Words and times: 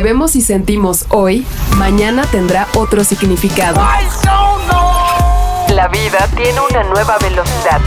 que 0.00 0.04
vemos 0.04 0.34
y 0.34 0.40
sentimos 0.40 1.04
hoy, 1.10 1.44
mañana 1.76 2.22
tendrá 2.30 2.66
otro 2.74 3.04
significado. 3.04 3.82
La 5.74 5.88
vida 5.88 6.26
tiene 6.36 6.58
una 6.70 6.84
nueva 6.84 7.18
velocidad. 7.18 7.80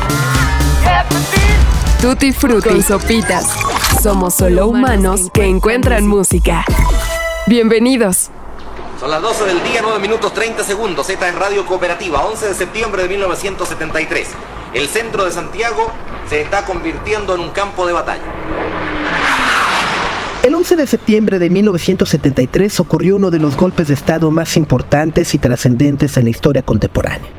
Tutti 2.00 2.32
Frutti 2.32 2.84
Sopitas. 2.84 3.48
Somos 4.04 4.36
solo 4.36 4.68
humanos 4.68 5.32
que 5.34 5.46
encuentran 5.46 6.06
música. 6.06 6.64
Bienvenidos. 7.48 8.30
Son 9.00 9.10
las 9.10 9.22
12 9.22 9.46
del 9.46 9.64
día, 9.64 9.80
9 9.82 9.98
minutos 10.00 10.36
30 10.36 10.64
segundos. 10.64 11.10
Esta 11.10 11.30
es 11.30 11.36
Radio 11.36 11.66
Cooperativa, 11.66 12.24
11 12.26 12.50
de 12.50 12.54
septiembre 12.54 13.02
de 13.02 13.10
1973. 13.10 14.28
El 14.76 14.88
centro 14.88 15.26
de 15.26 15.32
Santiago 15.32 15.92
se 16.30 16.42
está 16.42 16.64
convirtiendo 16.66 17.34
en 17.34 17.42
un 17.42 17.50
campo 17.50 17.88
de 17.88 17.94
batalla. 17.94 19.03
El 20.44 20.56
11 20.56 20.76
de 20.76 20.88
septiembre 20.88 21.40
de 21.40 21.50
1973 21.50 22.82
ocurrió 22.82 23.16
uno 23.16 23.32
de 23.32 23.40
los 23.40 23.56
golpes 23.56 23.88
de 23.88 23.94
Estado 23.94 24.30
más 24.30 24.58
importantes 24.58 25.34
y 25.34 25.38
trascendentes 25.38 26.18
en 26.18 26.26
la 26.26 26.32
historia 26.32 26.62
contemporánea. 26.62 27.30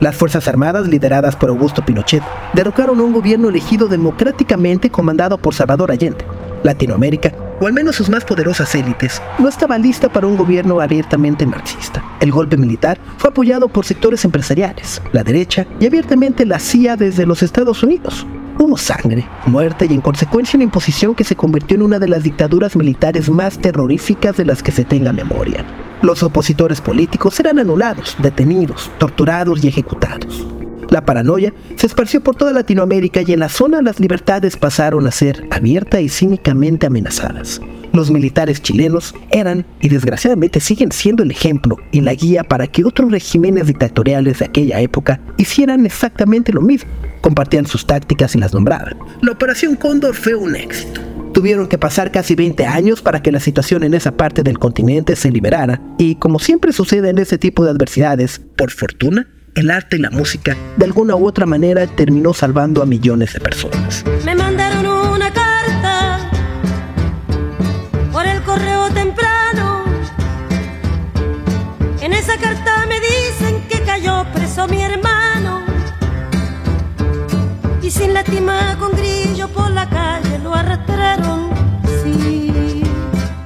Las 0.00 0.16
Fuerzas 0.16 0.48
Armadas, 0.48 0.88
lideradas 0.88 1.36
por 1.36 1.50
Augusto 1.50 1.84
Pinochet, 1.84 2.22
derrocaron 2.54 3.00
a 3.00 3.02
un 3.02 3.12
gobierno 3.12 3.50
elegido 3.50 3.86
democráticamente 3.86 4.88
comandado 4.88 5.36
por 5.36 5.54
Salvador 5.54 5.90
Allende. 5.90 6.24
Latinoamérica, 6.62 7.34
o 7.60 7.66
al 7.66 7.74
menos 7.74 7.96
sus 7.96 8.08
más 8.08 8.24
poderosas 8.24 8.74
élites, 8.74 9.20
no 9.38 9.46
estaba 9.46 9.76
lista 9.76 10.08
para 10.08 10.26
un 10.26 10.38
gobierno 10.38 10.80
abiertamente 10.80 11.44
marxista. 11.44 12.02
El 12.18 12.32
golpe 12.32 12.56
militar 12.56 12.98
fue 13.18 13.28
apoyado 13.28 13.68
por 13.68 13.84
sectores 13.84 14.24
empresariales, 14.24 15.02
la 15.12 15.22
derecha 15.22 15.66
y 15.80 15.86
abiertamente 15.86 16.46
la 16.46 16.58
CIA 16.58 16.96
desde 16.96 17.26
los 17.26 17.42
Estados 17.42 17.82
Unidos. 17.82 18.26
Hubo 18.58 18.76
sangre, 18.76 19.24
muerte 19.46 19.86
y 19.88 19.94
en 19.94 20.00
consecuencia 20.00 20.56
una 20.56 20.64
imposición 20.64 21.14
que 21.14 21.22
se 21.22 21.36
convirtió 21.36 21.76
en 21.76 21.82
una 21.82 22.00
de 22.00 22.08
las 22.08 22.24
dictaduras 22.24 22.74
militares 22.74 23.30
más 23.30 23.56
terroríficas 23.58 24.36
de 24.36 24.44
las 24.44 24.64
que 24.64 24.72
se 24.72 24.84
tenga 24.84 25.12
memoria. 25.12 25.64
Los 26.02 26.24
opositores 26.24 26.80
políticos 26.80 27.38
eran 27.38 27.60
anulados, 27.60 28.16
detenidos, 28.20 28.90
torturados 28.98 29.62
y 29.62 29.68
ejecutados. 29.68 30.44
La 30.90 31.04
paranoia 31.04 31.52
se 31.76 31.86
esparció 31.86 32.20
por 32.20 32.34
toda 32.34 32.52
Latinoamérica 32.52 33.22
y 33.22 33.32
en 33.32 33.40
la 33.40 33.48
zona 33.48 33.80
las 33.80 34.00
libertades 34.00 34.56
pasaron 34.56 35.06
a 35.06 35.12
ser 35.12 35.46
abierta 35.52 36.00
y 36.00 36.08
cínicamente 36.08 36.86
amenazadas. 36.86 37.60
Los 37.92 38.10
militares 38.10 38.62
chilenos 38.62 39.14
eran 39.30 39.66
y 39.80 39.88
desgraciadamente 39.88 40.60
siguen 40.60 40.92
siendo 40.92 41.22
el 41.22 41.30
ejemplo 41.30 41.76
y 41.92 42.00
la 42.00 42.14
guía 42.14 42.44
para 42.44 42.66
que 42.66 42.84
otros 42.84 43.10
regímenes 43.10 43.66
dictatoriales 43.66 44.38
de 44.38 44.44
aquella 44.44 44.80
época 44.80 45.20
hicieran 45.36 45.86
exactamente 45.86 46.52
lo 46.52 46.60
mismo 46.60 46.90
compartían 47.20 47.66
sus 47.66 47.86
tácticas 47.86 48.34
y 48.34 48.38
las 48.38 48.54
nombraban. 48.54 48.96
La 49.20 49.32
Operación 49.32 49.76
Cóndor 49.76 50.14
fue 50.14 50.34
un 50.34 50.56
éxito. 50.56 51.00
Tuvieron 51.34 51.68
que 51.68 51.78
pasar 51.78 52.10
casi 52.10 52.34
20 52.34 52.66
años 52.66 53.02
para 53.02 53.22
que 53.22 53.30
la 53.30 53.38
situación 53.38 53.84
en 53.84 53.94
esa 53.94 54.12
parte 54.16 54.42
del 54.42 54.58
continente 54.58 55.14
se 55.14 55.30
liberara 55.30 55.80
y 55.98 56.16
como 56.16 56.38
siempre 56.38 56.72
sucede 56.72 57.10
en 57.10 57.18
ese 57.18 57.38
tipo 57.38 57.64
de 57.64 57.70
adversidades, 57.70 58.40
por 58.56 58.70
fortuna, 58.70 59.28
el 59.54 59.70
arte 59.70 59.96
y 59.96 60.00
la 60.00 60.10
música 60.10 60.56
de 60.76 60.84
alguna 60.84 61.16
u 61.16 61.26
otra 61.26 61.46
manera 61.46 61.86
terminó 61.86 62.32
salvando 62.32 62.82
a 62.82 62.86
millones 62.86 63.34
de 63.34 63.40
personas. 63.40 64.04
Me 64.24 64.34
mandaron 64.34 64.86
una 64.86 65.32
correo 68.58 68.90
temprano. 68.90 69.84
En 72.00 72.12
esa 72.12 72.36
carta 72.38 72.86
me 72.88 72.98
dicen 72.98 73.68
que 73.68 73.82
cayó 73.82 74.24
preso 74.34 74.66
mi 74.66 74.82
hermano 74.82 75.62
y 77.80 77.90
sin 77.90 78.14
lástima 78.14 78.76
con 78.80 78.90
grillo 78.92 79.48
por 79.48 79.70
la 79.70 79.88
calle 79.88 80.38
lo 80.40 80.54
arrastraron. 80.54 81.47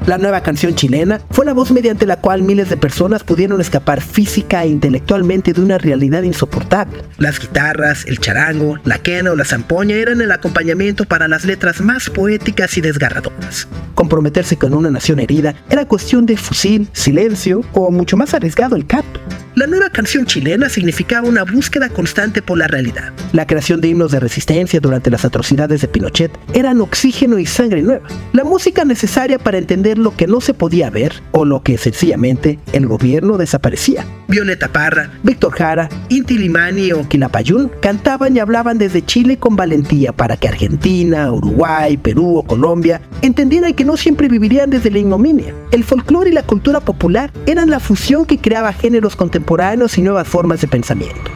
La 0.06 0.18
nueva 0.18 0.42
canción 0.42 0.74
chilena 0.74 1.20
fue 1.30 1.44
la 1.44 1.52
voz 1.52 1.70
mediante 1.70 2.06
la 2.06 2.16
cual 2.16 2.42
miles 2.42 2.68
de 2.68 2.76
personas 2.76 3.22
pudieron 3.22 3.60
escapar 3.60 4.00
física 4.00 4.64
e 4.64 4.68
intelectualmente 4.68 5.52
de 5.52 5.60
una 5.60 5.78
realidad 5.78 6.24
insoportable. 6.24 7.02
Las 7.18 7.38
guitarras, 7.38 8.04
el 8.06 8.18
charango, 8.18 8.80
la 8.84 8.98
quena 8.98 9.30
o 9.30 9.36
la 9.36 9.44
zampoña 9.44 9.94
eran 9.94 10.20
el 10.20 10.32
acompañamiento 10.32 11.04
para 11.04 11.28
las 11.28 11.44
letras 11.44 11.80
más 11.80 12.10
poéticas 12.10 12.76
y 12.76 12.80
desgarradoras. 12.80 13.68
Comprometerse 13.94 14.56
con 14.56 14.74
una 14.74 14.90
nación 14.90 15.20
herida 15.20 15.54
era 15.70 15.86
cuestión 15.86 16.26
de 16.26 16.36
fusil, 16.36 16.88
silencio 16.92 17.60
o 17.72 17.92
mucho 17.92 18.16
más 18.16 18.34
arriesgado 18.34 18.74
el 18.74 18.86
canto. 18.86 19.20
La 19.54 19.66
nueva 19.66 19.90
canción 19.90 20.24
chilena 20.24 20.70
significaba 20.70 21.28
una 21.28 21.44
búsqueda 21.44 21.90
constante 21.90 22.40
por 22.40 22.56
la 22.56 22.68
realidad. 22.68 23.12
La 23.34 23.46
creación 23.46 23.82
de 23.82 23.88
himnos 23.88 24.10
de 24.10 24.18
resistencia 24.18 24.80
durante 24.80 25.10
las 25.10 25.26
atrocidades 25.26 25.82
de 25.82 25.88
Pinochet 25.88 26.32
eran 26.54 26.80
oxígeno 26.80 27.38
y 27.38 27.44
sangre 27.44 27.82
nueva. 27.82 28.08
La 28.32 28.44
música 28.44 28.86
necesaria 28.86 29.38
para 29.38 29.58
entender 29.58 29.91
lo 29.98 30.16
que 30.16 30.26
no 30.26 30.40
se 30.40 30.54
podía 30.54 30.90
ver 30.90 31.22
o 31.32 31.44
lo 31.44 31.62
que 31.62 31.78
sencillamente 31.78 32.58
el 32.72 32.86
gobierno 32.86 33.38
desaparecía. 33.38 34.04
Violeta 34.28 34.68
Parra, 34.68 35.10
Víctor 35.22 35.52
Jara, 35.52 35.88
Inti 36.08 36.38
Limani 36.38 36.92
o 36.92 37.08
Quilapayún 37.08 37.70
cantaban 37.80 38.36
y 38.36 38.40
hablaban 38.40 38.78
desde 38.78 39.04
Chile 39.04 39.36
con 39.36 39.56
valentía 39.56 40.12
para 40.12 40.36
que 40.36 40.48
Argentina, 40.48 41.32
Uruguay, 41.32 41.96
Perú 41.96 42.38
o 42.38 42.42
Colombia 42.42 43.00
entendieran 43.20 43.74
que 43.74 43.84
no 43.84 43.96
siempre 43.96 44.28
vivirían 44.28 44.70
desde 44.70 44.90
la 44.90 44.98
ignominia. 44.98 45.54
El 45.70 45.84
folclore 45.84 46.30
y 46.30 46.32
la 46.32 46.42
cultura 46.42 46.80
popular 46.80 47.32
eran 47.46 47.70
la 47.70 47.80
fusión 47.80 48.24
que 48.24 48.38
creaba 48.38 48.72
géneros 48.72 49.16
contemporáneos 49.16 49.98
y 49.98 50.02
nuevas 50.02 50.28
formas 50.28 50.60
de 50.60 50.68
pensamiento. 50.68 51.30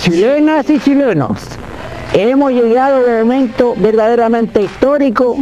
Chilenas 0.00 0.70
y 0.70 0.78
chilenos, 0.78 1.38
hemos 2.12 2.52
llegado 2.52 2.96
a 2.96 3.00
un 3.00 3.28
momento 3.28 3.74
verdaderamente 3.76 4.62
histórico 4.62 5.36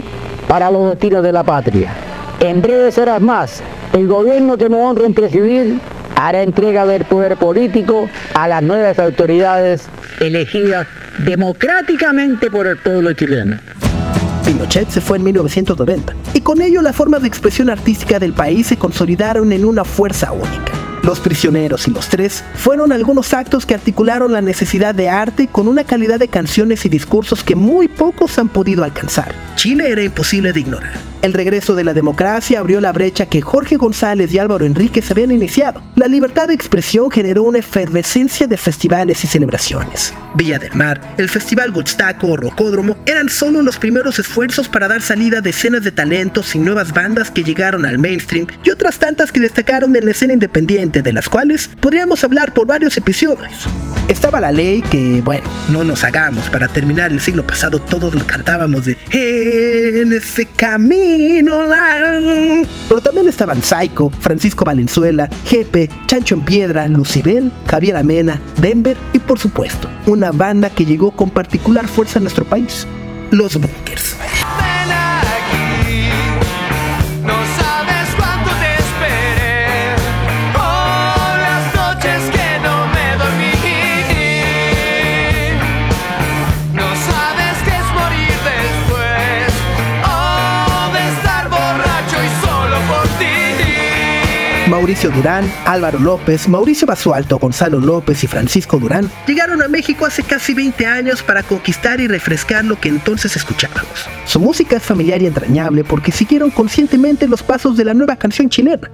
para 0.48 0.70
los 0.70 0.90
destinos 0.90 1.22
de 1.22 1.32
la 1.32 1.42
patria. 1.42 1.92
En 2.40 2.60
breves 2.60 2.98
horas 2.98 3.20
más, 3.20 3.62
el 3.92 4.06
gobierno 4.06 4.56
que 4.56 4.68
nos 4.68 4.80
honra 4.80 5.06
en 5.06 5.14
presidir 5.14 5.80
hará 6.14 6.42
entrega 6.42 6.86
del 6.86 7.04
poder 7.04 7.36
político 7.36 8.08
a 8.34 8.48
las 8.48 8.62
nuevas 8.62 8.98
autoridades 8.98 9.88
elegidas 10.20 10.86
democráticamente 11.24 12.50
por 12.50 12.66
el 12.66 12.78
pueblo 12.78 13.12
chileno. 13.12 13.58
Pinochet 14.44 14.88
se 14.88 15.00
fue 15.00 15.18
en 15.18 15.24
1990 15.24 16.14
y 16.34 16.40
con 16.40 16.62
ello 16.62 16.80
las 16.80 16.94
formas 16.94 17.22
de 17.22 17.28
expresión 17.28 17.68
artística 17.68 18.18
del 18.18 18.32
país 18.32 18.68
se 18.68 18.76
consolidaron 18.76 19.52
en 19.52 19.64
una 19.64 19.84
fuerza 19.84 20.32
única. 20.32 20.85
Los 21.06 21.20
prisioneros 21.20 21.86
y 21.86 21.92
los 21.92 22.08
tres 22.08 22.42
fueron 22.56 22.90
algunos 22.90 23.32
actos 23.32 23.64
que 23.64 23.76
articularon 23.76 24.32
la 24.32 24.40
necesidad 24.40 24.92
de 24.92 25.08
arte 25.08 25.46
con 25.46 25.68
una 25.68 25.84
calidad 25.84 26.18
de 26.18 26.26
canciones 26.26 26.84
y 26.84 26.88
discursos 26.88 27.44
que 27.44 27.54
muy 27.54 27.86
pocos 27.86 28.40
han 28.40 28.48
podido 28.48 28.82
alcanzar. 28.82 29.32
Chile 29.54 29.88
era 29.88 30.02
imposible 30.02 30.52
de 30.52 30.58
ignorar. 30.58 31.15
El 31.26 31.32
regreso 31.32 31.74
de 31.74 31.82
la 31.82 31.92
democracia 31.92 32.60
abrió 32.60 32.80
la 32.80 32.92
brecha 32.92 33.26
que 33.26 33.42
Jorge 33.42 33.76
González 33.76 34.32
y 34.32 34.38
Álvaro 34.38 34.64
Enríquez 34.64 35.10
habían 35.10 35.32
iniciado. 35.32 35.82
La 35.96 36.06
libertad 36.06 36.46
de 36.46 36.54
expresión 36.54 37.10
generó 37.10 37.42
una 37.42 37.58
efervescencia 37.58 38.46
de 38.46 38.56
festivales 38.56 39.24
y 39.24 39.26
celebraciones. 39.26 40.14
Villa 40.36 40.60
del 40.60 40.72
Mar, 40.74 41.00
el 41.18 41.28
Festival 41.28 41.72
Woodstock 41.72 42.22
o 42.22 42.36
Rocódromo 42.36 42.96
eran 43.06 43.28
solo 43.28 43.60
los 43.60 43.76
primeros 43.76 44.20
esfuerzos 44.20 44.68
para 44.68 44.86
dar 44.86 45.02
salida 45.02 45.38
a 45.38 45.40
decenas 45.40 45.82
de 45.82 45.90
talentos 45.90 46.54
y 46.54 46.60
nuevas 46.60 46.92
bandas 46.92 47.32
que 47.32 47.42
llegaron 47.42 47.84
al 47.86 47.98
mainstream 47.98 48.46
y 48.62 48.70
otras 48.70 49.00
tantas 49.00 49.32
que 49.32 49.40
destacaron 49.40 49.96
en 49.96 50.04
la 50.04 50.12
escena 50.12 50.32
independiente, 50.32 51.02
de 51.02 51.12
las 51.12 51.28
cuales 51.28 51.68
podríamos 51.80 52.22
hablar 52.22 52.54
por 52.54 52.68
varios 52.68 52.96
episodios. 52.98 53.66
Estaba 54.06 54.40
la 54.40 54.52
ley 54.52 54.80
que, 54.82 55.20
bueno, 55.24 55.48
no 55.72 55.82
nos 55.82 56.04
hagamos, 56.04 56.48
para 56.50 56.68
terminar 56.68 57.10
el 57.10 57.20
siglo 57.20 57.44
pasado 57.44 57.80
todos 57.80 58.14
lo 58.14 58.24
cantábamos 58.24 58.84
de 58.84 58.96
En 59.10 60.12
ese 60.12 60.46
camino 60.46 61.15
largo". 61.18 62.68
Pero 62.88 63.00
también 63.00 63.28
estaban 63.28 63.62
Psycho, 63.62 64.10
Francisco 64.20 64.64
Valenzuela, 64.64 65.28
Jepe, 65.46 65.88
Chancho 66.06 66.34
en 66.34 66.42
Piedra, 66.42 66.88
Lucibel, 66.88 67.50
Javier 67.66 67.96
Amena, 67.96 68.40
Denver 68.60 68.96
y 69.12 69.18
por 69.18 69.38
supuesto, 69.38 69.88
una 70.06 70.32
banda 70.32 70.70
que 70.70 70.84
llegó 70.84 71.10
con 71.10 71.30
particular 71.30 71.88
fuerza 71.88 72.18
a 72.18 72.22
nuestro 72.22 72.44
país, 72.44 72.86
Los 73.30 73.56
Bunkers. 73.56 74.16
Mauricio 94.68 95.10
Durán, 95.10 95.50
Álvaro 95.64 96.00
López, 96.00 96.48
Mauricio 96.48 96.88
Basualto, 96.88 97.38
Gonzalo 97.38 97.78
López 97.78 98.24
y 98.24 98.26
Francisco 98.26 98.78
Durán 98.78 99.08
llegaron 99.26 99.62
a 99.62 99.68
México 99.68 100.04
hace 100.04 100.24
casi 100.24 100.54
20 100.54 100.86
años 100.86 101.22
para 101.22 101.44
conquistar 101.44 102.00
y 102.00 102.08
refrescar 102.08 102.64
lo 102.64 102.78
que 102.80 102.88
entonces 102.88 103.36
escuchábamos. 103.36 104.08
Su 104.24 104.40
música 104.40 104.76
es 104.76 104.82
familiar 104.82 105.22
y 105.22 105.26
entrañable 105.26 105.84
porque 105.84 106.10
siguieron 106.10 106.50
conscientemente 106.50 107.28
los 107.28 107.44
pasos 107.44 107.76
de 107.76 107.84
la 107.84 107.94
nueva 107.94 108.16
canción 108.16 108.48
chilena. 108.48 108.90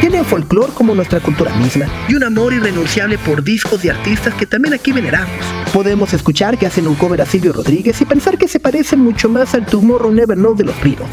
Tienen 0.00 0.24
folclore 0.24 0.72
como 0.74 0.94
nuestra 0.94 1.20
cultura 1.20 1.54
misma 1.54 1.86
y 2.08 2.14
un 2.14 2.24
amor 2.24 2.52
irrenunciable 2.52 3.16
por 3.16 3.44
discos 3.44 3.84
y 3.84 3.90
artistas 3.90 4.34
que 4.34 4.44
también 4.44 4.74
aquí 4.74 4.90
veneramos. 4.90 5.30
Podemos 5.72 6.12
escuchar 6.12 6.58
que 6.58 6.66
hacen 6.66 6.88
un 6.88 6.96
cover 6.96 7.22
a 7.22 7.26
Silvio 7.26 7.52
Rodríguez 7.52 8.00
y 8.00 8.04
pensar 8.04 8.36
que 8.36 8.48
se 8.48 8.58
parece 8.58 8.96
mucho 8.96 9.28
más 9.28 9.54
al 9.54 9.64
Tomorrow 9.66 10.12
Never 10.12 10.36
Know 10.36 10.56
de 10.56 10.64
los 10.64 10.76
Beatles. 10.82 11.08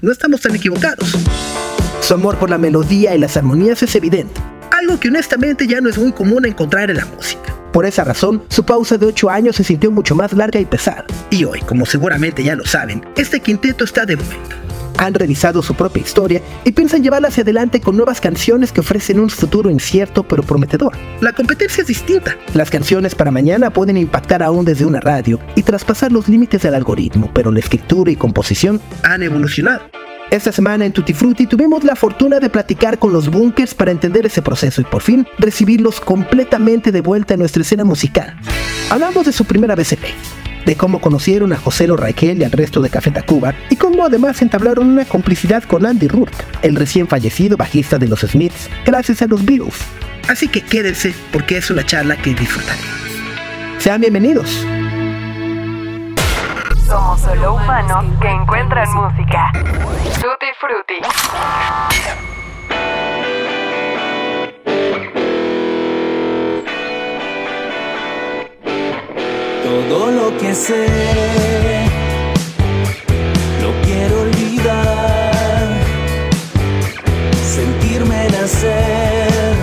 No 0.00 0.10
estamos 0.10 0.40
tan 0.40 0.56
equivocados. 0.56 1.14
Su 2.04 2.12
amor 2.12 2.36
por 2.36 2.50
la 2.50 2.58
melodía 2.58 3.14
y 3.14 3.18
las 3.18 3.38
armonías 3.38 3.82
es 3.82 3.96
evidente, 3.96 4.38
algo 4.70 5.00
que 5.00 5.08
honestamente 5.08 5.66
ya 5.66 5.80
no 5.80 5.88
es 5.88 5.96
muy 5.96 6.12
común 6.12 6.44
encontrar 6.44 6.90
en 6.90 6.98
la 6.98 7.06
música. 7.06 7.56
Por 7.72 7.86
esa 7.86 8.04
razón, 8.04 8.42
su 8.50 8.62
pausa 8.62 8.98
de 8.98 9.06
8 9.06 9.30
años 9.30 9.56
se 9.56 9.64
sintió 9.64 9.90
mucho 9.90 10.14
más 10.14 10.34
larga 10.34 10.60
y 10.60 10.66
pesada. 10.66 11.06
Y 11.30 11.46
hoy, 11.46 11.60
como 11.60 11.86
seguramente 11.86 12.44
ya 12.44 12.56
lo 12.56 12.66
saben, 12.66 13.02
este 13.16 13.40
quinteto 13.40 13.84
está 13.84 14.04
de 14.04 14.16
vuelta. 14.16 14.54
Han 14.98 15.14
revisado 15.14 15.62
su 15.62 15.74
propia 15.74 16.02
historia 16.02 16.42
y 16.64 16.72
piensan 16.72 17.02
llevarla 17.02 17.28
hacia 17.28 17.42
adelante 17.42 17.80
con 17.80 17.96
nuevas 17.96 18.20
canciones 18.20 18.70
que 18.70 18.80
ofrecen 18.80 19.18
un 19.18 19.30
futuro 19.30 19.70
incierto 19.70 20.24
pero 20.24 20.42
prometedor. 20.42 20.92
La 21.22 21.32
competencia 21.32 21.80
es 21.80 21.88
distinta. 21.88 22.36
Las 22.52 22.68
canciones 22.68 23.14
para 23.14 23.30
mañana 23.30 23.70
pueden 23.70 23.96
impactar 23.96 24.42
aún 24.42 24.66
desde 24.66 24.84
una 24.84 25.00
radio 25.00 25.40
y 25.54 25.62
traspasar 25.62 26.12
los 26.12 26.28
límites 26.28 26.60
del 26.60 26.74
algoritmo, 26.74 27.30
pero 27.32 27.50
la 27.50 27.60
escritura 27.60 28.10
y 28.10 28.16
composición 28.16 28.78
han 29.02 29.22
evolucionado. 29.22 29.84
Esta 30.34 30.50
semana 30.50 30.84
en 30.84 30.90
Tutti 30.90 31.14
Frutti 31.14 31.46
tuvimos 31.46 31.84
la 31.84 31.94
fortuna 31.94 32.40
de 32.40 32.50
platicar 32.50 32.98
con 32.98 33.12
los 33.12 33.28
Bunkers 33.28 33.72
para 33.72 33.92
entender 33.92 34.26
ese 34.26 34.42
proceso 34.42 34.80
y 34.80 34.84
por 34.84 35.00
fin 35.00 35.24
recibirlos 35.38 36.00
completamente 36.00 36.90
de 36.90 37.00
vuelta 37.02 37.34
en 37.34 37.38
nuestra 37.38 37.62
escena 37.62 37.84
musical. 37.84 38.36
Hablamos 38.90 39.26
de 39.26 39.32
su 39.32 39.44
primera 39.44 39.76
México, 39.76 40.02
de 40.66 40.74
cómo 40.74 41.00
conocieron 41.00 41.52
a 41.52 41.56
José 41.56 41.86
Lo 41.86 41.96
Raquel 41.96 42.40
y 42.40 42.42
al 42.42 42.50
resto 42.50 42.80
de 42.80 42.90
Café 42.90 43.12
Tacuba 43.12 43.54
y 43.70 43.76
cómo 43.76 44.04
además 44.04 44.42
entablaron 44.42 44.88
una 44.88 45.04
complicidad 45.04 45.62
con 45.62 45.86
Andy 45.86 46.08
Rourke, 46.08 46.44
el 46.62 46.74
recién 46.74 47.06
fallecido 47.06 47.56
bajista 47.56 47.96
de 47.96 48.08
los 48.08 48.22
Smiths, 48.22 48.68
gracias 48.84 49.22
a 49.22 49.28
los 49.28 49.44
Beatles. 49.44 49.76
Así 50.26 50.48
que 50.48 50.62
quédense 50.62 51.14
porque 51.32 51.58
es 51.58 51.70
una 51.70 51.86
charla 51.86 52.16
que 52.16 52.34
disfrutarán. 52.34 52.82
Sean 53.78 54.00
bienvenidos. 54.00 54.66
Solo 57.24 57.54
humanos 57.54 58.04
que 58.20 58.28
encuentran 58.28 58.86
música. 58.92 59.50
Tutti 60.20 60.46
Frutti. 60.60 60.98
Todo 69.62 70.10
lo 70.10 70.36
que 70.36 70.54
sé 70.54 71.86
lo 73.62 73.72
quiero 73.86 74.20
olvidar, 74.20 75.68
sentirme 77.42 78.28
nacer 78.28 79.54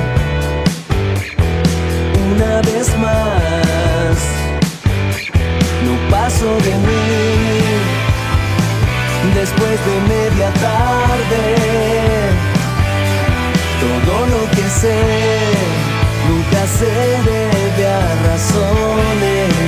una 2.34 2.62
vez 2.62 2.98
más. 2.98 4.18
No 5.86 5.94
paso 6.10 6.46
de 6.62 6.76
mí 6.88 7.01
después 9.42 9.78
de 9.88 9.96
media 10.16 10.50
tarde. 10.54 11.42
Todo 13.84 14.16
lo 14.34 14.42
que 14.52 14.70
sé 14.82 15.02
nunca 16.30 16.62
se 16.68 16.92
debe 17.32 17.88
a 17.88 18.00
razones. 18.28 19.61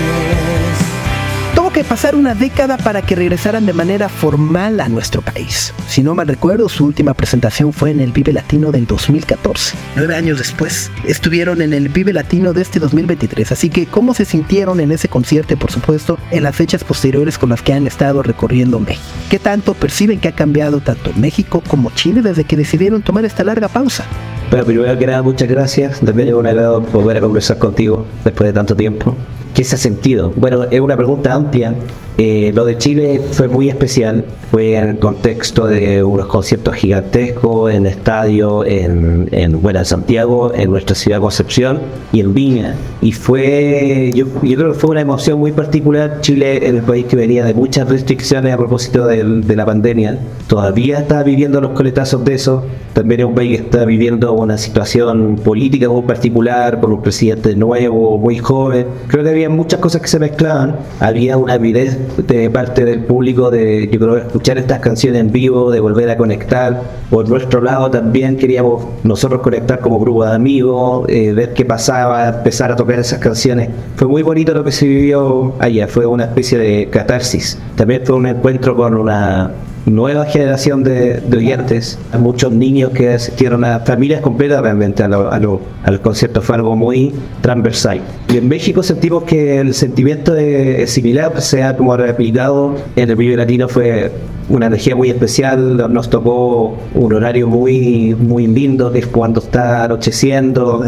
Que 1.74 1.84
pasar 1.84 2.16
una 2.16 2.36
década 2.36 2.78
para 2.78 3.02
que 3.02 3.16
regresaran 3.16 3.66
de 3.66 3.74
manera 3.74 4.08
formal 4.08 4.80
a 4.80 4.88
nuestro 4.90 5.24
país. 5.24 5.74
Si 5.88 6.04
no 6.04 6.14
mal 6.14 6.28
recuerdo, 6.28 6.70
su 6.70 6.86
última 6.86 7.16
presentación 7.16 7.74
fue 7.74 7.90
en 7.90 8.00
el 8.00 8.12
Vive 8.12 8.32
Latino 8.32 8.72
del 8.72 8.86
2014. 8.86 9.76
Nueve 9.96 10.16
años 10.16 10.38
después, 10.38 10.92
estuvieron 11.04 11.64
en 11.64 11.74
el 11.74 11.90
Vive 11.90 12.14
Latino 12.14 12.54
de 12.54 12.62
este 12.62 12.80
2023. 12.80 13.54
Así 13.54 13.72
que, 13.72 13.88
¿cómo 13.88 14.14
se 14.14 14.24
sintieron 14.24 14.82
en 14.82 14.92
ese 14.92 15.10
concierto 15.10 15.58
por 15.58 15.72
supuesto, 15.72 16.20
en 16.30 16.44
las 16.44 16.56
fechas 16.56 16.84
posteriores 16.84 17.40
con 17.40 17.50
las 17.50 17.64
que 17.64 17.74
han 17.74 17.88
estado 17.88 18.22
recorriendo 18.22 18.80
México? 18.80 19.04
¿Qué 19.32 19.40
tanto 19.40 19.74
perciben 19.74 20.20
que 20.20 20.28
ha 20.28 20.36
cambiado 20.36 20.80
tanto 20.80 21.12
México 21.16 21.64
como 21.68 21.90
Chile 21.90 22.22
desde 22.22 22.44
que 22.44 22.56
decidieron 22.56 23.02
tomar 23.02 23.26
esta 23.26 23.44
larga 23.44 23.68
pausa? 23.68 24.06
Bueno, 24.52 24.66
primero 24.66 25.00
que 25.00 25.08
nada, 25.08 25.24
muchas 25.24 25.50
gracias. 25.50 26.02
También 26.02 26.28
es 26.28 26.36
un 26.36 26.46
agrado 26.46 26.82
volver 26.82 27.18
a 27.18 27.22
conversar 27.22 27.58
contigo 27.58 28.06
después 28.24 28.50
de 28.50 28.54
tanto 28.54 28.76
tiempo. 28.76 29.18
¿Qué 29.54 29.64
se 29.64 29.76
ha 29.76 29.78
sentido? 29.78 30.34
Bueno, 30.36 30.64
es 30.64 30.80
una 30.80 30.98
pregunta 30.98 31.34
amplia. 31.34 31.76
Eh, 32.18 32.52
lo 32.54 32.66
de 32.66 32.78
Chile 32.78 33.22
fue 33.32 33.48
muy 33.48 33.70
especial. 33.70 34.26
Fue 34.52 34.76
en 34.76 34.90
el 34.90 35.00
contexto 35.00 35.66
de 35.66 36.04
unos 36.04 36.28
conciertos 36.28 36.76
gigantescos 36.76 37.74
en 37.74 37.88
estadio, 37.88 38.64
en, 38.66 39.28
en, 39.32 39.62
bueno, 39.62 39.80
en 39.80 39.86
Santiago, 39.86 40.54
en 40.54 40.70
nuestra 40.70 40.96
ciudad 40.96 41.20
Concepción 41.20 41.80
y 42.12 42.20
en 42.20 42.34
Viña. 42.36 42.76
Y 43.02 43.14
fue, 43.14 44.12
yo, 44.14 44.28
yo 44.44 44.58
creo 44.58 44.74
que 44.74 44.80
fue 44.80 44.92
una 44.92 45.02
emoción 45.02 45.40
muy 45.40 45.52
particular. 45.52 46.20
Chile 46.22 46.58
es 46.58 46.74
el 46.74 46.84
país 46.84 47.06
que 47.06 47.16
venía 47.16 47.44
de 47.44 47.54
muchas 47.54 47.90
restricciones 47.90 48.54
a 48.54 48.58
propósito 48.58 49.08
de, 49.08 49.24
la 49.56 49.66
pandemia. 49.66 50.20
Todavía 50.48 51.00
está 51.00 51.24
viviendo 51.24 51.62
los 51.62 51.72
coletazos 51.72 52.24
de 52.24 52.36
eso. 52.36 52.64
También 52.94 53.22
es 53.22 53.26
un 53.26 53.36
país 53.36 53.58
que 53.58 53.64
está 53.64 53.86
viviendo 53.86 54.34
una 54.34 54.58
situación 54.58 55.38
política 55.38 55.90
muy 55.90 56.04
particular, 56.04 56.80
por 56.80 56.92
un 56.92 57.02
presidente 57.02 57.56
nuevo, 57.56 58.18
muy 58.20 58.38
joven. 58.38 58.86
Creo 59.08 59.24
que 59.24 59.30
había 59.30 59.50
muchas 59.50 59.80
cosas 59.80 60.02
que 60.02 60.08
se 60.08 60.20
mezclaban. 60.20 60.76
Había 61.00 61.38
una 61.38 61.54
avidez 61.54 61.98
de 62.18 62.50
parte 62.50 62.86
del 62.86 63.04
público 63.04 63.52
de, 63.52 63.90
yo 63.92 64.00
creo, 64.00 64.18
escuchar 64.18 64.58
estas 64.58 64.80
canciones 64.80 65.22
en 65.22 65.32
vivo, 65.32 65.72
de 65.72 65.80
volver 65.80 66.10
a 66.10 66.18
conectar. 66.18 66.82
Por 67.10 67.30
nuestro 67.30 67.62
lado 67.62 67.90
también 67.90 68.38
queríamos 68.38 68.86
nosotros 69.04 69.42
conectar 69.42 69.80
como 69.80 70.00
grupo 70.00 70.26
de 70.26 70.34
amigos, 70.34 71.06
eh, 71.10 71.34
ver 71.34 71.54
qué 71.54 71.66
pasaba, 71.66 72.30
empezar 72.30 72.72
a 72.72 72.76
tocar 72.76 73.00
esas 73.00 73.20
canciones. 73.20 73.70
Fue 73.96 74.08
muy 74.08 74.24
bonito 74.24 74.54
lo 74.54 74.64
que 74.64 74.72
se 74.72 74.88
vivió 74.88 75.54
allá, 75.60 75.88
fue 75.88 76.06
una 76.06 76.26
especie 76.26 76.58
de 76.58 76.90
catarsis. 76.90 77.60
También 77.76 78.02
fue 78.06 78.16
un 78.16 78.28
encuentro 78.28 78.76
con 78.76 78.96
una 78.96 79.52
nueva 79.86 80.26
generación 80.26 80.84
de, 80.84 81.22
oyentes, 81.36 82.00
muchos 82.18 82.52
niños 82.54 82.92
que 82.92 83.10
asistieron 83.14 83.66
a 83.66 83.80
familias 83.82 84.22
completas 84.22 84.62
realmente 84.62 85.04
a, 85.04 85.08
lo- 85.08 85.32
a, 85.32 85.40
lo- 85.40 85.62
a 85.84 85.92
los 85.92 86.00
conciertos, 86.00 86.46
fue 86.46 86.56
algo 86.56 86.76
muy 86.76 87.14
transversal. 87.42 88.02
Y 88.30 88.38
en 88.38 88.48
México 88.48 88.82
sentimos 88.84 89.24
que 89.24 89.60
el 89.60 89.74
sentimiento 89.74 90.34
de, 90.34 90.88
similar 90.88 91.42
se 91.42 91.64
ha 91.64 91.76
como 91.76 91.96
replicado 91.98 92.76
en 92.96 93.10
el 93.10 93.16
Vive 93.16 93.36
Latino, 93.36 93.68
fue 93.68 94.12
una 94.50 94.68
energía 94.68 94.96
muy 94.96 95.10
especial, 95.10 95.92
nos 95.92 96.10
tocó 96.10 96.76
un 96.94 97.14
horario 97.14 97.48
muy 97.48 98.16
muy 98.16 98.48
lindo, 98.48 98.92
que 98.92 99.00
es 99.00 99.08
cuando 99.08 99.40
está 99.40 99.86
anocheciendo, 99.86 100.84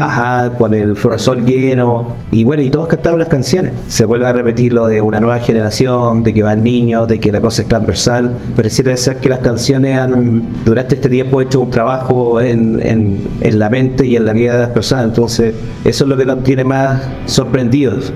ajá, 0.00 0.52
con 0.56 0.74
el 0.74 0.96
sol 1.16 1.44
lleno, 1.44 2.16
y 2.30 2.44
bueno, 2.44 2.62
y 2.62 2.70
todos 2.70 2.88
cantaron 2.88 3.18
las 3.18 3.28
canciones. 3.28 3.72
Se 3.88 4.04
vuelve 4.04 4.26
a 4.26 4.32
repetir 4.32 4.72
lo 4.72 4.86
de 4.86 5.00
una 5.00 5.20
nueva 5.20 5.38
generación, 5.38 6.22
de 6.22 6.34
que 6.34 6.42
van 6.42 6.62
niños, 6.62 7.08
de 7.08 7.18
que 7.18 7.32
la 7.32 7.40
cosa 7.40 7.62
es 7.62 7.68
transversal. 7.68 8.32
Pareciera 8.56 8.96
ser 8.96 9.16
que 9.16 9.28
las 9.28 9.40
canciones 9.40 9.98
han 9.98 10.42
durante 10.64 10.94
este 10.94 11.08
tiempo 11.08 11.40
hecho 11.40 11.60
un 11.60 11.70
trabajo 11.70 12.40
en, 12.40 12.80
en, 12.86 13.18
en 13.40 13.58
la 13.58 13.70
mente 13.70 14.06
y 14.06 14.16
en 14.16 14.24
la 14.24 14.32
vida 14.32 14.54
de 14.54 14.60
las 14.60 14.70
personas. 14.70 15.06
Entonces, 15.06 15.54
eso 15.84 16.04
es 16.04 16.08
lo 16.08 16.16
que 16.16 16.24
nos 16.24 16.42
tiene 16.42 16.64
más 16.64 17.02
sorprendidos. 17.26 18.12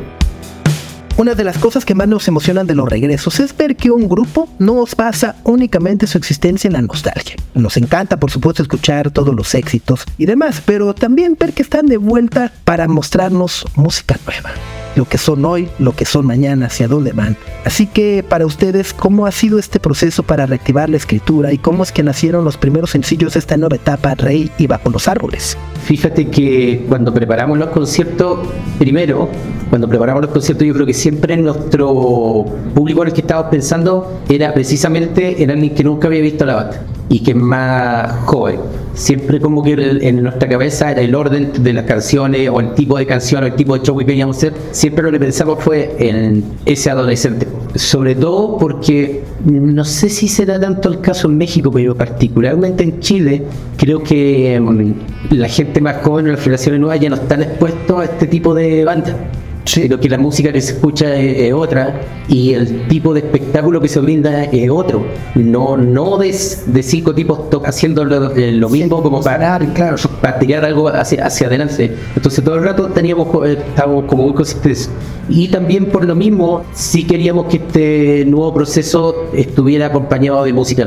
Una 1.22 1.36
de 1.36 1.44
las 1.44 1.56
cosas 1.58 1.84
que 1.84 1.94
más 1.94 2.08
nos 2.08 2.26
emocionan 2.26 2.66
de 2.66 2.74
los 2.74 2.88
regresos 2.88 3.38
es 3.38 3.56
ver 3.56 3.76
que 3.76 3.92
un 3.92 4.08
grupo 4.08 4.48
no 4.58 4.80
os 4.80 4.96
basa 4.96 5.36
únicamente 5.44 6.08
su 6.08 6.18
existencia 6.18 6.66
en 6.66 6.72
la 6.72 6.82
nostalgia. 6.82 7.36
Nos 7.54 7.76
encanta, 7.76 8.18
por 8.18 8.32
supuesto, 8.32 8.60
escuchar 8.60 9.12
todos 9.12 9.32
los 9.32 9.54
éxitos 9.54 10.04
y 10.18 10.26
demás, 10.26 10.60
pero 10.66 10.96
también 10.96 11.36
ver 11.38 11.52
que 11.52 11.62
están 11.62 11.86
de 11.86 11.96
vuelta 11.96 12.50
para 12.64 12.88
mostrarnos 12.88 13.64
música 13.76 14.18
nueva. 14.26 14.50
Lo 14.96 15.04
que 15.04 15.18
son 15.18 15.44
hoy, 15.44 15.68
lo 15.78 15.92
que 15.92 16.04
son 16.04 16.26
mañana, 16.26 16.66
hacia 16.66 16.88
dónde 16.88 17.12
van. 17.12 17.36
Así 17.64 17.86
que 17.86 18.24
para 18.28 18.46
ustedes, 18.46 18.92
¿cómo 18.92 19.26
ha 19.26 19.32
sido 19.32 19.58
este 19.58 19.80
proceso 19.80 20.22
para 20.22 20.46
reactivar 20.46 20.90
la 20.90 20.96
escritura 20.96 21.52
y 21.52 21.58
cómo 21.58 21.82
es 21.82 21.92
que 21.92 22.02
nacieron 22.02 22.44
los 22.44 22.56
primeros 22.56 22.90
sencillos 22.90 23.34
de 23.34 23.38
esta 23.38 23.56
nueva 23.56 23.76
etapa, 23.76 24.14
Rey 24.14 24.50
y 24.58 24.66
Bajo 24.66 24.90
los 24.90 25.08
Árboles? 25.08 25.56
Fíjate 25.84 26.28
que 26.28 26.84
cuando 26.88 27.12
preparamos 27.12 27.58
los 27.58 27.70
conciertos, 27.70 28.40
primero, 28.78 29.28
cuando 29.70 29.88
preparamos 29.88 30.22
los 30.22 30.30
conciertos, 30.30 30.66
yo 30.66 30.74
creo 30.74 30.86
que 30.86 30.94
siempre 30.94 31.36
nuestro 31.36 32.44
público 32.74 33.02
en 33.02 33.08
el 33.08 33.14
que 33.14 33.22
estábamos 33.22 33.50
pensando 33.50 34.20
era 34.28 34.52
precisamente 34.52 35.42
en 35.42 35.50
alguien 35.50 35.74
que 35.74 35.84
nunca 35.84 36.08
había 36.08 36.20
visto 36.20 36.44
la 36.44 36.54
banda 36.54 36.86
y 37.12 37.20
que 37.20 37.32
es 37.32 37.36
más 37.36 38.10
joven. 38.24 38.58
Siempre 38.94 39.38
como 39.38 39.62
que 39.62 39.74
en 39.74 40.22
nuestra 40.22 40.48
cabeza 40.48 40.90
era 40.92 41.02
el 41.02 41.14
orden 41.14 41.52
de 41.62 41.72
las 41.74 41.84
canciones 41.84 42.48
o 42.50 42.58
el 42.58 42.72
tipo 42.72 42.96
de 42.96 43.06
canción 43.06 43.44
o 43.44 43.46
el 43.46 43.54
tipo 43.54 43.76
de 43.76 43.84
show 43.84 43.96
que 43.98 44.06
queríamos 44.06 44.38
hacer. 44.38 44.54
Siempre 44.70 45.04
lo 45.04 45.12
que 45.12 45.18
pensamos 45.18 45.62
fue 45.62 45.94
en 45.98 46.42
ese 46.64 46.90
adolescente. 46.90 47.46
Sobre 47.74 48.14
todo 48.14 48.56
porque 48.56 49.24
no 49.44 49.84
sé 49.84 50.08
si 50.08 50.26
será 50.26 50.58
tanto 50.58 50.88
el 50.88 51.00
caso 51.00 51.28
en 51.28 51.36
México, 51.36 51.70
pero 51.70 51.94
particularmente 51.94 52.82
en 52.82 53.00
Chile, 53.00 53.42
creo 53.76 54.02
que 54.02 54.58
mm, 54.58 55.34
la 55.34 55.48
gente 55.48 55.82
más 55.82 55.98
joven 56.02 56.28
o 56.28 56.32
las 56.32 56.40
generaciones 56.40 56.80
nuevas 56.80 56.98
ya 56.98 57.10
no 57.10 57.16
están 57.16 57.42
expuestos 57.42 58.00
a 58.00 58.04
este 58.04 58.26
tipo 58.26 58.54
de 58.54 58.86
bandas. 58.86 59.16
Sino 59.64 59.98
que 59.98 60.08
la 60.08 60.18
música 60.18 60.52
que 60.52 60.60
se 60.60 60.72
escucha 60.72 61.14
es, 61.14 61.38
es 61.38 61.52
otra 61.52 62.00
y 62.28 62.54
el 62.54 62.88
tipo 62.88 63.14
de 63.14 63.20
espectáculo 63.20 63.80
que 63.80 63.88
se 63.88 64.00
brinda 64.00 64.44
es 64.44 64.70
otro. 64.70 65.04
No, 65.34 65.76
no 65.76 66.18
de, 66.18 66.34
de 66.66 66.82
cinco 66.82 67.14
tipos 67.14 67.40
haciendo 67.64 68.04
lo, 68.04 68.34
eh, 68.34 68.52
lo 68.52 68.68
mismo 68.68 69.02
como 69.02 69.22
para, 69.22 69.58
claro, 69.74 69.96
para 70.20 70.38
tirar 70.38 70.64
algo 70.64 70.88
hacia, 70.88 71.26
hacia 71.26 71.46
adelante. 71.46 71.94
Entonces 72.16 72.44
todo 72.44 72.56
el 72.56 72.64
rato 72.64 72.88
teníamos, 72.88 73.28
eh, 73.46 73.58
estábamos 73.68 74.04
como 74.04 74.24
muy 74.24 74.34
consistentes. 74.34 74.90
Y 75.28 75.48
también 75.48 75.86
por 75.86 76.04
lo 76.04 76.14
mismo, 76.14 76.62
sí 76.74 77.06
queríamos 77.06 77.46
que 77.46 77.58
este 77.58 78.24
nuevo 78.26 78.52
proceso 78.52 79.28
estuviera 79.32 79.86
acompañado 79.86 80.44
de 80.44 80.52
música. 80.52 80.82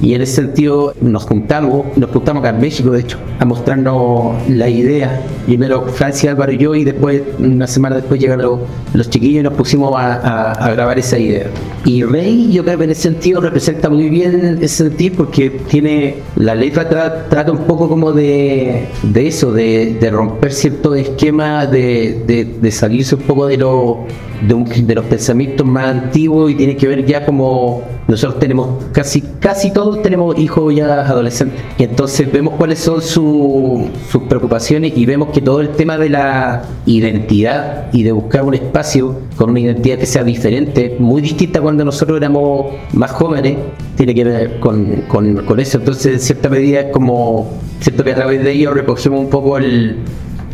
Y 0.00 0.14
en 0.14 0.22
ese 0.22 0.42
sentido 0.42 0.92
nos 1.00 1.24
juntamos, 1.24 1.96
nos 1.96 2.10
juntamos 2.10 2.40
acá 2.40 2.50
en 2.50 2.60
México, 2.60 2.90
de 2.90 3.00
hecho, 3.00 3.18
a 3.38 3.44
mostrarnos 3.44 4.34
la 4.48 4.68
idea. 4.68 5.22
Primero 5.46 5.86
Francia, 5.86 6.32
Álvaro 6.32 6.52
y 6.52 6.58
yo, 6.58 6.74
y 6.74 6.84
después, 6.84 7.22
una 7.38 7.66
semana 7.66 7.96
después, 7.96 8.15
llegaron 8.18 8.44
los, 8.44 8.60
los 8.94 9.10
chiquillos 9.10 9.40
y 9.40 9.42
nos 9.42 9.54
pusimos 9.54 9.92
a, 9.96 10.70
grabar 10.74 10.98
esa 10.98 11.18
idea. 11.18 11.46
Y 11.84 12.02
Rey, 12.02 12.50
yo 12.52 12.64
creo 12.64 12.78
que 12.78 12.84
en 12.84 12.90
ese 12.90 13.02
sentido 13.02 13.40
representa 13.40 13.88
muy 13.88 14.08
bien 14.08 14.58
ese 14.60 14.84
sentido 14.84 15.16
porque 15.18 15.50
tiene, 15.50 16.16
la 16.36 16.54
letra 16.54 16.88
tra- 16.90 17.28
trata 17.28 17.52
un 17.52 17.64
poco 17.64 17.88
como 17.88 18.12
de, 18.12 18.86
de 19.02 19.26
eso, 19.26 19.52
de, 19.52 19.96
de 20.00 20.10
romper 20.10 20.52
ciertos 20.52 20.96
esquemas, 20.96 21.70
de, 21.70 22.56
de, 22.60 22.70
salirse 22.70 23.14
un 23.14 23.22
poco 23.22 23.46
de, 23.46 23.56
lo, 23.56 24.00
de 24.46 24.94
los 24.94 25.04
pensamientos 25.06 25.66
más 25.66 25.86
antiguos 25.86 26.50
y 26.50 26.54
tiene 26.54 26.76
que 26.76 26.86
ver 26.88 27.06
ya 27.06 27.24
como 27.24 27.82
nosotros 28.08 28.38
tenemos 28.38 28.84
casi 28.92 29.20
casi 29.40 29.72
todos 29.72 30.00
tenemos 30.02 30.38
hijos 30.38 30.72
ya 30.74 31.00
adolescentes 31.00 31.60
y 31.76 31.82
entonces 31.84 32.30
vemos 32.30 32.54
cuáles 32.56 32.78
son 32.78 33.02
su- 33.02 33.88
sus 34.10 34.22
preocupaciones 34.24 34.92
y 34.96 35.04
vemos 35.06 35.30
que 35.30 35.40
todo 35.40 35.60
el 35.60 35.70
tema 35.70 35.98
de 35.98 36.10
la 36.10 36.62
identidad 36.86 37.86
y 37.92 38.02
de 38.04 38.12
buscar 38.12 38.44
un 38.44 38.54
espacio 38.54 39.16
con 39.36 39.50
una 39.50 39.60
identidad 39.60 39.98
que 39.98 40.06
sea 40.06 40.22
diferente, 40.24 40.96
muy 40.98 41.20
distinta 41.22 41.60
cuando 41.60 41.84
nosotros 41.84 42.16
éramos 42.18 42.66
más 42.92 43.10
jóvenes, 43.10 43.56
tiene 43.96 44.14
que 44.14 44.24
ver 44.24 44.60
con, 44.60 45.02
con- 45.08 45.44
con 45.44 45.58
eso. 45.60 45.78
Entonces, 45.78 46.12
en 46.14 46.20
cierta 46.20 46.48
medida 46.48 46.80
es 46.80 46.92
como, 46.92 47.50
siento 47.80 48.04
que 48.04 48.12
a 48.12 48.14
través 48.14 48.42
de 48.42 48.52
ello 48.52 48.72
recogemos 48.72 49.20
un 49.20 49.30
poco 49.30 49.58
el, 49.58 49.96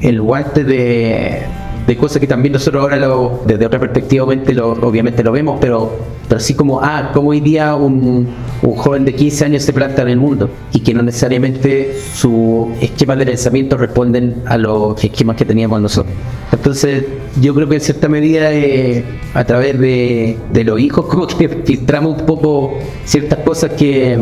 el 0.01 0.21
guante 0.21 0.65
de, 0.65 1.43
de 1.87 1.97
cosas 1.97 2.21
que 2.21 2.27
también 2.27 2.53
nosotros 2.53 2.83
ahora 2.83 2.97
lo, 2.97 3.43
desde 3.47 3.67
otra 3.67 3.81
perspectiva 3.81 4.25
obviamente 4.25 5.23
lo, 5.23 5.33
vemos, 5.33 5.59
pero, 5.61 5.93
pero 6.29 6.39
así 6.39 6.55
como, 6.55 6.81
ah, 6.81 7.11
como 7.13 7.31
hoy 7.31 7.41
día 7.41 7.75
un, 7.75 8.29
un 8.63 8.77
joven 8.77 9.05
de 9.05 9.15
15 9.15 9.45
años 9.47 9.63
se 9.63 9.73
planta 9.73 10.03
en 10.03 10.09
el 10.09 10.19
mundo 10.19 10.49
y 10.73 10.81
que 10.81 10.95
no 10.95 11.03
necesariamente 11.03 11.97
sus 12.15 12.69
esquemas 12.81 13.19
de 13.19 13.27
pensamiento 13.27 13.77
responden 13.77 14.43
a 14.47 14.57
los 14.59 15.03
esquemas 15.03 15.37
que 15.37 15.45
teníamos 15.45 15.81
nosotros. 15.81 16.15
Entonces, 16.53 17.05
yo 17.41 17.55
creo 17.55 17.69
que 17.69 17.77
en 17.77 17.81
cierta 17.81 18.09
medida 18.09 18.53
eh, 18.53 19.05
a 19.35 19.45
través 19.45 19.79
de, 19.79 20.37
los 20.65 20.79
hijos 20.81 21.07
como 21.11 21.27
que 21.27 21.49
filtramos 21.49 22.21
un 22.21 22.27
poco 22.27 22.79
ciertas 23.05 23.39
cosas 23.41 23.73
que, 23.73 24.19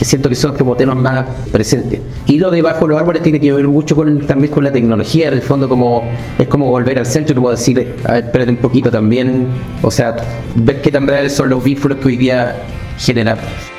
siento 0.00 0.28
que 0.28 0.34
son 0.34 0.56
como 0.56 0.76
temas 0.76 0.96
más 0.96 1.26
presentes. 1.52 2.00
Y 2.26 2.38
lo 2.38 2.50
de 2.50 2.62
bajo 2.62 2.86
los 2.86 2.98
árboles 2.98 3.22
tiene 3.22 3.40
que 3.40 3.52
ver 3.52 3.68
mucho 3.68 3.94
con, 3.94 4.26
también 4.26 4.52
con 4.52 4.64
la 4.64 4.72
tecnología, 4.72 5.28
en 5.28 5.34
el 5.34 5.42
fondo 5.42 5.68
como 5.68 6.04
es 6.38 6.48
como 6.48 6.66
volver 6.70 6.98
al 6.98 7.06
centro, 7.06 7.34
como 7.34 7.50
decir, 7.50 7.94
a 8.04 8.12
ver, 8.12 8.24
espérate 8.24 8.50
un 8.50 8.56
poquito 8.58 8.90
también, 8.90 9.46
o 9.82 9.90
sea, 9.90 10.16
ver 10.54 10.80
qué 10.80 10.90
tan 10.90 11.06
reales 11.06 11.32
son 11.32 11.50
los 11.50 11.62
vínculos 11.62 11.98
que 11.98 12.08
hoy 12.08 12.16
día 12.16 12.56
generamos. 12.98 13.73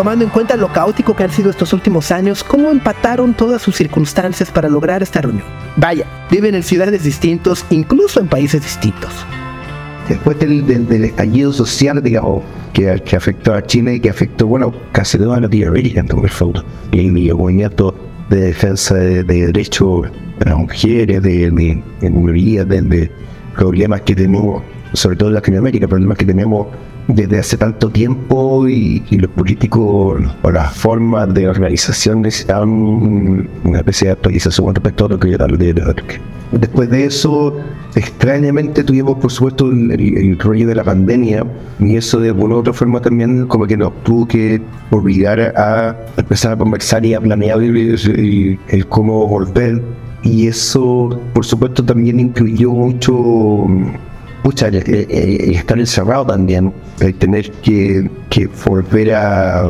Tomando 0.00 0.24
en 0.24 0.30
cuenta 0.30 0.56
lo 0.56 0.72
caótico 0.72 1.14
que 1.14 1.24
han 1.24 1.30
sido 1.30 1.50
estos 1.50 1.74
últimos 1.74 2.10
años, 2.10 2.42
¿cómo 2.42 2.70
empataron 2.70 3.34
todas 3.34 3.60
sus 3.60 3.76
circunstancias 3.76 4.50
para 4.50 4.66
lograr 4.70 5.02
esta 5.02 5.20
reunión? 5.20 5.44
Vaya, 5.76 6.06
viven 6.30 6.54
en 6.54 6.62
ciudades 6.62 7.04
distintos, 7.04 7.66
incluso 7.68 8.18
en 8.18 8.26
países 8.26 8.62
distintos. 8.62 9.10
después 10.08 10.38
del, 10.38 10.66
del- 10.66 10.88
del 10.88 11.04
estallido 11.04 11.52
social, 11.52 12.02
digamos, 12.02 12.42
que, 12.72 13.02
que 13.04 13.14
afectó 13.14 13.52
a 13.52 13.62
Chile 13.62 13.96
y 13.96 14.00
que 14.00 14.08
afectó, 14.08 14.46
bueno, 14.46 14.72
casi 14.90 15.18
toda 15.18 15.38
Latinoamérica 15.38 16.00
en 16.00 16.18
el 16.18 16.30
fondo. 16.30 16.64
Y 16.92 17.00
el 17.06 17.34
movimiento 17.36 17.94
de 18.30 18.40
defensa 18.40 18.94
de, 18.94 19.22
de 19.22 19.46
derechos 19.48 20.04
de 20.38 20.44
las 20.46 20.56
mujeres, 20.56 21.22
de, 21.22 21.50
de, 21.50 21.82
de 22.00 22.10
minorías, 22.10 22.66
de, 22.66 22.80
de 22.80 23.10
problemas 23.54 24.00
que 24.00 24.14
tenemos, 24.14 24.62
sobre 24.92 25.16
todo 25.16 25.28
en 25.28 25.34
Latinoamérica, 25.36 25.88
problemas 25.88 26.18
que 26.18 26.26
tenemos 26.26 26.66
desde 27.08 27.38
hace 27.38 27.56
tanto 27.56 27.90
tiempo 27.90 28.68
y, 28.68 29.02
los 29.10 29.30
políticos 29.30 30.22
o 30.42 30.50
las 30.50 30.74
formas 30.74 31.32
de 31.34 31.48
organización 31.48 32.22
necesitaban 32.22 32.68
un- 32.68 33.48
una 33.64 33.78
especie 33.78 34.06
de 34.08 34.12
actualización 34.12 34.66
con 34.66 34.74
respecto 34.74 35.06
a 35.06 35.08
lo 35.08 35.18
que 35.18 35.32
era 35.32 35.46
el 35.46 35.58
de 35.58 35.74
Después 36.52 36.90
de 36.90 37.04
eso, 37.04 37.56
extrañamente 37.94 38.82
tuvimos 38.82 39.18
por 39.18 39.30
supuesto 39.30 39.70
el, 39.70 40.36
rollo 40.38 40.66
de 40.66 40.74
la 40.74 40.82
pandemia 40.82 41.44
y 41.78 41.96
eso 41.96 42.18
de 42.18 42.30
alguna 42.30 42.56
u 42.56 42.58
otra 42.58 42.72
forma 42.72 43.00
también 43.00 43.46
como 43.46 43.66
que 43.66 43.76
nos 43.76 43.92
tuvo 44.02 44.26
que 44.26 44.60
obligar 44.90 45.40
a 45.56 45.96
empezar 46.16 46.52
a 46.52 46.56
conversar 46.56 47.06
y 47.06 47.14
a 47.14 47.20
planear 47.20 47.60
el 47.62 48.86
cómo 48.88 49.28
volver. 49.28 49.80
Y 50.22 50.48
eso 50.48 51.20
por 51.32 51.46
supuesto 51.46 51.84
también 51.84 52.18
incluyó 52.18 52.72
mucho 52.72 53.66
Pucha, 54.42 54.68
el, 54.68 54.76
el- 54.76 55.06
el 55.10 55.54
estar 55.54 55.78
encerrado 55.78 56.24
también, 56.26 56.72
tener 57.18 57.50
que, 57.62 58.08
volver 58.66 59.14
a, 59.14 59.68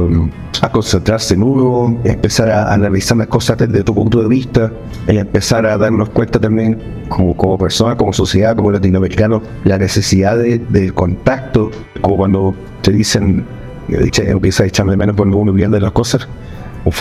concentrarse 0.72 1.34
en 1.34 1.42
uno, 1.42 1.98
empezar 2.04 2.50
a 2.50 2.72
analizar 2.72 3.16
las 3.16 3.26
cosas 3.26 3.58
desde 3.58 3.82
tu 3.82 3.94
punto 3.94 4.22
de 4.22 4.28
vista, 4.28 4.70
el 5.08 5.18
empezar 5.18 5.66
a 5.66 5.76
darnos 5.76 6.10
cuenta 6.10 6.38
también 6.38 6.78
como, 7.08 7.36
como 7.36 7.58
persona, 7.58 7.96
como 7.96 8.12
sociedad, 8.12 8.54
como 8.54 8.70
latinoamericanos, 8.70 9.42
la 9.64 9.76
necesidad 9.78 10.36
de, 10.38 10.58
de 10.58 10.92
contacto, 10.92 11.70
como 12.00 12.16
cuando 12.18 12.54
te 12.82 12.92
dicen, 12.92 13.44
eh, 13.88 14.04
echa- 14.04 14.22
empieza 14.24 14.62
a 14.62 14.66
echarme 14.66 14.92
de 14.92 14.96
menos 14.98 15.16
cuando 15.16 15.36
uno 15.38 15.52
pierde 15.52 15.80
las 15.80 15.92
cosas, 15.92 16.28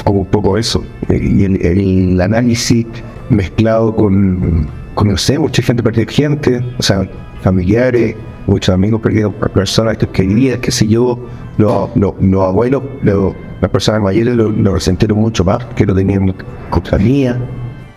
como 0.04 0.22
un 0.22 0.26
poco 0.26 0.58
eso, 0.58 0.84
y 1.10 1.44
el 1.44 2.20
análisis 2.22 2.86
mezclado 3.30 3.96
con, 3.96 4.68
con, 4.96 5.08
no 5.10 5.18
mucha 5.40 5.62
gente 5.62 5.82
perdió 5.84 6.06
gente, 6.08 6.64
o 6.78 6.84
sea, 6.84 7.08
familiares, 7.42 8.16
muchos 8.48 8.74
amigos 8.74 9.02
perdidos 9.02 9.34
por 9.36 9.52
personas 9.52 9.98
que 9.98 10.08
querían, 10.08 10.60
qué 10.62 10.72
sé 10.72 10.88
yo, 10.88 11.20
los, 11.58 11.90
los, 11.96 12.14
los 12.22 12.44
abuelos, 12.44 12.84
los- 13.04 13.34
las 13.62 13.70
personas 13.72 14.02
mayores 14.02 14.36
lo, 14.36 14.50
resintieron 14.74 15.18
mucho 15.20 15.44
más, 15.44 15.64
que 15.76 15.86
no 15.86 15.94
tenían 15.94 16.34
compañía. 16.70 17.38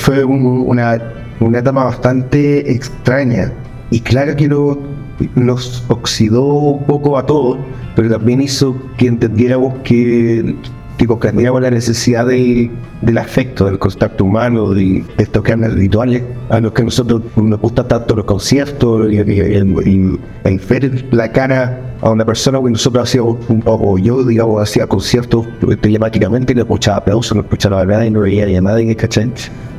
Fue 0.01 0.25
un- 0.25 0.65
una, 0.67 1.01
una 1.41 1.59
etapa 1.61 1.85
bastante 1.85 2.73
extraña 2.73 3.53
y 3.91 4.01
claro 4.01 4.35
que 4.37 4.49
lo- 4.49 4.79
nos 5.37 5.85
oxidó 5.89 6.45
un 6.45 6.85
poco 6.85 7.17
a 7.17 7.25
todos, 7.25 7.59
pero 7.95 8.11
también 8.11 8.41
hizo 8.41 8.75
que 8.97 9.07
entendiéramos 9.07 9.75
que 9.85 10.57
que 10.99 11.07
comprendíamos 11.07 11.61
la 11.63 11.71
necesidad 11.71 12.27
de, 12.27 12.71
del 13.01 13.19
afecto, 13.19 13.65
del 13.67 13.79
contacto 13.79 14.25
humano, 14.25 14.71
de 14.71 15.05
estos 15.19 15.43
canales 15.43 15.77
rituales 15.77 16.23
a 16.49 16.61
los 16.61 16.73
que 16.73 16.85
nosotros 16.85 17.23
nos 17.37 17.61
gusta 17.61 17.87
tanto 17.89 18.15
los 18.15 18.25
conciertos 18.25 19.11
y, 19.11 19.17
y- 19.17 20.19
y- 20.45 20.59
ver 20.69 21.05
la 21.13 21.31
cara 21.33 21.81
a 22.03 22.11
una 22.11 22.25
persona 22.25 22.61
que 22.63 22.71
nosotros 22.71 23.05
hacíamos, 23.05 23.37
o 23.65 23.97
yo, 23.99 24.23
digamos, 24.25 24.61
hacía 24.63 24.87
conciertos 24.87 25.47
telemáticamente 25.81 26.53
y 26.53 26.57
no 26.57 26.63
escuchaba 26.63 26.99
aplausos, 26.99 27.37
no 27.37 27.43
escuchaba 27.43 27.85
nada 27.85 28.05
y 28.07 28.11
no 28.11 28.21
veía 28.21 28.45
ni 28.47 28.57
a 28.57 28.61
nadie, 28.61 28.95
¿cachai? 28.97 29.31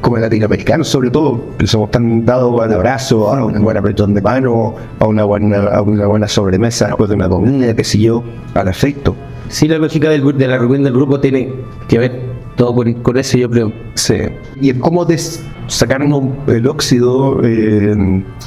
Como 0.01 0.17
latinoamericanos, 0.17 0.87
sobre 0.87 1.09
todo, 1.09 1.41
que 1.57 1.67
somos 1.67 1.91
tan 1.91 2.25
dados 2.25 2.61
al 2.61 2.73
abrazo, 2.73 3.33
a 3.33 3.45
un 3.45 3.61
buen 3.63 3.77
apretón 3.77 4.13
de 4.13 4.21
mano, 4.21 4.75
a 4.99 5.05
una 5.07 5.23
buena, 5.25 5.63
a 5.67 5.81
una 5.81 6.07
buena 6.07 6.27
sobremesa 6.27 6.87
después 6.87 7.09
de 7.09 7.15
una 7.15 7.29
comida, 7.29 7.73
qué 7.75 7.83
sé 7.83 7.99
yo, 7.99 8.23
al 8.53 8.67
afecto. 8.67 9.15
Sí, 9.49 9.67
la 9.67 9.77
lógica 9.77 10.09
del, 10.09 10.37
de 10.37 10.47
la 10.47 10.57
reunión 10.57 10.83
del 10.83 10.93
grupo 10.93 11.19
tiene 11.19 11.53
que 11.87 11.99
ver 11.99 12.21
todo 12.55 12.73
con, 12.75 12.93
con 12.95 13.17
eso, 13.17 13.37
yo 13.37 13.49
creo. 13.49 13.71
Sí. 13.95 14.15
Y 14.61 14.69
es 14.71 14.77
como 14.77 15.05
des 15.05 15.43
sacarnos 15.67 16.23
el 16.47 16.67
óxido, 16.67 17.39
eh, 17.43 17.95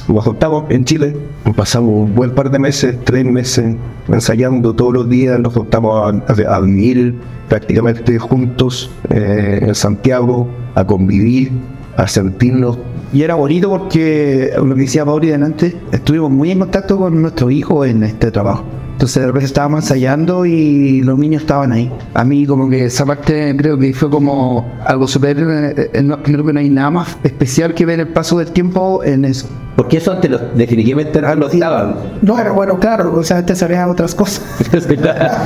nos 0.07 0.23
juntamos 0.23 0.65
en 0.69 0.85
Chile, 0.85 1.15
pasamos 1.55 1.89
un 2.09 2.15
buen 2.15 2.31
par 2.31 2.49
de 2.51 2.59
meses, 2.59 2.95
tres 3.03 3.25
meses, 3.25 3.75
ensayando 4.07 4.73
todos 4.73 4.93
los 4.93 5.09
días, 5.09 5.39
nos 5.39 5.53
juntamos 5.53 6.13
a, 6.27 6.31
a- 6.51 6.55
a 6.55 6.59
vivir 6.61 7.15
prácticamente 7.49 8.17
juntos 8.19 8.91
eh, 9.09 9.59
en 9.61 9.75
Santiago, 9.75 10.47
a 10.75 10.85
convivir, 10.85 11.51
a 11.95 12.07
sentirnos 12.07 12.77
Y 13.13 13.23
era 13.23 13.35
bonito 13.35 13.69
porque, 13.69 14.51
lo 14.57 14.75
que 14.75 14.81
decía 14.81 15.05
Mauri 15.05 15.29
delante, 15.29 15.75
estuvimos 15.91 16.29
muy 16.29 16.51
en 16.51 16.59
contacto 16.59 16.97
con 16.97 17.21
nuestro 17.21 17.49
hijo 17.49 17.85
en 17.85 18.03
este 18.03 18.29
trabajo. 18.31 18.63
Entonces 18.97 19.21
de 19.21 19.27
repente 19.27 19.45
estábamos 19.45 19.83
ensayando 19.83 20.43
y 20.47 21.03
los 21.03 21.19
niños 21.19 21.43
estaban 21.43 21.71
ahí. 21.71 21.91
A 22.15 22.23
mí 22.23 22.47
como 22.47 22.67
que 22.67 22.85
esa 22.85 23.05
parte 23.05 23.55
creo 23.55 23.77
que 23.77 23.93
fue 23.93 24.09
como 24.09 24.65
algo 24.83 25.07
súper... 25.07 25.37
eh, 25.39 25.91
eh, 25.93 26.01
no- 26.01 26.23
creo 26.23 26.43
que 26.43 26.51
no 26.51 26.59
hay 26.59 26.71
nada 26.71 26.89
más 26.89 27.15
especial 27.23 27.75
que 27.75 27.85
ver 27.85 27.99
el 27.99 28.07
paso 28.07 28.39
del 28.39 28.51
tiempo 28.51 29.03
en 29.03 29.25
eso. 29.25 29.47
Porque 29.77 29.97
eso 29.97 30.11
antes 30.11 30.31
lo- 30.31 30.39
definitivamente 30.55 31.21
no 31.21 31.35
lo 31.35 31.47
estaban. 31.49 31.95
No, 32.23 32.35
pero 32.35 32.55
bueno, 32.55 32.79
claro, 32.79 33.13
o 33.15 33.23
sea, 33.23 33.37
antes 33.37 33.61
había 33.61 33.87
otras 33.87 34.15
cosas. 34.15 34.41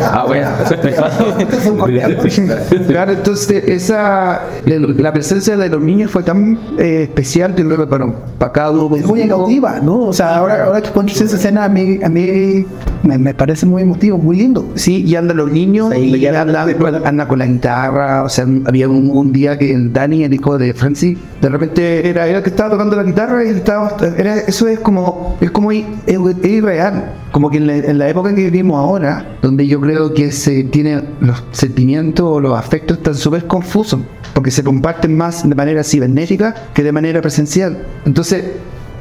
ah, 0.04 0.24
bueno. 0.26 0.48
Claro, 2.88 3.12
entonces 3.12 3.64
esa 3.68 4.42
la 4.66 5.14
presencia 5.14 5.58
de 5.58 5.70
los 5.70 5.82
niños 5.82 6.12
fue 6.12 6.24
tan 6.24 6.58
eh, 6.80 7.04
especial 7.04 7.56
que 7.56 7.64
luego 7.64 7.88
para, 7.88 8.08
para 8.38 8.52
cada 8.52 8.72
uno 8.72 8.96
Es 8.96 9.06
muy 9.06 9.22
emotiva, 9.22 9.80
¿no? 9.82 10.00
O 10.08 10.14
sea, 10.14 10.38
ahora, 10.38 10.66
ahora 10.66 10.82
que 10.82 10.90
cuentas 10.92 11.20
esa 11.22 11.36
escena, 11.36 11.66
a 11.66 11.70
mí, 11.70 12.00
a 12.04 12.10
mí 12.10 12.66
me, 13.04 13.18
me 13.18 13.34
parece 13.34 13.66
muy 13.66 13.82
emotivo, 13.82 14.18
muy 14.18 14.38
lindo. 14.38 14.66
Sí, 14.76 15.04
y 15.06 15.16
andan 15.16 15.38
los 15.38 15.52
niños 15.52 15.94
y 15.96 16.26
anda, 16.26 16.66
anda 17.04 17.28
con 17.28 17.40
la 17.40 17.46
guitarra. 17.46 18.24
O 18.24 18.30
sea, 18.30 18.46
había 18.66 18.88
un, 18.88 19.10
un 19.12 19.32
día 19.34 19.58
que 19.58 19.74
el 19.74 19.92
Dani, 19.92 20.24
el 20.24 20.34
hijo 20.34 20.58
de 20.58 20.74
Francis, 20.74 21.18
de 21.42 21.50
repente 21.50 22.08
era 22.10 22.28
él 22.28 22.36
el 22.36 22.44
que 22.44 22.50
estaba 22.50 22.72
tocando 22.72 22.96
la 22.96 23.04
guitarra 23.04 23.44
y 23.44 23.50
él 23.50 23.58
estaba. 23.58 23.92
Era, 24.22 24.38
eso 24.38 24.68
es 24.68 24.80
como. 24.80 25.36
Es 25.42 25.50
como. 25.50 25.72
Es, 25.72 25.88
es 26.06 26.46
irreal. 26.46 27.12
Como 27.32 27.50
que 27.50 27.58
en 27.58 27.66
la, 27.66 27.76
en 27.76 27.98
la 27.98 28.08
época 28.08 28.36
que 28.36 28.44
vivimos 28.44 28.78
ahora, 28.78 29.26
donde 29.42 29.66
yo 29.66 29.82
creo 29.82 30.14
que 30.14 30.32
se 30.32 30.64
tienen 30.66 31.16
los 31.22 31.44
sentimientos 31.52 32.24
o 32.28 32.40
los 32.40 32.56
afectos 32.56 32.98
están 32.98 33.16
súper 33.16 33.48
confusos, 33.48 34.00
porque 34.36 34.52
se 34.52 34.64
comparten 34.64 35.18
más 35.18 35.50
de 35.50 35.56
manera 35.56 35.84
cibernética 35.84 36.54
que 36.76 36.84
de 36.84 36.92
manera 36.92 37.20
presencial. 37.20 37.84
Entonces, 38.06 38.44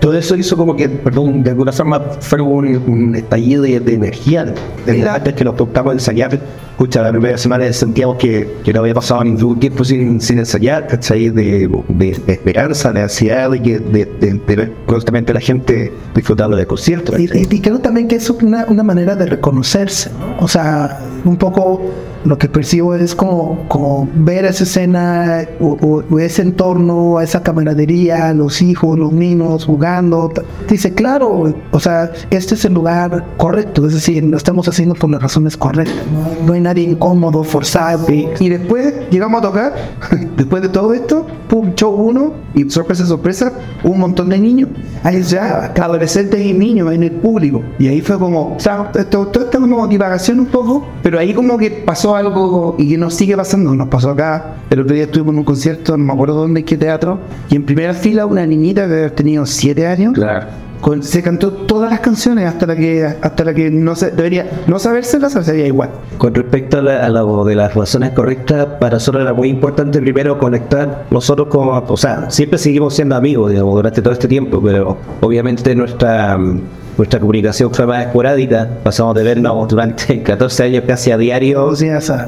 todo 0.01 0.17
eso 0.17 0.37
hizo 0.37 0.57
como 0.57 0.75
que, 0.75 0.89
perdón, 0.89 1.43
de 1.43 1.51
alguna 1.51 1.73
forma 1.73 2.01
fue 2.21 2.41
un, 2.41 2.77
un 2.87 3.15
estallido 3.15 3.65
de, 3.65 3.79
de 3.79 3.93
energía. 3.93 4.55
De 4.87 5.07
antes 5.07 5.35
que 5.35 5.45
nos 5.45 5.55
tocamos 5.57 5.93
ensayar, 5.93 6.41
escucha, 6.81 7.03
la 7.03 7.11
primera 7.11 7.37
semana 7.37 7.71
sentíamos 7.75 8.17
que, 8.17 8.57
que 8.65 8.73
no 8.73 8.81
había 8.81 8.95
pasado 8.95 9.23
ningún 9.23 9.61
tiempo 9.61 9.85
sin, 9.85 10.19
sin 10.19 10.39
ensayar, 10.39 10.87
¿cachai? 10.87 11.29
De, 11.29 11.69
de, 11.89 12.19
de 12.27 12.33
esperanza, 12.33 12.91
de 12.91 13.03
ansiedad, 13.03 13.51
de, 13.51 13.61
que- 13.61 13.79
de, 13.81 14.07
de, 14.07 14.33
de 14.47 14.57
ver 14.57 14.73
constantemente 14.87 15.35
la 15.35 15.41
gente 15.41 15.93
disfrutando 16.15 16.57
del 16.57 16.67
concierto. 16.67 17.19
Y, 17.19 17.25
y- 17.25 17.47
y 17.51 17.61
creo 17.61 17.81
también 17.81 18.09
que 18.09 18.17
es 18.17 18.31
una, 18.31 18.65
una 18.67 18.83
manera 18.83 19.15
de 19.15 19.27
reconocerse, 19.27 20.11
¿no? 20.19 20.43
O 20.43 20.49
sea, 20.49 21.01
un 21.27 21.37
poco 21.37 21.83
lo 22.23 22.37
que 22.37 22.49
percibo 22.51 22.95
es 22.95 23.15
como, 23.15 23.65
como 23.69 24.07
ver 24.15 24.45
esa 24.45 24.65
escena 24.65 25.43
o, 25.59 25.77
o- 25.81 26.05
o 26.11 26.19
ese 26.19 26.43
entorno, 26.43 27.19
esa 27.21 27.43
camaradería, 27.43 28.33
los 28.35 28.61
hijos, 28.63 28.99
los 28.99 29.13
niños 29.13 29.65
jugando. 29.67 30.31
Dice, 30.69 30.93
claro, 30.95 31.55
o 31.71 31.81
sea, 31.81 32.11
este 32.31 32.55
es 32.55 32.65
el 32.67 32.75
lugar 32.75 33.25
correcto, 33.39 33.87
es 33.87 33.95
decir, 33.95 34.25
lo 34.25 34.37
estamos 34.37 34.67
haciendo 34.69 34.95
por 34.95 35.11
las 35.11 35.23
razones 35.23 35.57
correctas. 35.57 35.97
No, 36.13 36.47
no 36.47 36.53
hay 36.53 36.61
nadie 36.71 36.85
incómodo, 36.85 37.43
forzado. 37.43 38.07
Y 38.09 38.49
después 38.49 39.11
llegamos 39.11 39.41
a 39.41 39.43
tocar, 39.43 39.75
después 40.37 40.63
de 40.63 40.69
todo 40.69 40.95
esto, 40.95 41.27
pum, 41.49 41.75
show 41.75 41.93
uno, 41.93 42.35
y 42.55 42.69
sorpresa, 42.71 43.05
sorpresa, 43.07 43.53
un 43.83 43.99
montón 43.99 44.29
de 44.29 44.39
niños. 44.39 44.69
Ahí 45.03 45.23
ya, 45.23 45.73
adolescentes 45.81 46.41
y 46.41 46.53
niños 46.53 46.93
en 46.93 47.03
el 47.03 47.13
público. 47.13 47.63
Y 47.79 47.89
ahí 47.89 48.01
fue 48.01 48.19
como, 48.19 48.55
o 48.57 48.61
sea, 48.61 48.91
esto, 48.95 49.27
todo 49.27 49.45
esto 49.45 49.61
como 49.61 49.87
divagación 49.89 50.41
un 50.41 50.47
poco, 50.47 50.87
pero 51.03 51.19
ahí 51.19 51.35
como 51.35 51.59
que 51.59 51.71
pasó 51.71 52.15
algo 52.15 52.77
y 52.79 52.91
que 52.91 52.99
nos 52.99 53.15
sigue 53.15 53.37
pasando. 53.37 53.75
Nos 53.75 53.89
pasó 53.89 54.11
acá, 54.11 54.55
el 54.71 54.81
otro 54.81 54.95
día 54.95 55.05
estuvimos 55.05 55.33
en 55.33 55.39
un 55.41 55.45
concierto, 55.45 55.97
no 55.97 56.05
me 56.05 56.13
acuerdo 56.13 56.35
dónde, 56.35 56.61
en 56.61 56.67
qué 56.67 56.77
teatro, 56.77 57.19
y 57.49 57.57
en 57.57 57.65
primera 57.65 57.95
fila 57.95 58.27
una 58.27 58.47
niñita 58.47 58.87
que 58.87 58.93
haber 58.93 59.11
tenido 59.13 59.45
siete 59.47 59.87
años. 59.87 60.15
Claro. 60.15 60.70
Con- 60.81 61.03
se 61.03 61.23
cantó 61.23 61.53
todas 61.53 61.91
las 61.91 62.01
canciones 62.01 62.47
hasta 62.47 62.67
la 62.67 62.77
que 62.77 63.05
hasta 63.05 63.45
la 63.45 63.55
que 63.55 63.71
no 63.71 63.95
se 63.95 64.11
debería 64.11 64.47
no 64.67 64.79
sabérselas 64.79 65.33
se 65.33 65.43
sabía 65.45 65.67
igual. 65.67 65.91
Con 66.19 66.35
respecto 66.35 66.79
a, 66.79 66.83
la- 66.83 67.05
a 67.07 67.09
lo 67.09 67.45
de 67.45 67.55
las 67.55 67.75
razones 67.75 68.11
correctas, 68.11 68.67
para 68.81 68.95
nosotros 68.95 69.23
era 69.23 69.33
muy 69.35 69.49
importante 69.49 70.01
primero 70.01 70.39
conectar 70.39 71.07
nosotros 71.11 71.49
como, 71.49 71.73
o 71.79 71.97
sea, 71.97 72.31
siempre 72.31 72.59
seguimos 72.59 72.95
siendo 72.95 73.17
amigos, 73.17 73.51
digamos, 73.51 73.75
durante 73.75 74.03
todo 74.03 74.13
este 74.13 74.29
tiempo, 74.29 74.61
pero 74.63 74.97
obviamente 75.21 75.75
nuestra 75.75 76.37
mm, 76.39 76.61
nuestra 76.97 77.21
comunicación 77.21 77.73
fue 77.73 77.87
más 77.87 78.07
esporádica, 78.07 78.69
pasamos 78.83 79.15
de 79.15 79.23
vernos 79.23 79.69
durante 79.69 80.23
14 80.23 80.65
años 80.65 80.85
casi 80.87 81.11
a 81.11 81.19
diario 81.19 81.73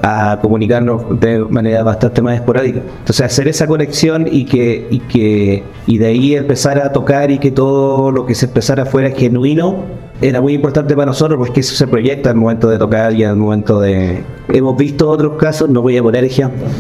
a 0.03 0.39
comunicarnos 0.41 1.21
de 1.21 1.41
manera 1.41 1.83
bastante 1.83 2.23
más 2.23 2.37
esporádica. 2.37 2.81
Entonces 3.01 3.27
hacer 3.27 3.49
esa 3.49 3.67
conexión 3.67 4.27
y 4.31 4.45
que, 4.45 4.87
y 4.91 5.01
que 5.01 5.63
y 5.87 5.99
de 5.99 6.07
ahí 6.07 6.35
empezar 6.35 6.79
a 6.79 6.93
tocar 6.93 7.31
y 7.31 7.39
que 7.39 7.51
todo 7.51 8.11
lo 8.11 8.27
que 8.27 8.35
se 8.35 8.47
expresara 8.47 8.87
fuera 8.87 9.11
genuino 9.11 9.85
era 10.23 10.41
muy 10.41 10.55
importante 10.55 10.95
para 10.95 11.07
nosotros 11.07 11.37
porque 11.39 11.61
eso 11.61 11.75
se 11.75 11.87
proyecta 11.87 12.31
al 12.31 12.37
momento 12.37 12.69
de 12.71 12.79
tocar 12.79 13.13
y 13.13 13.25
al 13.25 13.37
momento 13.37 13.81
de... 13.81 14.23
Hemos 14.49 14.77
visto 14.77 15.09
otros 15.09 15.33
casos, 15.39 15.69
no 15.69 15.83
voy 15.83 15.97
a 15.97 16.03
poner 16.03 16.25
ejemplos, 16.25 16.71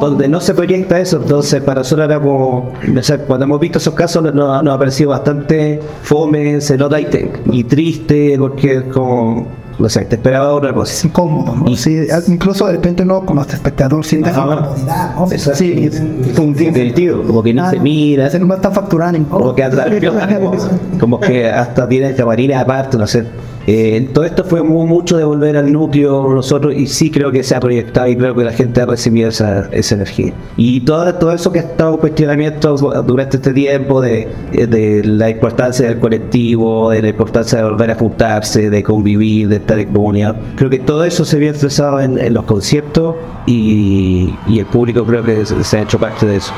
donde 0.00 0.28
no 0.28 0.40
se 0.40 0.54
proyecta 0.54 0.98
eso, 0.98 1.18
entonces 1.22 1.62
para 1.62 1.80
nosotros 1.80 2.06
era 2.08 2.20
como... 2.20 2.72
o 2.98 3.02
sea, 3.02 3.18
cuando 3.18 3.44
hemos 3.44 3.60
visto 3.60 3.78
esos 3.78 3.94
casos 3.94 4.22
nos, 4.22 4.34
nos 4.34 4.74
ha 4.74 4.78
parecido 4.78 5.10
bastante 5.10 5.80
fome, 6.02 6.60
se 6.60 6.76
nota 6.76 7.00
y, 7.00 7.04
te- 7.06 7.30
y 7.50 7.64
triste 7.64 8.36
porque 8.38 8.74
es 8.76 8.82
como... 8.84 9.46
No 9.82 9.88
sé, 9.88 10.04
te 10.04 10.14
esperaba 10.14 10.52
otra 10.52 10.72
cosa. 10.72 11.08
Incómodo, 11.08 11.56
¿no? 11.56 11.76
Sí, 11.76 12.06
incluso 12.28 12.66
de 12.68 12.74
repente 12.74 13.04
no, 13.04 13.26
como 13.26 13.42
espectador 13.42 14.04
sientes 14.04 14.32
incomodidad, 14.32 15.16
¿no? 15.16 15.28
Sí, 15.28 15.90
es 15.92 16.38
un 16.38 16.54
divertido, 16.54 17.24
como 17.24 17.42
que 17.42 17.52
no 17.52 17.68
se 17.68 17.80
mira. 17.80 18.30
No 18.38 18.54
está 18.54 18.70
facturando. 18.70 19.28
Como 19.28 19.56
que 19.56 19.64
hasta, 19.64 19.86
como 21.00 21.18
que 21.18 21.50
hasta 21.50 21.88
tiene 21.88 22.14
camarines 22.14 22.58
aparte, 22.58 22.96
no 22.96 23.08
sé. 23.08 23.26
Eh, 23.66 24.08
todo 24.12 24.24
esto 24.24 24.44
fue 24.44 24.62
mu- 24.62 24.86
mucho 24.86 25.16
de 25.16 25.24
volver 25.24 25.56
al 25.56 25.72
núcleo 25.72 26.28
nosotros 26.34 26.74
y 26.74 26.86
sí 26.86 27.10
creo 27.10 27.30
que 27.30 27.42
se 27.42 27.54
ha 27.54 27.60
proyectado 27.60 28.08
y 28.08 28.16
creo 28.16 28.34
que 28.34 28.44
la 28.44 28.52
gente 28.52 28.80
ha 28.80 28.86
recibido 28.86 29.28
esa, 29.28 29.68
esa 29.70 29.94
energía. 29.94 30.32
Y 30.56 30.80
todo, 30.80 31.14
todo 31.14 31.32
eso 31.32 31.52
que 31.52 31.60
ha 31.60 31.62
estado 31.62 31.98
cuestionamiento 31.98 32.76
durante 33.06 33.36
este 33.36 33.52
tiempo 33.52 34.00
de, 34.00 34.28
de 34.52 35.02
la 35.04 35.30
importancia 35.30 35.86
del 35.88 35.98
colectivo, 36.00 36.90
de 36.90 37.02
la 37.02 37.08
importancia 37.08 37.58
de 37.58 37.64
volver 37.64 37.90
a 37.90 37.94
juntarse, 37.94 38.68
de 38.70 38.82
convivir, 38.82 39.48
de 39.48 39.56
estar 39.56 39.78
en 39.78 39.92
comunidad, 39.92 40.36
creo 40.56 40.68
que 40.70 40.78
todo 40.80 41.04
eso 41.04 41.24
se 41.24 41.38
vio 41.38 41.50
expresado 41.50 42.00
en, 42.00 42.18
en 42.18 42.34
los 42.34 42.44
conciertos 42.44 43.14
y, 43.46 44.34
y 44.48 44.58
el 44.58 44.66
público 44.66 45.04
creo 45.04 45.22
que 45.22 45.46
se, 45.46 45.62
se 45.62 45.78
ha 45.78 45.82
hecho 45.82 45.98
parte 45.98 46.26
de 46.26 46.36
eso. 46.36 46.52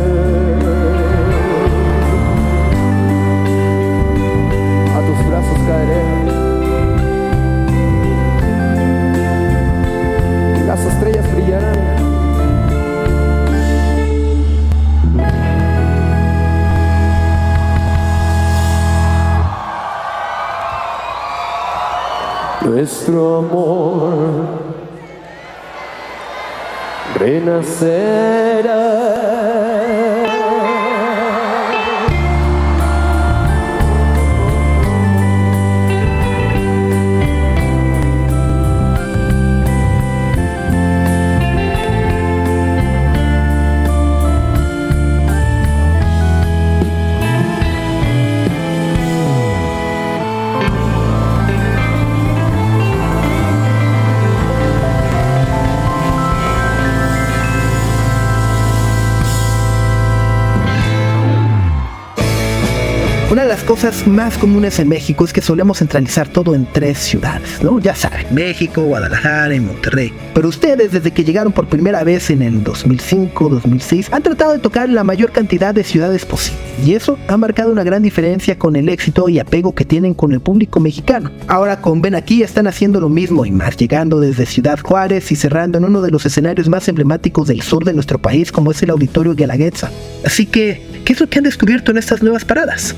Nuestro 22.85 23.37
amor 23.37 24.45
renacerá. 27.19 28.75
Cosas 63.65 64.07
más 64.07 64.37
comunes 64.37 64.79
en 64.79 64.89
México 64.89 65.25
es 65.25 65.33
que 65.33 65.41
solemos 65.41 65.79
centralizar 65.79 66.29
todo 66.29 66.55
en 66.55 66.67
tres 66.71 66.99
ciudades, 66.99 67.63
¿no? 67.63 67.79
Ya 67.79 67.95
saben, 67.95 68.27
México, 68.31 68.83
Guadalajara 68.83 69.55
y 69.55 69.61
Monterrey. 69.61 70.13
Pero 70.35 70.49
ustedes, 70.49 70.93
desde 70.93 71.13
que 71.13 71.25
llegaron 71.25 71.53
por 71.53 71.67
primera 71.67 72.05
vez 72.05 72.29
en 72.31 72.43
el 72.43 72.63
2005, 72.63 73.49
2006, 73.49 74.09
han 74.13 74.23
tratado 74.23 74.53
de 74.53 74.59
tocar 74.59 74.89
la 74.91 75.03
mayor 75.03 75.33
cantidad 75.33 75.75
de 75.75 75.83
ciudades 75.83 76.27
posible. 76.27 76.61
Y 76.85 76.95
eso 76.95 77.19
ha 77.29 77.37
marcado 77.37 77.73
una 77.73 77.85
gran 77.85 78.03
diferencia 78.03 78.59
con 78.59 78.77
el 78.77 78.89
éxito 78.89 79.29
y 79.29 79.39
apego 79.39 79.75
que 79.75 79.87
tienen 79.87 80.13
con 80.13 80.33
el 80.33 80.41
público 80.41 80.79
mexicano. 80.79 81.31
Ahora 81.47 81.81
con 81.81 82.03
Ven 82.03 82.15
Aquí 82.15 82.43
están 82.43 82.67
haciendo 82.67 83.01
lo 83.01 83.09
mismo 83.09 83.47
y 83.47 83.51
más, 83.51 83.77
llegando 83.77 84.21
desde 84.21 84.45
Ciudad 84.45 84.79
Juárez 84.79 85.33
y 85.33 85.37
cerrando 85.37 85.79
en 85.79 85.85
uno 85.85 86.03
de 86.03 86.11
los 86.11 86.27
escenarios 86.27 86.69
más 86.69 86.87
emblemáticos 86.89 87.49
del 87.49 87.63
sur 87.63 87.85
de 87.85 87.95
nuestro 87.95 88.19
país, 88.19 88.53
como 88.53 88.73
es 88.73 88.83
el 88.83 88.91
Auditorio 88.91 89.35
Guelaguetza. 89.35 89.91
Así 90.25 90.45
que, 90.45 91.03
¿qué 91.05 91.15
es 91.15 91.21
lo 91.21 91.29
que 91.29 91.39
han 91.39 91.45
descubierto 91.45 91.93
en 91.93 91.99
estas 91.99 92.23
nuevas 92.23 92.45
paradas? 92.45 92.95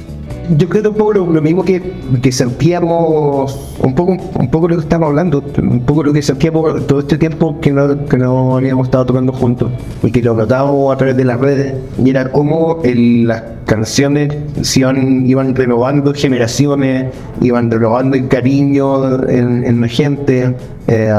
Yo 0.50 0.68
creo 0.68 0.90
un 0.90 0.96
poco 0.96 1.12
lo, 1.14 1.26
mismo 1.42 1.64
que, 1.64 1.80
que 2.22 2.30
sentíamos, 2.32 3.74
un 3.82 3.94
poco, 3.94 4.16
un 4.38 4.50
poco 4.50 4.68
lo 4.68 4.76
que 4.76 4.82
estamos 4.82 5.08
hablando, 5.08 5.42
un 5.60 5.80
poco 5.80 6.02
lo 6.04 6.12
que 6.12 6.22
sentíamos 6.22 6.86
todo 6.86 7.00
este 7.00 7.18
tiempo 7.18 7.58
que 7.60 7.72
no, 7.72 8.04
que 8.06 8.16
no 8.18 8.56
habíamos 8.56 8.86
estado 8.86 9.06
tocando 9.06 9.32
juntos 9.32 9.70
y 10.02 10.10
que 10.10 10.22
lo 10.22 10.34
notábamos 10.34 10.94
a 10.94 10.96
través 10.98 11.16
de 11.16 11.24
las 11.24 11.40
redes 11.40 11.74
y 12.04 12.12
como 12.32 12.80
el- 12.84 13.26
las 13.26 13.42
canciones 13.66 14.32
se 14.62 14.80
iban, 14.80 15.26
iban 15.26 15.54
renovando 15.54 16.14
generaciones, 16.14 17.12
iban 17.40 17.70
renovando 17.70 18.16
el 18.16 18.28
cariño 18.28 19.28
en, 19.28 19.64
en 19.64 19.80
la 19.80 19.88
gente. 19.88 20.54
eh, 20.86 21.12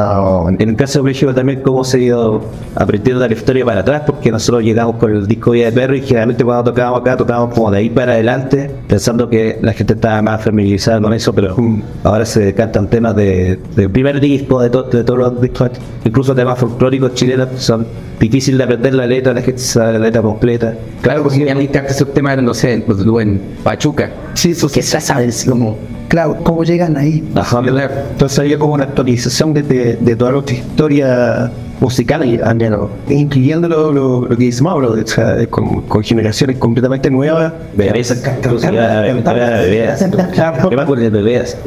En 0.58 0.70
el 0.70 0.76
caso 0.78 1.00
de 1.00 1.04
México 1.04 1.34
también 1.34 1.62
cómo 1.62 1.84
se 1.84 1.98
ha 1.98 2.00
ido 2.00 2.42
aprendiendo 2.76 3.28
la 3.28 3.34
historia 3.34 3.66
para 3.66 3.82
atrás, 3.82 4.04
porque 4.06 4.32
nosotros 4.32 4.64
llegamos 4.64 4.96
con 4.96 5.12
el 5.14 5.28
disco 5.28 5.52
de 5.52 5.70
Perro 5.74 5.96
y 5.96 6.02
generalmente 6.02 6.44
cuando 6.46 6.64
tocábamos 6.72 7.02
acá 7.02 7.18
tocábamos 7.18 7.54
como 7.54 7.70
de 7.72 7.80
ahí 7.80 7.90
para 7.90 8.14
adelante, 8.14 8.72
pensando 8.88 9.17
que 9.30 9.58
la 9.62 9.74
gente 9.74 9.94
estaba 9.94 10.22
más 10.22 10.44
familiarizada 10.44 11.02
con 11.02 11.14
eso, 11.14 11.34
pero 11.34 11.56
ahora 12.04 12.26
se 12.26 12.54
cantan 12.54 12.88
temas 12.90 13.16
de, 13.16 13.60
del 13.76 13.90
primer 13.90 14.20
disco, 14.20 14.62
de, 14.62 14.70
to- 14.70 14.84
de 14.84 15.04
todos 15.04 15.20
los 15.20 15.42
discos, 15.42 15.72
incluso 16.06 16.36
temas 16.36 16.60
folclóricos 16.60 17.14
chilenos, 17.16 17.50
son 17.58 17.88
difíciles 18.20 18.58
de 18.58 18.64
aprender 18.64 18.94
la 18.94 19.08
letra, 19.08 19.34
la 19.34 19.42
gente 19.42 19.60
sabe 19.62 19.94
la 19.94 20.00
letra 20.00 20.22
completa. 20.22 20.76
Claro, 21.02 21.24
porque 21.24 21.50
a 21.50 21.56
mí 21.56 21.70
me 21.74 21.80
esos 21.88 22.14
temas, 22.14 22.42
no 22.42 22.54
sé, 22.54 22.84
pues, 22.86 23.00
en 23.22 23.42
Pachuca. 23.64 24.12
Sí, 24.34 24.52
eso 24.52 24.68
Que 24.70 24.82
ya 24.82 25.00
sabes, 25.02 25.46
como. 25.50 25.78
Claro, 26.08 26.38
¿cómo 26.44 26.64
llegan 26.64 26.96
ahí? 26.96 27.22
Ajá. 27.36 27.62
Entonces 28.12 28.40
había 28.40 28.58
como 28.58 28.74
una 28.76 28.86
actualización 28.86 29.54
de, 29.54 29.62
de, 29.64 29.96
de 29.98 30.16
toda 30.16 30.32
nuestra 30.32 30.56
historia 30.56 31.52
musical, 31.80 32.24
menos, 32.56 32.90
incluyendo 33.10 33.68
lo, 33.68 33.92
lo, 33.92 34.22
lo 34.22 34.38
que 34.38 34.44
dice 34.46 34.64
Mauro, 34.64 34.92
o 34.94 35.08
sea, 35.08 35.46
con, 35.48 35.82
con 35.84 36.04
generaciones 36.04 36.58
completamente 36.58 37.10
nuevas. 37.10 37.54
Bebés, 37.76 38.24
bebés, 41.12 41.58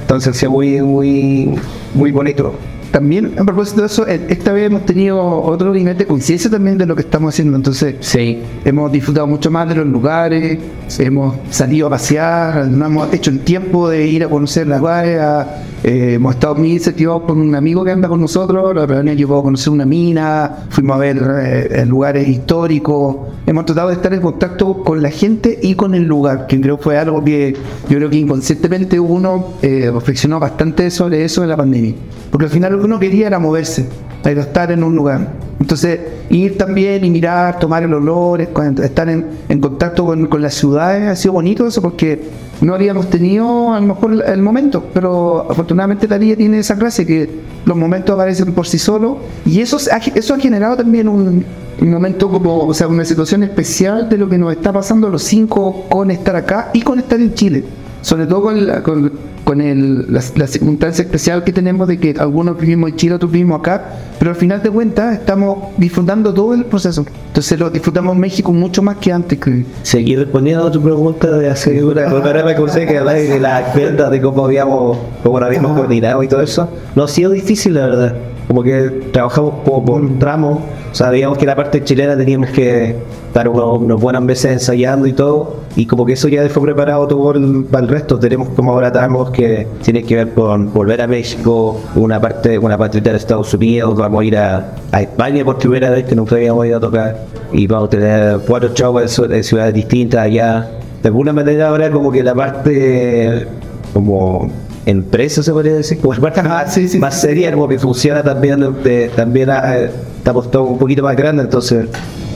entonces 0.00 0.36
sí, 0.36 0.48
muy, 0.48 0.82
muy, 0.82 1.58
muy 1.94 2.10
bonito. 2.10 2.54
También, 2.90 3.34
a 3.38 3.44
propósito 3.44 3.82
de 3.82 3.86
eso, 3.86 4.06
eh, 4.08 4.20
esta 4.28 4.52
vez 4.52 4.66
hemos 4.66 4.86
tenido 4.86 5.20
otro 5.42 5.72
nivel 5.74 5.96
de 5.98 6.06
conciencia 6.06 6.50
también 6.50 6.78
de 6.78 6.86
lo 6.86 6.94
que 6.94 7.02
estamos 7.02 7.34
haciendo. 7.34 7.56
Entonces, 7.56 7.96
Sí. 8.00 8.38
hemos 8.64 8.90
disfrutado 8.90 9.26
mucho 9.26 9.50
más 9.50 9.68
de 9.68 9.74
los 9.74 9.86
lugares, 9.86 10.58
hemos 10.98 11.36
salido 11.50 11.88
a 11.88 11.90
pasear, 11.90 12.66
no 12.66 12.86
hemos 12.86 13.12
hecho 13.12 13.30
el 13.30 13.40
tiempo 13.40 13.88
de 13.88 14.06
ir 14.06 14.24
a 14.24 14.28
conocer 14.28 14.66
las 14.66 14.82
áreas. 14.82 15.46
eh, 15.84 16.14
hemos 16.14 16.34
estado 16.34 16.56
muy 16.56 16.72
incentivados 16.72 17.22
por 17.22 17.36
un 17.36 17.54
amigo 17.54 17.84
que 17.84 17.92
anda 17.92 18.08
con 18.08 18.20
nosotros. 18.20 18.74
La 18.74 18.84
verdad, 18.84 19.14
llevó 19.14 19.38
a 19.38 19.42
conocer 19.44 19.72
una 19.72 19.86
mina, 19.86 20.64
fuimos 20.70 20.96
a 20.96 20.98
ver 20.98 21.22
eh, 21.40 21.86
lugares 21.86 22.26
históricos. 22.26 23.16
Hemos 23.46 23.64
tratado 23.64 23.88
de 23.88 23.94
estar 23.94 24.12
en 24.12 24.20
contacto 24.20 24.82
con 24.82 25.00
la 25.02 25.10
gente 25.10 25.56
y 25.62 25.74
con 25.76 25.94
el 25.94 26.02
lugar, 26.02 26.48
que 26.48 26.60
creo 26.60 26.78
fue 26.78 26.98
algo 26.98 27.22
que 27.22 27.54
yo 27.88 27.96
creo 27.96 28.10
que 28.10 28.16
inconscientemente 28.16 28.98
uno 28.98 29.54
eh, 29.62 29.88
reflexionó 29.94 30.40
bastante 30.40 30.90
sobre 30.90 31.24
eso 31.24 31.44
en 31.44 31.48
la 31.48 31.56
pandemia. 31.56 31.94
Porque 32.30 32.46
al 32.46 32.50
final 32.50 32.77
que 32.78 32.84
uno 32.84 32.98
quería 32.98 33.26
era 33.26 33.38
moverse, 33.38 33.86
era 34.24 34.42
estar 34.42 34.70
en 34.72 34.82
un 34.82 34.94
lugar. 34.96 35.28
Entonces, 35.60 36.00
ir 36.30 36.56
también 36.56 37.04
y 37.04 37.10
mirar, 37.10 37.58
tomar 37.58 37.82
el 37.82 37.92
olor, 37.92 38.40
es- 38.40 38.48
estar 38.82 39.08
en, 39.08 39.26
contacto 39.60 40.04
con, 40.04 40.28
las 40.40 40.54
ciudades, 40.54 41.08
ha 41.08 41.16
sido 41.16 41.34
bonito 41.34 41.66
eso 41.66 41.82
porque 41.82 42.22
no 42.60 42.74
habíamos 42.74 43.10
tenido 43.10 43.72
a 43.72 43.80
lo 43.80 43.86
mejor 43.86 44.24
el, 44.26 44.42
momento, 44.42 44.84
pero 44.94 45.50
afortunadamente 45.50 46.06
la 46.08 46.18
vida 46.18 46.36
tiene 46.36 46.58
esa 46.58 46.76
clase 46.76 47.06
que 47.06 47.28
los 47.64 47.76
momentos 47.76 48.14
aparecen 48.14 48.52
por 48.52 48.66
sí 48.66 48.78
solos 48.78 49.18
y 49.44 49.60
eso, 49.60 49.78
eso 50.14 50.34
ha 50.34 50.38
generado 50.38 50.76
también 50.76 51.08
un, 51.08 51.44
un 51.80 51.90
momento 51.90 52.28
como, 52.28 52.66
o 52.66 52.74
sea, 52.74 52.88
una 52.88 53.04
situación 53.04 53.42
especial 53.42 54.08
de 54.08 54.18
lo 54.18 54.28
que 54.28 54.38
nos 54.38 54.52
está 54.52 54.72
pasando 54.72 55.06
a 55.06 55.10
los 55.10 55.22
cinco 55.22 55.84
con 55.88 56.10
estar 56.10 56.34
acá 56.36 56.70
y 56.72 56.82
con 56.82 56.98
estar 56.98 57.20
en 57.20 57.34
Chile 57.34 57.64
sobre 58.02 58.26
todo 58.26 58.42
con, 58.42 58.66
la, 58.66 58.82
con, 58.82 59.12
con 59.44 59.60
el- 59.60 60.12
la, 60.12 60.20
la 60.36 60.46
circunstancia 60.46 61.02
especial 61.04 61.44
que 61.44 61.52
tenemos 61.52 61.88
de 61.88 61.98
que 61.98 62.14
algunos 62.18 62.58
vivimos 62.58 62.90
en 62.90 62.96
Chile, 62.96 63.14
otros 63.14 63.30
vivimos 63.32 63.60
acá, 63.60 63.84
pero 64.18 64.30
al 64.30 64.36
final 64.36 64.62
de 64.62 64.70
cuentas 64.70 65.14
estamos 65.14 65.58
disfrutando 65.76 66.32
todo 66.34 66.54
el 66.54 66.64
proceso. 66.64 67.04
Entonces 67.28 67.58
lo 67.58 67.70
disfrutamos 67.70 68.14
en 68.14 68.20
México 68.20 68.52
mucho 68.52 68.82
más 68.82 68.96
que 68.96 69.12
antes. 69.12 69.38
Que, 69.38 69.64
Seguir 69.82 70.18
respondiendo 70.18 70.66
a 70.66 70.70
tu 70.70 70.80
pregunta 70.82 71.30
de 71.30 71.48
hacer 71.50 71.84
una 71.84 72.06
programa 72.06 72.54
que 72.54 72.62
usted 72.62 72.88
que 72.88 72.98
habla 72.98 73.12
de 73.14 73.38
las 73.40 73.74
de 73.74 74.20
cómo 74.20 74.44
habíamos, 74.44 74.98
cómo 75.22 75.38
habíamos 75.38 75.76
coordinado 75.76 76.22
y 76.22 76.28
todo 76.28 76.42
eso, 76.42 76.68
no 76.94 77.04
ha 77.04 77.08
sido 77.08 77.30
difícil 77.30 77.74
la 77.74 77.86
verdad. 77.86 78.14
Como 78.48 78.62
que 78.62 79.08
trabajamos 79.12 79.54
como 79.64 79.84
por 79.84 80.18
tramos, 80.18 80.60
sabíamos 80.92 81.38
que 81.38 81.46
la 81.46 81.54
parte 81.56 81.82
chilena 81.84 82.16
teníamos 82.16 82.50
que 82.50 82.96
estar 83.28 83.48
unos, 83.48 84.00
buenos 84.00 84.22
meses 84.22 84.52
ensayando 84.52 85.06
y 85.06 85.12
todo, 85.12 85.56
y 85.76 85.86
como 85.86 86.04
que 86.06 86.14
eso 86.14 86.28
ya 86.28 86.48
fue 86.48 86.62
preparado 86.62 87.06
todo 87.06 87.32
el- 87.32 87.64
para 87.70 87.84
el 87.84 87.90
resto. 87.90 88.18
Tenemos 88.18 88.48
como 88.50 88.72
ahora 88.72 88.90
tramos 88.92 89.30
que 89.30 89.66
tienen 89.82 90.06
que 90.06 90.16
ver 90.16 90.34
con 90.34 90.72
volver 90.72 91.00
a 91.02 91.06
México, 91.06 91.80
una 91.94 92.20
parte, 92.20 92.58
una 92.58 92.76
parte 92.78 93.00
de 93.00 93.16
Estados 93.16 93.52
Unidos, 93.54 93.96
vamos 93.96 94.22
a 94.22 94.24
ir 94.24 94.36
a, 94.36 94.74
a 94.92 95.02
España 95.02 95.44
por 95.44 95.58
primera 95.58 95.90
vez 95.90 96.04
que 96.04 96.14
nunca 96.14 96.34
habíamos 96.36 96.66
ido 96.66 96.78
a 96.78 96.80
tocar, 96.80 97.16
y 97.52 97.66
vamos 97.66 97.88
a 97.88 97.90
tener 97.90 98.38
cuatro 98.46 98.70
shows 98.74 99.02
en 99.02 99.08
ciu- 99.08 99.34
en 99.34 99.44
ciudades 99.44 99.74
distintas 99.74 100.20
allá. 100.22 100.68
De 101.02 101.08
alguna 101.08 101.32
manera 101.32 101.68
ahora 101.68 101.90
como 101.90 102.10
que 102.10 102.22
la 102.24 102.34
parte 102.34 103.46
como 103.94 104.50
empresa 104.84 105.42
se 105.42 105.52
podría 105.52 105.74
decir, 105.74 105.98
como 106.00 106.14
la 106.14 106.20
parte 106.20 106.42
más, 106.42 106.78
más 106.98 107.20
seria, 107.20 107.52
como 107.52 107.68
que 107.68 107.78
funciona 107.78 108.22
también, 108.22 108.60
de- 108.82 109.10
también 109.14 109.50
eh, 109.50 109.90
estamos 110.28 110.50
todos 110.50 110.68
un 110.68 110.78
poquito 110.78 111.02
más 111.02 111.16
grandes, 111.16 111.46
entonces 111.46 111.86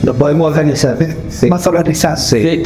nos 0.02 0.16
podemos 0.16 0.50
organizar. 0.50 0.96
Sí. 1.28 1.48
Más 1.48 1.66
organizados. 1.66 2.22
Sí. 2.22 2.62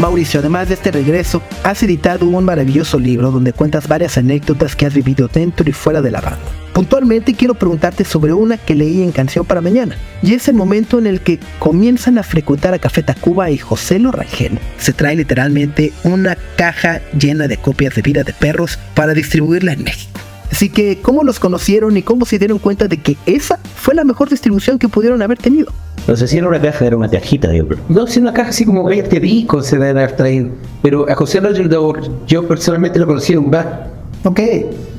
Mauricio, 0.00 0.40
además 0.40 0.68
de 0.68 0.74
este 0.74 0.90
regreso, 0.90 1.42
has 1.62 1.82
editado 1.82 2.26
un 2.26 2.42
maravilloso 2.42 2.98
libro 2.98 3.30
donde 3.30 3.52
cuentas 3.52 3.86
varias 3.86 4.16
anécdotas 4.16 4.74
que 4.74 4.86
has 4.86 4.94
vivido 4.94 5.28
dentro 5.28 5.68
y 5.68 5.72
fuera 5.72 6.00
de 6.00 6.10
la 6.10 6.22
banda. 6.22 6.40
Puntualmente 6.72 7.34
quiero 7.34 7.54
preguntarte 7.54 8.02
sobre 8.02 8.32
una 8.32 8.56
que 8.56 8.74
leí 8.74 9.02
en 9.02 9.12
Canción 9.12 9.44
para 9.44 9.60
Mañana, 9.60 9.96
y 10.22 10.32
es 10.32 10.48
el 10.48 10.54
momento 10.54 10.98
en 10.98 11.06
el 11.06 11.20
que 11.20 11.38
comienzan 11.58 12.16
a 12.16 12.22
frecuentar 12.22 12.72
a 12.72 12.78
Café 12.78 13.02
Tacuba 13.02 13.50
y 13.50 13.58
José 13.58 13.98
Lo 13.98 14.10
Rangel. 14.10 14.58
Se 14.78 14.94
trae 14.94 15.16
literalmente 15.16 15.92
una 16.02 16.36
caja 16.56 17.02
llena 17.18 17.46
de 17.46 17.58
copias 17.58 17.94
de 17.94 18.02
Vida 18.02 18.24
de 18.24 18.32
Perros 18.32 18.78
para 18.94 19.12
distribuirla 19.12 19.74
en 19.74 19.84
México. 19.84 20.23
Así 20.54 20.68
que, 20.68 21.00
¿cómo 21.02 21.24
los 21.24 21.40
conocieron 21.40 21.96
y 21.96 22.02
cómo 22.02 22.24
se 22.26 22.38
dieron 22.38 22.60
cuenta 22.60 22.86
de 22.86 22.98
que 22.98 23.16
esa 23.26 23.58
fue 23.74 23.92
la 23.92 24.04
mejor 24.04 24.30
distribución 24.30 24.78
que 24.78 24.88
pudieron 24.88 25.20
haber 25.20 25.36
tenido? 25.36 25.72
No 26.06 26.14
sé 26.14 26.28
si 26.28 26.38
era 26.38 26.46
una 26.46 26.60
caja, 26.60 26.86
era 26.86 26.96
una 26.96 27.10
cajita, 27.10 27.48
digo. 27.50 27.70
No, 27.88 28.06
si 28.06 28.20
una 28.20 28.32
caja 28.32 28.50
así 28.50 28.64
como 28.64 28.84
20 28.84 29.18
discos 29.18 29.66
se 29.66 29.78
deben 29.78 29.98
haber 29.98 30.12
traído. 30.12 30.50
Pero 30.80 31.10
a 31.10 31.16
José 31.16 31.40
Roger 31.40 31.68
yo, 31.68 31.92
yo 32.28 32.46
personalmente 32.46 33.00
lo 33.00 33.06
conocí 33.08 33.32
en 33.32 33.40
un 33.40 33.50
bar. 33.50 33.90
ok. 34.22 34.40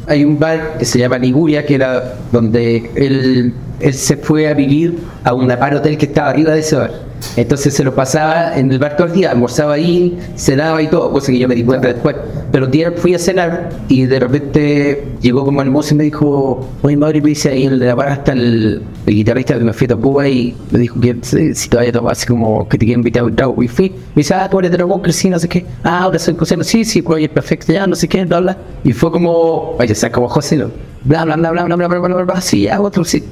Hay 0.07 0.25
un 0.25 0.37
bar 0.37 0.77
que 0.77 0.83
se 0.83 0.99
llama 0.99 1.17
Liguria, 1.19 1.65
que 1.65 1.75
era 1.75 2.15
donde 2.33 2.91
él, 2.93 3.53
él 3.79 3.93
se 3.93 4.17
fue 4.17 4.49
a 4.49 4.53
vivir 4.53 4.97
a 5.23 5.33
un 5.33 5.47
bar 5.47 5.73
hotel 5.73 5.97
que 5.97 6.07
estaba 6.07 6.31
arriba 6.31 6.51
de 6.51 6.59
ese 6.59 6.75
bar. 6.75 6.91
Entonces 7.35 7.73
se 7.73 7.83
lo 7.83 7.93
pasaba 7.93 8.57
en 8.57 8.71
el 8.71 8.79
bar 8.79 8.95
todo 8.95 9.07
el 9.07 9.13
día, 9.13 9.31
almorzaba 9.31 9.73
ahí, 9.73 10.17
cenaba 10.35 10.81
y 10.81 10.87
todo, 10.87 11.11
cosa 11.11 11.31
que 11.31 11.39
yo 11.39 11.47
me 11.47 11.55
di 11.55 11.63
cuenta 11.63 11.87
después. 11.87 12.15
Pero 12.51 12.65
un 12.65 12.71
día 12.71 12.91
fui 12.95 13.13
a 13.13 13.19
cenar 13.19 13.69
y 13.87 14.05
de 14.05 14.19
repente 14.19 15.03
llegó 15.21 15.43
como 15.43 15.61
el 15.61 15.69
mozo 15.69 15.93
y 15.93 15.97
me 15.97 16.03
dijo, 16.05 16.67
oye 16.81 16.97
madre, 16.97 17.21
me 17.21 17.29
dice 17.29 17.49
ahí 17.49 17.63
en 17.65 17.73
el 17.73 17.79
de 17.79 17.87
la 17.87 17.95
bar 17.95 18.11
está 18.11 18.31
el, 18.33 18.81
el 19.05 19.13
guitarrista 19.13 19.57
que 19.57 19.63
me 19.63 19.73
fui 19.73 19.85
a 19.85 19.89
Tapuba 19.89 20.27
y 20.27 20.55
me 20.71 20.79
dijo 20.79 20.99
que 20.99 21.17
si, 21.21 21.53
si 21.53 21.69
todavía 21.69 21.91
tomaba 21.91 22.13
así 22.13 22.25
como 22.25 22.67
que 22.67 22.77
te 22.77 22.85
quieren 22.85 23.01
invitar 23.01 23.23
a 23.23 23.25
un 23.25 23.35
trago. 23.35 23.61
Y 23.61 23.67
fui, 23.67 23.89
me 23.89 23.97
dice, 24.21 24.33
ah, 24.33 24.49
tú 24.49 24.59
eres 24.59 24.71
de 24.71 24.77
Dragón, 24.77 25.01
sí, 25.11 25.29
no 25.29 25.39
sé 25.39 25.47
qué. 25.49 25.65
Ah, 25.83 26.03
ahora 26.03 26.19
soy 26.19 26.35
José, 26.35 26.55
sí, 26.63 26.85
sí, 26.85 27.01
pues 27.01 27.27
perfecto, 27.29 27.73
ya, 27.73 27.85
no 27.87 27.95
sé 27.95 28.07
qué, 28.07 28.25
bla, 28.25 28.39
bla. 28.39 28.57
Y 28.83 28.93
fue 28.93 29.11
como, 29.11 29.75
oye, 29.77 29.91
o 29.91 29.95
sea, 29.95 30.11
como 30.11 30.29
José, 30.29 30.57
¿no? 30.57 30.94
Bla 31.05 31.23
bla 31.23 31.35
bla 31.35 31.51
bla 31.51 31.63
bla 31.63 31.75
bla 31.75 31.87
bla 31.87 31.99
bla 31.99 32.23
bla 32.23 32.41
sí 32.41 32.61
ya 32.61 32.81
otro 32.81 33.03
sí 33.03 33.23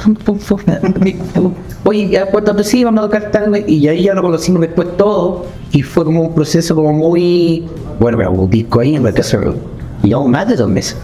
oye 1.84 2.08
ya 2.10 2.28
cuánto 2.28 2.64
sí 2.64 2.84
vamos 2.84 3.04
a 3.04 3.08
tocar 3.08 3.32
tal 3.32 3.64
y 3.68 3.88
ahí 3.88 4.04
ya 4.04 4.14
lo 4.14 4.22
conocimos 4.22 4.62
después 4.62 4.96
todo 4.96 5.46
y 5.72 5.82
fue 5.82 6.06
como 6.06 6.22
un 6.22 6.34
proceso 6.36 6.76
como 6.76 6.94
muy 6.94 7.66
bueno 8.00 8.18
pero 8.18 8.32
un 8.32 8.50
disco 8.50 8.80
ahí 8.80 8.96
en 8.96 9.04
aún 10.14 10.32
más 10.32 10.48
de 10.48 10.56
dos 10.56 10.70
meses. 10.70 10.98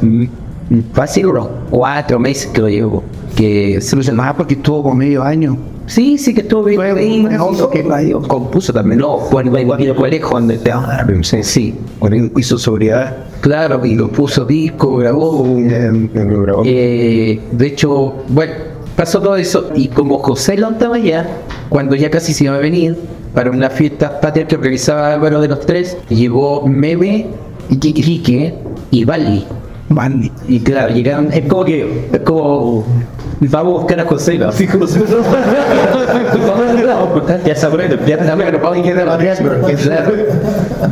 Fácil 0.94 1.28
unos 1.28 1.48
cuatro 1.72 2.20
meses 2.20 2.52
que 2.52 2.62
lo 2.62 2.70
llevo 2.70 3.04
que 3.36 3.80
Se 3.82 3.96
lo 3.96 4.04
porque 4.36 4.54
estuvo 4.54 4.84
como 4.84 4.96
medio 4.96 5.24
año 5.24 5.58
Sí, 5.90 6.20
sí 6.20 6.36
que 6.36 6.42
estuvo 6.42 6.64
bien. 6.64 7.28
Que 7.72 7.84
radio. 7.84 8.22
compuso 8.22 8.72
también. 8.72 9.02
No, 9.02 9.18
Juan 9.18 9.52
donde 9.52 10.58
te 10.58 10.72
sí, 11.24 11.44
sí. 11.44 11.76
Hizo 12.38 12.58
sobriedad. 12.60 13.18
Claro, 13.42 13.84
y 13.84 13.96
lo 13.96 14.10
puso 14.10 14.46
disco, 14.46 14.98
grabó. 14.98 15.46
eh, 15.58 16.10
lo 16.14 16.42
grabó. 16.44 16.64
Eh, 16.66 17.40
de 17.52 17.68
hecho, 17.68 18.24
bueno, 18.28 18.54
pasó 18.96 19.20
todo 19.20 19.36
eso. 19.36 19.72
Y 19.76 19.88
como 19.88 20.20
José 20.20 20.58
lo 20.58 20.70
estaba 20.70 20.98
allá, 20.98 21.28
cuando 21.70 21.96
ya 21.96 22.12
casi 22.12 22.34
se 22.34 22.44
iba 22.46 22.56
a 22.56 22.60
venir 22.60 22.96
para 23.34 23.50
una 23.50 23.70
fiesta 23.72 24.22
patria 24.22 24.48
que 24.48 24.56
organizaba 24.56 25.14
Álvaro 25.14 25.42
de 25.42 25.48
los 25.48 25.62
Tres, 25.62 25.98
llegó 26.10 26.68
Meme, 26.68 27.28
y 27.70 27.78
Quique 27.78 28.54
y 28.92 29.06
Bali. 29.06 29.46
Y 30.48 30.60
claro, 30.60 30.94
llegaron, 30.94 31.32
es 31.34 31.48
como 31.48 31.66
que, 31.66 32.08
es 32.12 32.20
como, 32.20 32.86
vamos 33.48 33.74
a 33.76 33.78
buscar 33.80 34.00
a 34.02 34.06
José, 34.06 34.40
así 34.44 34.68
como 34.68 34.86
si 34.88 35.00
ya 37.46 37.56
sabré, 37.56 37.90
ya. 39.86 40.06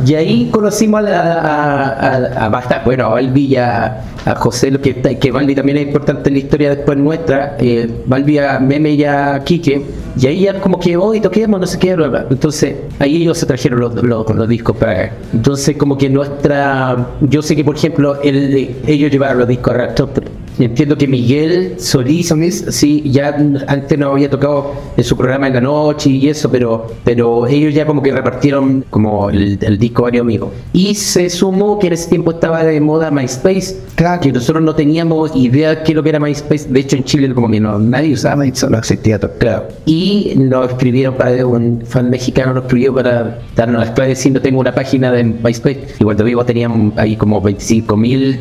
Y 0.06 0.14
ahí 0.14 0.48
conocimos 0.50 1.04
a, 1.04 1.32
a, 1.32 2.16
a, 2.16 2.46
a 2.46 2.48
basta- 2.48 2.82
bueno, 2.84 3.06
a 3.06 3.08
Balbi 3.10 3.46
y 3.46 3.56
a, 3.56 4.02
a 4.24 4.34
José, 4.36 4.70
lo 4.70 4.80
que, 4.80 4.94
que 4.96 5.30
Balbi 5.30 5.54
también 5.54 5.78
es 5.78 5.86
importante 5.86 6.28
en 6.30 6.34
la 6.34 6.38
historia 6.40 6.70
después 6.74 6.96
nuestra, 6.98 7.56
eh, 7.58 7.88
Balbi 8.06 8.38
a 8.38 8.58
Meme 8.58 8.90
y 8.90 9.04
a 9.04 9.40
Quique, 9.44 9.84
y 10.18 10.26
ahí 10.26 10.40
ya 10.42 10.60
como 10.60 10.78
que 10.80 10.96
hoy 10.96 11.20
toquemos, 11.20 11.60
no 11.60 11.66
sé 11.66 11.78
qué, 11.78 11.96
entonces 12.30 12.76
ahí 12.98 13.22
ellos 13.22 13.38
se 13.38 13.46
trajeron 13.46 13.80
los, 13.80 13.94
los, 14.02 14.28
los 14.34 14.48
discos 14.48 14.76
para 14.76 15.12
entonces 15.32 15.76
como 15.76 15.96
que 15.98 16.08
nuestra, 16.08 17.06
yo 17.20 17.42
sé 17.42 17.54
que 17.54 17.64
por 17.64 17.76
ejemplo 17.76 18.20
el, 18.22 18.76
ellos 18.86 19.10
llevaron 19.10 19.38
los 19.38 19.48
discos 19.48 19.74
a 19.74 19.76
Raptor, 19.76 20.10
Entiendo 20.58 20.96
que 20.96 21.06
Miguel 21.06 21.74
Solís, 21.78 22.32
sí, 22.70 23.02
ya 23.10 23.36
antes 23.66 23.98
no 23.98 24.12
había 24.12 24.30
tocado 24.30 24.74
en 24.96 25.04
su 25.04 25.16
programa 25.16 25.46
en 25.46 25.54
la 25.54 25.60
noche 25.60 26.10
y 26.10 26.28
eso, 26.28 26.50
pero, 26.50 26.86
pero 27.04 27.46
ellos 27.46 27.74
ya 27.74 27.86
como 27.86 28.02
que 28.02 28.12
repartieron 28.12 28.84
como 28.90 29.30
el, 29.30 29.58
el 29.60 29.78
disco 29.78 30.02
varios 30.02 30.22
amigos. 30.22 30.50
Y 30.72 30.94
se 30.94 31.30
sumó 31.30 31.78
que 31.78 31.88
en 31.88 31.92
ese 31.94 32.08
tiempo 32.08 32.32
estaba 32.32 32.64
de 32.64 32.80
moda 32.80 33.10
MySpace, 33.10 33.76
que 34.20 34.32
nosotros 34.32 34.62
no 34.62 34.74
teníamos 34.74 35.34
idea 35.34 35.70
de 35.70 35.82
qué 35.82 35.94
lo 35.94 36.02
que 36.02 36.10
era 36.10 36.20
MySpace. 36.20 36.68
De 36.68 36.80
hecho, 36.80 36.96
en 36.96 37.04
Chile 37.04 37.34
como 37.34 37.50
que 37.50 37.60
no, 37.60 37.78
nadie 37.78 38.14
usaba 38.14 38.36
MySpace. 38.36 38.70
No 38.70 38.78
existía 38.78 39.18
todo. 39.18 39.32
Claro. 39.38 39.68
Y 39.86 40.34
nos 40.36 40.70
escribieron 40.70 41.14
para 41.14 41.44
un 41.46 41.82
fan 41.84 42.10
mexicano 42.10 42.54
nos 42.54 42.64
escribió 42.64 42.94
para 42.94 43.38
darnos 43.56 43.80
las 43.80 43.90
claves 43.90 44.18
diciendo 44.18 44.40
tengo 44.40 44.60
una 44.60 44.74
página 44.74 45.12
de 45.12 45.24
MySpace. 45.24 45.88
Y 45.98 46.04
cuando 46.04 46.24
vivo 46.24 46.44
tenían 46.44 46.92
ahí 46.96 47.16
como 47.16 47.40
25 47.40 47.96
mil 47.96 48.40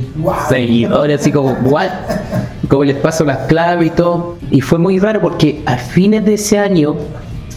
seguidores, 0.49 1.21
así 1.21 1.31
como, 1.31 1.53
what? 1.69 1.89
Como 2.67 2.83
les 2.83 2.97
paso 2.97 3.23
las 3.23 3.47
claves 3.47 3.87
y 3.87 3.89
todo. 3.91 4.37
Y 4.51 4.61
fue 4.61 4.79
muy 4.79 4.99
raro 4.99 5.21
porque 5.21 5.61
a 5.65 5.77
fines 5.77 6.25
de 6.25 6.35
ese 6.35 6.57
año, 6.57 6.95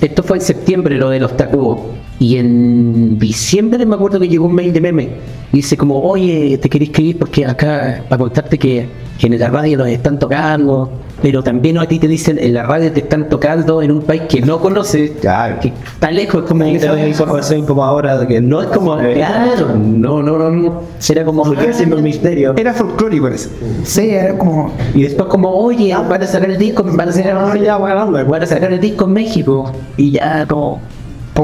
esto 0.01 0.23
fue 0.23 0.39
en 0.39 0.43
septiembre 0.43 0.97
lo 0.97 1.11
de 1.11 1.21
los 1.21 1.37
tacubos. 1.37 1.81
Y 2.19 2.37
en 2.37 3.19
diciembre 3.19 3.85
me 3.87 3.95
acuerdo 3.95 4.21
que 4.21 4.29
llegó 4.29 4.47
un 4.47 4.55
mail 4.55 4.73
de 4.73 4.81
meme. 4.81 5.09
Y 5.53 5.57
dice 5.57 5.77
como, 5.77 6.01
oye, 6.01 6.59
te 6.59 6.69
quería 6.69 6.87
escribir 6.87 7.19
porque 7.19 7.45
acá, 7.47 8.05
para 8.09 8.19
contarte 8.21 8.59
que, 8.59 8.87
que 9.21 9.27
en 9.27 9.39
la 9.39 9.49
radio 9.49 9.77
nos 9.77 9.89
están 9.89 10.19
tocando. 10.19 10.91
Pero 11.21 11.43
también 11.43 11.77
a 11.77 11.87
ti 11.87 11.99
te 11.99 12.09
dicen, 12.09 12.39
en 12.41 12.55
la 12.55 12.63
radio 12.63 12.91
te 12.91 13.01
están 13.01 13.29
tocando 13.29 13.83
en 13.83 13.91
un 13.91 14.01
país 14.01 14.23
que 14.27 14.41
no 14.41 14.59
conoces. 14.59 15.11
Claro. 15.21 15.59
Que 15.61 15.69
está 15.69 16.11
lejos, 16.11 16.45
como... 16.49 16.65
información 16.65 17.67
como 17.67 17.85
ahora, 17.85 18.27
que 18.27 18.41
no 18.41 18.63
es 18.63 18.69
como. 18.69 18.97
Claro, 18.97 19.77
no, 19.77 20.23
no, 20.23 20.39
no, 20.39 20.51
no. 20.51 20.83
Era 21.07 21.25
como 21.27 21.45
siempre 21.45 21.99
un 21.99 22.03
misterio. 22.03 22.55
Era 22.57 22.73
folclórico 22.73 23.29
ese. 23.29 23.51
Sí, 23.85 24.09
era 24.09 24.39
como. 24.39 24.73
Y 24.95 25.03
después 25.03 25.29
como, 25.29 25.51
oye, 25.51 25.95
van 25.95 26.23
a 26.23 26.27
sacar 26.27 26.51
el 26.51 26.57
disco, 26.57 26.83
van 26.83 27.11
a 27.11 27.13
sacar, 27.13 27.35
van 27.35 28.43
a 28.43 28.47
sacar 28.47 28.73
el 28.73 28.81
disco 28.81 29.05
en 29.05 29.13
México. 29.13 29.71
Y 29.99 30.13
ya 30.13 30.47
como, 30.47 30.81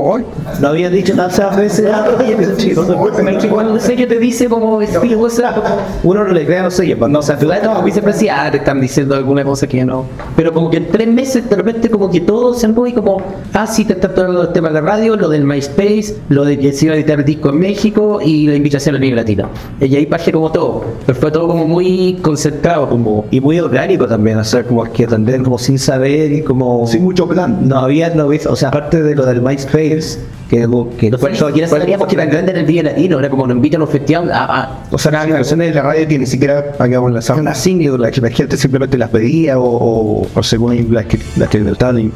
Por. 0.03 0.25
No 0.61 0.69
habían 0.69 0.93
dicho 0.93 1.15
tantas 1.15 1.57
veces. 1.57 1.87
el 1.87 3.81
sello 3.81 4.09
te 4.09 4.19
dice 4.19 4.49
como, 4.49 4.81
"Sí, 4.83 5.15
vos 5.15 5.33
sabes", 5.33 5.63
Uno 6.03 6.25
no 6.25 6.33
le 6.33 6.45
cree 6.45 6.59
a 6.59 6.65
los 6.65 6.75
sellos, 6.75 6.99
pues 6.99 7.11
no 7.11 7.23
se 7.23 7.35
Claro, 7.37 7.65
no, 7.65 7.79
a 7.79 7.83
mí 7.83 7.91
siempre 7.91 8.13
decía, 8.13 8.45
ah, 8.47 8.51
te 8.51 8.59
están 8.59 8.81
diciendo 8.81 9.15
alguna 9.15 9.45
cosa 9.45 9.67
que 9.67 9.85
no. 9.85 10.05
Pero 10.37 10.53
como 10.53 10.71
que 10.71 10.79
en 10.79 10.89
tres 10.89 11.09
meses 11.09 11.49
de 11.49 11.57
repente 11.57 11.91
como 11.91 12.11
que 12.11 12.21
todo 12.21 12.55
se 12.55 12.67
y 12.67 12.93
como, 12.93 13.23
ah, 13.55 13.67
sí, 13.67 13.85
te 13.85 13.95
están 13.95 14.15
tocando 14.15 14.43
el 14.43 14.49
tema 14.53 14.69
de 14.69 14.75
la 14.75 14.81
radio, 14.83 15.17
lo 15.17 15.29
del 15.29 15.45
MySpace, 15.45 16.17
lo 16.29 16.45
de 16.45 16.59
que 16.59 16.73
se 16.73 16.87
iba 16.87 16.95
a 16.95 16.97
editar 16.99 17.25
disco 17.25 17.51
en 17.51 17.59
México 17.59 18.19
y 18.23 18.47
la 18.49 18.55
invitación 18.57 18.97
a 18.97 18.99
Liga 18.99 19.17
Latina. 19.17 19.49
Y 19.81 19.95
ahí 19.97 20.07
pasé 20.07 20.33
como 20.33 20.51
todo. 20.51 20.85
Pero 21.07 21.19
fue 21.19 21.31
todo 21.31 21.49
como 21.49 21.67
muy 21.67 22.19
concentrado, 22.23 22.89
como... 22.89 23.25
y 23.31 23.41
muy 23.41 23.59
orgánico 23.61 24.07
también, 24.07 24.39
o 24.39 24.45
sea, 24.45 24.63
como 24.65 24.85
que 24.85 25.07
también 25.07 25.43
como 25.45 25.59
sin 25.59 25.79
saber 25.79 26.33
y 26.33 26.43
como 26.43 26.87
Sin 26.87 27.03
mucho 27.03 27.27
plan. 27.29 27.67
no 27.69 27.79
había, 27.79 28.11
no 28.11 28.25
había- 28.25 28.41
o 28.49 28.57
sea, 28.57 28.69
aparte 28.69 29.03
de 29.03 29.15
lo 29.15 29.25
del 29.25 29.41
MySpace, 29.41 29.86
que, 29.88 30.66
que 30.99 31.11
Por 31.18 31.31
eso 31.31 31.46
aquí 31.49 31.66
sabíamos 31.66 32.07
que 32.09 32.16
tan 32.16 32.31
grande 32.31 32.53
era 32.53 32.61
el 32.61 32.66
Día 32.66 32.83
Latino, 32.83 33.18
era 33.18 33.29
como 33.29 33.46
nos 33.46 33.57
invitan 33.57 33.81
a 33.81 33.85
un 33.85 33.90
festival, 33.90 34.31
ah, 34.33 34.46
ah, 34.49 34.79
O 34.90 34.99
sea, 34.99 35.12
las 35.12 35.27
canciones 35.27 35.68
de 35.68 35.75
la 35.75 35.83
radio 35.83 36.07
que 36.07 36.18
ni 36.18 36.27
siquiera 36.27 36.72
habíamos 36.79 37.12
lanzado 37.12 37.40
una 37.40 37.55
single, 37.55 37.99
la 37.99 38.11
que 38.11 38.20
la 38.20 38.31
gente 38.31 38.57
simplemente 38.57 38.96
las 38.96 39.11
pedía 39.11 39.59
o, 39.59 39.64
o, 39.64 40.27
o 40.35 40.42
según 40.42 40.92
las 40.92 41.07
que, 41.07 41.18
las 41.37 41.49
que 41.49 41.59
y- 41.59 42.12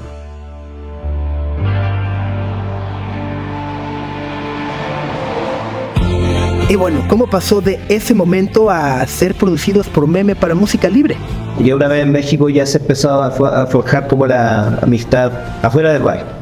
Y 6.69 6.77
bueno, 6.77 7.05
¿cómo 7.09 7.27
pasó 7.27 7.61
de 7.61 7.81
ese 7.89 8.15
momento 8.15 8.71
a 8.71 9.05
ser 9.09 9.35
producidos 9.35 9.89
por 9.89 10.07
Meme 10.07 10.37
para 10.37 10.55
música 10.55 10.89
libre? 10.89 11.17
Y 11.59 11.73
una 11.73 11.89
vez 11.89 12.05
en 12.05 12.13
México 12.13 12.49
ya 12.49 12.65
se 12.65 12.79
empezó 12.79 13.11
a, 13.11 13.27
a 13.63 13.67
forjar 13.67 14.07
como 14.07 14.25
la 14.25 14.79
amistad 14.81 15.33
afuera 15.63 15.93
del 15.93 16.03
baile. 16.05 16.40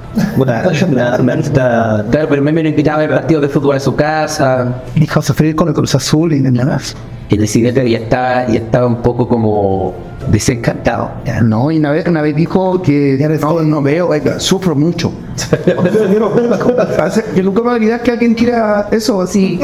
Claro, 1.53 2.29
pero 2.29 2.42
Meme 2.42 2.62
nos 2.62 2.71
invitaba 2.71 3.05
a 3.05 3.09
partidos 3.09 3.42
de 3.42 3.49
fútbol 3.49 3.77
a 3.77 3.81
su 3.81 3.94
casa, 3.94 4.83
Dijo 4.94 5.23
sufrir 5.23 5.55
con 5.55 5.68
el 5.68 5.75
Cruz 5.75 5.94
Azul 5.94 6.33
y 6.33 6.40
nada 6.40 6.66
más. 6.66 6.97
el 7.31 7.38
presidente 7.38 7.88
ya 7.88 7.99
estaba, 7.99 8.47
ya 8.49 8.59
estaba 8.59 8.87
un 8.87 9.03
poco 9.03 9.29
como 9.29 9.94
desencantado. 10.31 11.11
Ya, 11.25 11.40
No, 11.40 11.71
y 11.71 11.79
una 11.79 11.90
vez, 11.92 12.07
una 12.07 12.23
vez 12.23 12.35
dijo 12.37 12.83
que 12.83 13.18
no, 13.40 13.61
no 13.62 13.83
veo, 13.83 14.09
oiga, 14.09 14.40
sufro 14.40 14.75
mucho. 14.75 15.12
Que 17.35 17.42
nunca 17.42 17.62
me 17.62 17.71
olvidar 17.71 18.03
que 18.03 18.11
alguien 18.11 18.35
tira 18.35 18.88
eso 18.90 19.21
así, 19.23 19.61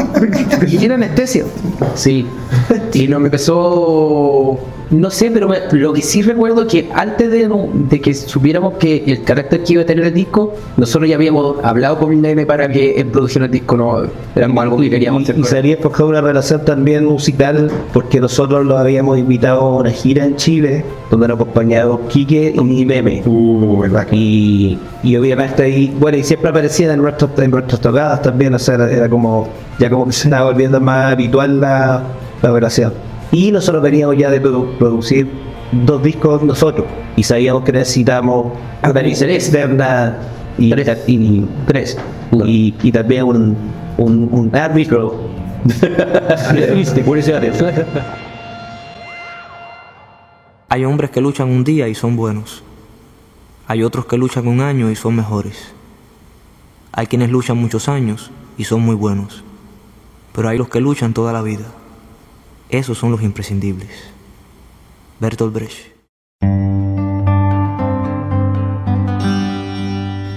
y 0.66 0.76
tiene 0.78 0.94
anestesia. 0.94 1.44
Sí. 1.94 2.26
Y 2.92 3.08
no 3.08 3.18
me 3.20 3.26
empezó. 3.26 4.58
No 4.90 5.10
sé, 5.10 5.30
pero 5.30 5.48
me- 5.48 5.58
lo 5.72 5.92
que 5.92 6.02
sí 6.02 6.20
recuerdo 6.22 6.62
es 6.62 6.68
que 6.68 6.88
antes 6.94 7.30
de, 7.30 7.48
de 7.88 8.00
que 8.00 8.12
supiéramos 8.14 8.74
que 8.74 9.02
el 9.06 9.22
carácter 9.24 9.62
que 9.64 9.72
iba 9.72 9.82
a 9.82 9.86
tener 9.86 10.04
el 10.04 10.14
disco, 10.14 10.54
nosotros 10.76 11.08
ya 11.08 11.16
habíamos 11.16 11.56
hablado 11.64 11.98
con 11.98 12.20
Neme 12.20 12.44
para 12.46 12.68
que 12.68 12.92
él 13.00 13.06
produjera 13.06 13.46
el 13.46 13.50
disco, 13.50 13.76
no 13.76 14.02
éramos 14.36 14.62
algo 14.62 14.76
que 14.78 14.90
queríamos 14.90 15.22
hacer. 15.22 15.38
Y 15.38 15.44
se 15.44 15.58
había 15.58 15.76
forjado 15.78 16.10
una 16.10 16.20
relación 16.20 16.64
también 16.64 17.06
musical 17.06 17.70
porque 17.92 18.20
nosotros 18.20 18.64
los 18.66 18.78
habíamos 18.78 19.18
invitado 19.18 19.60
a 19.62 19.76
una 19.78 19.90
gira 19.90 20.24
en 20.24 20.36
Chile 20.36 20.84
donde 21.10 21.28
nos 21.28 21.36
acompañaban 21.40 21.98
Quique 22.08 22.54
y 22.54 22.84
Meme. 22.84 23.22
Y, 24.14 24.78
y 25.02 25.16
obviamente 25.16 25.62
ahí, 25.62 25.94
bueno, 25.98 26.18
y 26.18 26.22
siempre 26.24 26.50
aparecían 26.50 26.90
en 26.90 27.00
nuestros, 27.02 27.30
en 27.38 27.50
nuestras 27.50 27.80
tocadas 27.80 28.20
también, 28.22 28.54
o 28.54 28.58
sea, 28.58 28.74
era, 28.74 28.90
era 28.92 29.08
como, 29.08 29.48
ya 29.78 29.88
como 29.88 30.06
que 30.06 30.12
se 30.12 30.28
estaba 30.28 30.50
volviendo 30.50 30.80
más 30.80 31.12
habitual 31.12 31.60
la, 31.60 32.02
la 32.42 32.50
relación. 32.52 32.92
Y 33.32 33.50
nosotros 33.50 33.82
veníamos 33.82 34.16
ya 34.16 34.30
de 34.30 34.42
produ- 34.42 34.76
producir 34.78 35.28
dos 35.72 36.02
discos 36.02 36.42
nosotros 36.42 36.86
y 37.16 37.22
sabíamos 37.22 37.64
que 37.64 37.72
necesitábamos 37.72 38.52
una 38.82 39.02
licencia 39.02 39.34
externa 39.34 40.18
y 40.58 40.72
y, 41.06 41.46
tres. 41.66 41.98
y, 42.46 42.74
y 42.82 42.92
también 42.92 43.24
un, 43.24 43.56
un, 43.98 44.28
un 44.30 44.54
árbitro. 44.56 45.18
Hay 50.68 50.84
hombres 50.84 51.10
que 51.10 51.20
luchan 51.20 51.48
un 51.50 51.64
día 51.64 51.88
y 51.88 51.94
son 51.94 52.16
buenos. 52.16 52.62
Hay 53.66 53.82
otros 53.82 54.06
que 54.06 54.16
luchan 54.16 54.46
un 54.46 54.60
año 54.60 54.90
y 54.90 54.96
son 54.96 55.16
mejores. 55.16 55.72
Hay 56.92 57.06
quienes 57.06 57.30
luchan 57.30 57.56
muchos 57.56 57.88
años 57.88 58.30
y 58.58 58.64
son 58.64 58.82
muy 58.82 58.94
buenos. 58.94 59.42
Pero 60.34 60.48
hay 60.48 60.58
los 60.58 60.68
que 60.68 60.80
luchan 60.80 61.14
toda 61.14 61.32
la 61.32 61.42
vida. 61.42 61.64
Esos 62.74 62.98
son 62.98 63.12
los 63.12 63.22
imprescindibles. 63.22 63.88
Bertolt 65.20 65.54
Brecht. 65.54 65.94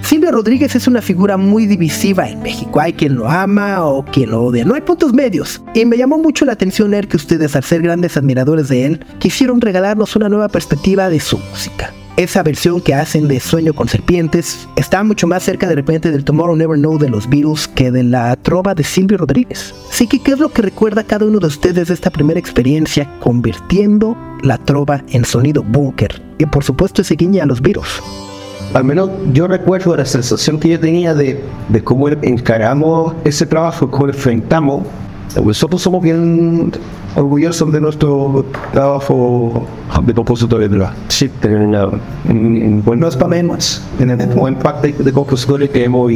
Silvio 0.03 0.31
Rodríguez 0.31 0.75
es 0.75 0.87
una 0.87 1.01
figura 1.01 1.35
muy 1.35 1.65
divisiva 1.65 2.29
en 2.29 2.43
México. 2.43 2.79
Hay 2.79 2.93
quien 2.93 3.15
lo 3.15 3.27
ama 3.27 3.83
o 3.83 4.05
quien 4.05 4.29
lo 4.29 4.43
odia. 4.43 4.63
No 4.65 4.75
hay 4.75 4.81
puntos 4.81 5.13
medios. 5.13 5.63
Y 5.73 5.83
me 5.85 5.97
llamó 5.97 6.19
mucho 6.19 6.45
la 6.45 6.53
atención 6.53 6.91
ver 6.91 7.07
que 7.07 7.17
ustedes, 7.17 7.55
al 7.55 7.63
ser 7.63 7.81
grandes 7.81 8.15
admiradores 8.17 8.67
de 8.67 8.85
él, 8.85 9.05
quisieron 9.17 9.59
regalarnos 9.59 10.15
una 10.15 10.29
nueva 10.29 10.47
perspectiva 10.47 11.09
de 11.09 11.19
su 11.19 11.39
música. 11.39 11.91
Esa 12.17 12.41
versión 12.41 12.81
que 12.81 12.95
hacen 12.95 13.27
de 13.27 13.39
Sueño 13.39 13.75
con 13.75 13.87
Serpientes 13.87 14.67
está 14.75 15.03
mucho 15.03 15.27
más 15.27 15.43
cerca 15.43 15.67
de 15.67 15.75
repente 15.75 16.09
del 16.09 16.23
Tomorrow 16.23 16.55
Never 16.55 16.79
Know 16.79 16.97
de 16.97 17.09
los 17.09 17.29
Beatles 17.29 17.67
que 17.67 17.91
de 17.91 18.01
la 18.01 18.35
trova 18.37 18.73
de 18.73 18.83
Silvio 18.83 19.19
Rodríguez. 19.19 19.75
Así 19.91 20.07
que, 20.07 20.17
¿qué 20.17 20.31
es 20.31 20.39
lo 20.39 20.49
que 20.49 20.63
recuerda 20.63 21.03
cada 21.03 21.27
uno 21.27 21.37
de 21.37 21.45
ustedes 21.45 21.89
de 21.89 21.93
esta 21.93 22.09
primera 22.09 22.39
experiencia 22.39 23.07
convirtiendo 23.19 24.17
la 24.41 24.57
trova 24.57 25.03
en 25.09 25.25
sonido 25.25 25.61
búnker? 25.61 26.19
Y 26.39 26.47
por 26.47 26.63
supuesto 26.63 27.03
ese 27.03 27.13
guiña 27.13 27.43
a 27.43 27.45
los 27.45 27.61
Beatles. 27.61 28.01
al 28.73 28.83
menos 28.83 29.11
yo 29.31 29.47
recuerdo 29.47 29.95
la 29.95 30.05
sensación 30.05 30.59
que 30.59 30.69
yo 30.69 30.79
tenía 30.79 31.13
de, 31.13 31.43
de 31.69 31.83
cómo 31.83 32.09
encaramos 32.09 33.13
ese 33.25 33.45
trabajo, 33.45 33.91
cómo 33.91 34.07
enfrentamos. 34.07 34.87
Nosotros 35.43 35.81
somos 35.81 36.01
bien 36.01 36.71
orgullosos 37.15 37.71
de 37.71 37.81
nuestro 37.81 38.45
trabajo 38.71 39.65
de 40.03 40.13
compositores 40.13 40.69
de 40.69 40.77
la 40.77 40.93
sí, 41.07 41.29
en, 41.43 41.73
en, 41.73 42.83
en, 42.85 42.99
no 42.99 43.07
es 43.07 43.15
para 43.15 43.29
menos 43.29 43.81
en 43.99 44.11
el 44.11 44.27
buen 44.27 44.55
parte 44.55 44.93
de 44.97 45.13
compositores 45.13 45.69
que 45.69 45.83
hemos 45.83 46.11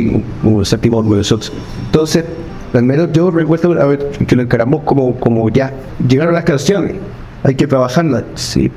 sentimos 0.63 0.99
orgullosos. 0.99 1.51
Entonces, 1.85 2.25
al 2.73 2.83
menos 2.83 3.11
yo 3.11 3.31
recuerdo 3.31 3.81
a 3.81 3.85
ver, 3.85 4.11
que 4.27 4.35
lo 4.35 4.43
encaramos 4.43 4.81
como, 4.83 5.15
como 5.15 5.49
ya 5.49 5.73
llegaron 6.07 6.33
las 6.33 6.43
canciones 6.43 6.95
hay 7.43 7.55
que 7.55 7.67
trabajarla. 7.67 8.23
Sí, 8.35 8.71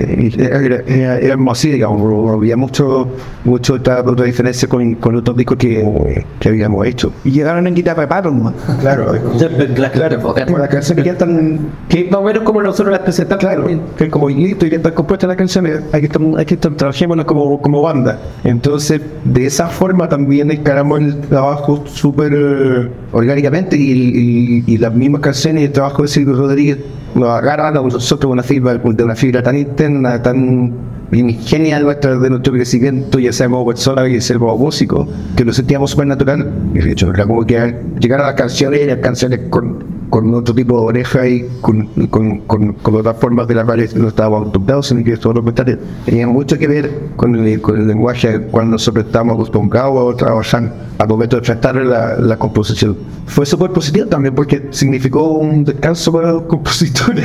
digamos, 1.62 2.32
había 2.32 2.56
mucho, 2.56 3.08
mucho 3.44 3.74
otra, 3.74 4.00
otra 4.00 4.24
diferencia 4.24 4.68
con, 4.68 4.94
con 4.96 5.16
otros 5.16 5.36
discos 5.36 5.56
que, 5.58 6.24
que 6.40 6.48
habíamos 6.48 6.86
hecho. 6.86 7.12
Y 7.24 7.30
llegaron 7.30 7.66
en 7.66 7.74
guitarra 7.74 8.06
¿no? 8.22 8.52
Claro, 8.80 9.12
claro, 9.92 10.58
la 10.58 10.68
canción 10.68 10.96
que 10.96 11.04
ya 11.04 11.12
están. 11.12 11.60
Que 11.88 12.04
más 12.10 12.20
o 12.20 12.24
menos 12.24 12.42
como 12.42 12.62
nosotros 12.62 12.92
las 12.92 13.00
presentamos. 13.00 13.44
Claro, 13.44 13.66
que 13.96 14.10
como 14.10 14.28
listo 14.28 14.66
y 14.66 14.70
ya 14.70 14.76
están 14.76 14.92
compuestas 14.92 15.28
las 15.28 15.36
canciones, 15.36 15.80
hay 15.92 16.00
que 16.00 16.06
estar, 16.06 16.22
hay 16.36 16.44
que 16.44 16.54
estar, 16.54 16.72
trabajémonos 16.72 17.24
como, 17.26 17.60
como 17.60 17.82
banda. 17.82 18.18
Entonces, 18.44 19.00
de 19.24 19.46
esa 19.46 19.68
forma 19.68 20.08
también 20.08 20.50
encaramos 20.50 21.00
el 21.00 21.20
trabajo 21.20 21.84
súper 21.86 22.32
eh, 22.34 22.90
orgánicamente 23.12 23.76
y, 23.76 23.92
y, 23.92 24.64
y, 24.66 24.78
las 24.78 24.94
mismas 24.94 25.20
canciones 25.20 25.62
y 25.62 25.64
el 25.66 25.72
trabajo 25.72 26.02
de 26.02 26.08
Silvio 26.08 26.34
Rodríguez 26.34 26.78
agarran 27.22 27.76
a 27.76 27.80
nosotros 27.80 28.30
una 28.30 28.42
fibra, 28.42 28.74
de 28.74 29.04
una 29.04 29.14
fibra 29.14 29.42
tan 29.42 29.56
interna, 29.56 30.20
tan 30.20 30.72
nuestra, 31.10 32.18
de 32.18 32.30
nuestro 32.30 32.52
crecimiento, 32.52 33.18
ya 33.18 33.32
sea 33.32 33.48
como 33.48 33.66
persona, 33.66 34.06
ya 34.08 34.20
sea 34.20 34.38
como 34.38 34.56
músico, 34.58 35.06
que 35.36 35.44
lo 35.44 35.52
sentíamos 35.52 35.92
súper 35.92 36.08
natural. 36.08 36.50
Y 36.74 36.78
de 36.80 36.92
hecho, 36.92 37.10
era 37.10 37.26
como 37.26 37.44
que 37.46 37.76
llegar 38.00 38.20
a 38.20 38.26
las 38.26 38.34
canciones, 38.34 38.80
y 38.82 38.86
las 38.86 38.98
canciones 38.98 39.40
con, 39.50 39.84
con 40.10 40.32
otro 40.34 40.54
tipo 40.54 40.78
de 40.80 40.86
oreja 40.86 41.26
y 41.26 41.48
con, 41.60 41.86
con, 42.08 42.38
con, 42.40 42.72
con 42.74 42.94
otras 42.94 43.16
formas 43.16 43.48
de 43.48 43.54
las 43.54 43.64
cuales 43.64 43.94
no 43.94 44.08
estábamos 44.08 44.42
acostumbrados, 44.42 44.86
sino 44.88 45.04
que 45.04 45.16
todo 45.16 45.34
lo 45.34 45.44
contrario. 45.44 45.78
Tenía 46.04 46.26
mucho 46.26 46.58
que 46.58 46.68
ver 46.68 46.90
con 47.16 47.34
el, 47.36 47.60
con 47.60 47.80
el 47.80 47.88
lenguaje 47.88 48.40
cuando 48.50 48.72
nosotros 48.72 49.06
estábamos 49.06 49.34
acostumbrados 49.34 50.14
a 50.14 50.16
trabajar 50.16 50.72
al 50.98 51.08
momento 51.08 51.36
de 51.36 51.42
tratar 51.42 51.76
la, 51.76 52.16
la 52.16 52.36
composición. 52.36 52.96
Fue 53.26 53.46
súper 53.46 53.70
positivo 53.70 54.06
también 54.06 54.34
porque 54.34 54.68
significó 54.70 55.32
un 55.32 55.64
descanso 55.64 56.12
para 56.12 56.32
los 56.32 56.42
compositores. 56.42 57.24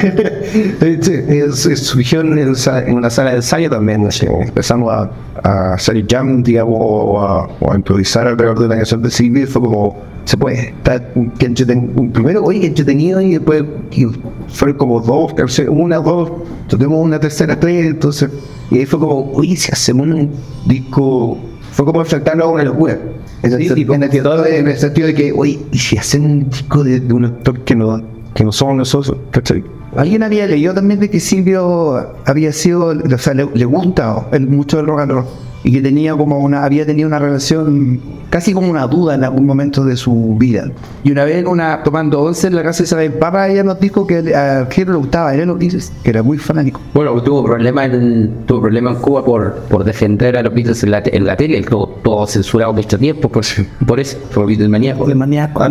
surgió 1.79 2.21
en, 2.21 2.39
en, 2.39 2.95
una 2.95 3.09
sala 3.09 3.31
de 3.31 3.37
ensayo 3.37 3.69
también. 3.69 4.07
Empezamos 4.21 4.91
a, 4.91 5.11
a 5.43 5.73
hacer 5.73 6.05
jam, 6.07 6.41
digamos, 6.43 6.77
o 6.79 7.21
a, 7.21 7.47
o 7.59 7.71
a 7.71 7.75
improvisar 7.75 8.27
alrededor 8.27 8.59
de 8.59 8.67
la 8.67 8.75
canción 8.77 9.01
de 9.01 9.11
Silvia. 9.11 9.45
Fue 9.47 9.61
como 9.61 9.97
se 10.29 10.37
puede 10.37 10.69
estar 10.69 11.11
que 11.39 11.45
entreten, 11.47 12.11
primero 12.13 12.43
oye 12.43 12.67
entretenido 12.67 13.19
y 13.19 13.31
después 13.31 13.63
y 13.89 14.05
fue 14.47 14.77
como 14.77 15.01
dos 15.01 15.33
una 15.69 15.97
dos 15.97 16.31
tuvimos 16.67 17.03
una 17.03 17.19
tercera 17.19 17.59
tres 17.59 17.87
entonces 17.87 18.29
y 18.69 18.77
ahí 18.77 18.85
fue 18.85 18.99
como 18.99 19.31
oye 19.31 19.55
si 19.57 19.71
hacemos 19.71 20.05
un 20.05 20.29
disco 20.67 21.35
fue 21.71 21.83
como 21.83 22.01
enfrentarnos 22.01 22.45
a 22.45 22.49
una 22.49 22.63
locura. 22.63 22.99
En 23.41 23.53
el, 23.53 23.59
sí, 23.59 23.87
en, 23.89 24.03
el, 24.03 24.47
en 24.53 24.67
el, 24.67 24.77
sentido 24.77 25.07
de 25.07 25.15
que 25.15 25.31
oye 25.31 25.59
y 25.71 25.77
si 25.79 25.97
hacen 25.97 26.23
un 26.23 26.47
disco 26.47 26.83
de, 26.83 26.99
de 26.99 27.11
un 27.11 27.25
actor 27.25 27.61
que 27.61 27.75
no 27.75 27.99
que 28.35 28.43
no 28.43 28.51
somos 28.51 28.75
nosotros 28.75 29.17
¿cachai? 29.31 29.63
Alguien 29.95 30.21
había 30.21 30.45
leído 30.45 30.75
también 30.75 30.99
de 30.99 31.09
que 31.09 31.19
Silvio 31.19 32.13
había 32.25 32.53
sido, 32.53 32.89
o 32.89 33.17
sea, 33.17 33.33
le, 33.33 33.47
le 33.51 33.65
gusta 33.65 34.27
el, 34.31 34.45
mucho 34.45 34.79
el 34.79 34.85
rock 34.85 34.99
and 34.99 35.11
roll 35.11 35.25
y 35.63 35.71
que 35.71 35.81
tenía 35.81 36.15
como 36.15 36.39
una, 36.39 36.63
había 36.63 36.85
tenido 36.85 37.07
una 37.07 37.19
relación 37.19 37.99
casi 38.29 38.53
como 38.53 38.69
una 38.69 38.87
duda 38.87 39.15
en 39.15 39.23
algún 39.23 39.45
momento 39.45 39.83
de 39.83 39.97
su 39.97 40.35
vida. 40.37 40.71
Y 41.03 41.11
una 41.11 41.25
vez 41.25 41.45
una, 41.45 41.83
tomando 41.83 42.21
once 42.21 42.47
en 42.47 42.55
la 42.55 42.63
casa 42.63 42.79
de 42.79 42.83
Isabel 42.85 43.13
Papa, 43.13 43.49
ella 43.49 43.63
nos 43.63 43.79
dijo 43.79 44.05
que 44.05 44.35
a 44.35 44.67
Giro 44.69 44.93
le 44.93 44.99
gustaba, 44.99 45.33
él 45.33 45.47
nos 45.47 45.59
dice 45.59 45.91
que 46.03 46.11
era 46.11 46.23
muy 46.23 46.37
fanático. 46.37 46.79
Bueno, 46.93 47.21
tuvo 47.23 47.43
problemas 47.43 47.91
en, 47.91 48.45
tuvo 48.45 48.61
problema 48.61 48.91
en 48.91 48.97
Cuba 48.97 49.23
por, 49.25 49.55
por 49.69 49.83
defender 49.83 50.37
a 50.37 50.43
los 50.43 50.53
Beatles 50.53 50.83
en 50.83 50.91
la, 50.91 51.01
en 51.05 51.25
la 51.25 51.35
tele, 51.35 51.61
todo, 51.63 51.87
todo 52.03 52.27
censurado 52.27 52.73
mucho 52.73 52.97
tiempo, 52.97 53.29
por, 53.29 53.43
por 53.85 53.99
eso, 53.99 54.17
por 54.33 54.47
Beatles 54.47 54.69
maníaco. 54.69 55.09
El 55.09 55.15
maníaco. 55.15 55.61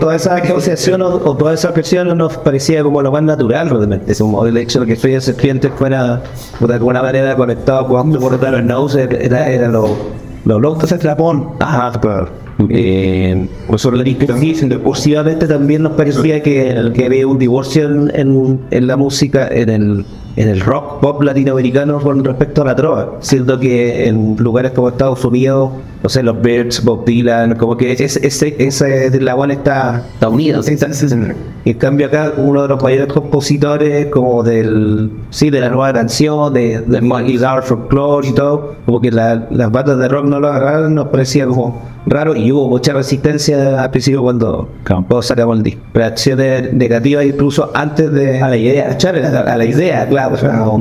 toda 0.00 0.16
esa 0.16 0.36
asociación 0.36 1.02
o, 1.02 1.08
o 1.08 1.36
toda 1.36 1.54
esa 1.54 1.74
presión 1.74 2.16
nos 2.16 2.36
parecía 2.38 2.82
como 2.82 3.02
lo 3.02 3.12
más 3.12 3.22
natural, 3.22 3.70
realmente. 3.70 4.12
Es 4.12 4.20
un, 4.20 4.46
el 4.46 4.56
hecho 4.56 4.80
de 4.80 4.86
que 4.86 4.92
Estrella 4.94 5.20
Serpiente 5.20 5.70
fuera 5.70 6.22
de 6.60 6.74
alguna 6.74 7.02
manera 7.02 7.36
conectado 7.36 7.86
con 7.86 8.12
por 8.12 8.38
el 8.42 8.66
Nose 8.66 9.08
era, 9.20 9.50
era 9.50 9.68
lo, 9.68 9.96
lo 10.44 10.58
loco 10.58 10.86
se 10.86 10.98
trapón. 10.98 11.50
Ajá, 11.60 11.98
claro. 12.00 12.28
Eh, 12.70 13.46
sobre 13.76 13.98
la 13.98 14.08
inspiración, 14.08 14.80
posiblemente 14.82 15.46
también 15.46 15.82
nos 15.84 15.92
parecía 15.92 16.42
que, 16.42 16.90
que 16.92 17.04
había 17.04 17.26
un 17.26 17.38
divorcio 17.38 17.84
en, 17.84 18.10
en, 18.14 18.60
en 18.72 18.86
la 18.88 18.96
música, 18.96 19.46
en 19.48 19.68
el, 19.68 20.04
en 20.34 20.48
el 20.48 20.60
rock 20.60 21.00
pop 21.00 21.22
latinoamericano 21.22 22.00
con 22.00 22.24
respecto 22.24 22.62
a 22.62 22.64
la 22.64 22.74
trova, 22.74 23.16
siendo 23.20 23.60
que 23.60 24.08
en 24.08 24.36
lugares 24.38 24.72
como 24.72 24.88
Estados 24.88 25.24
Unidos, 25.24 25.70
no 26.02 26.08
sé, 26.08 26.22
los 26.22 26.40
Birds, 26.40 26.84
Bob 26.84 27.04
Dylan, 27.04 27.56
como 27.56 27.76
que 27.76 27.92
ese, 27.92 28.04
ese, 28.26 28.54
ese 28.58 29.20
la 29.20 29.34
cual 29.34 29.50
está, 29.50 30.04
está 30.14 30.28
unido. 30.28 30.62
Sí, 30.62 30.76
sí, 30.76 31.08
sí. 31.08 31.16
En 31.64 31.74
cambio 31.78 32.06
acá 32.06 32.32
uno 32.36 32.62
de 32.62 32.68
los 32.68 32.82
mayores 32.82 33.12
compositores 33.12 34.06
como 34.06 34.42
del 34.42 35.10
sí 35.30 35.50
de 35.50 35.60
la 35.60 35.68
nueva 35.68 35.92
canción, 35.92 36.52
de, 36.54 36.80
de 36.80 37.38
Dark 37.38 37.64
Folklore 37.64 38.28
y 38.28 38.32
todo, 38.32 38.74
como 38.86 39.00
que 39.00 39.10
la- 39.10 39.46
las 39.50 39.70
bandas 39.70 39.98
de 39.98 40.08
rock 40.08 40.24
no 40.26 40.40
lo 40.40 40.48
agarraron, 40.48 40.94
nos 40.94 41.08
parecía 41.08 41.46
como 41.46 41.82
raro 42.06 42.34
y 42.34 42.50
hubo 42.52 42.68
mucha 42.68 42.94
resistencia 42.94 43.82
al 43.82 43.90
principio 43.90 44.22
cuando, 44.22 44.68
cuando 44.86 45.20
sacamos 45.20 45.58
el 45.58 45.62
disco. 45.62 45.82
Reacciones 45.92 46.72
negativas 46.72 47.24
incluso 47.26 47.70
antes 47.74 48.10
de 48.12 48.40
a 48.40 48.48
la 48.48 48.56
idea, 48.56 48.96
a 48.96 49.12
la, 49.12 49.40
a 49.40 49.56
la 49.58 49.64
idea, 49.64 50.06
claro, 50.08 50.34
o 50.34 50.38
sea, 50.38 50.58
como- 50.64 50.80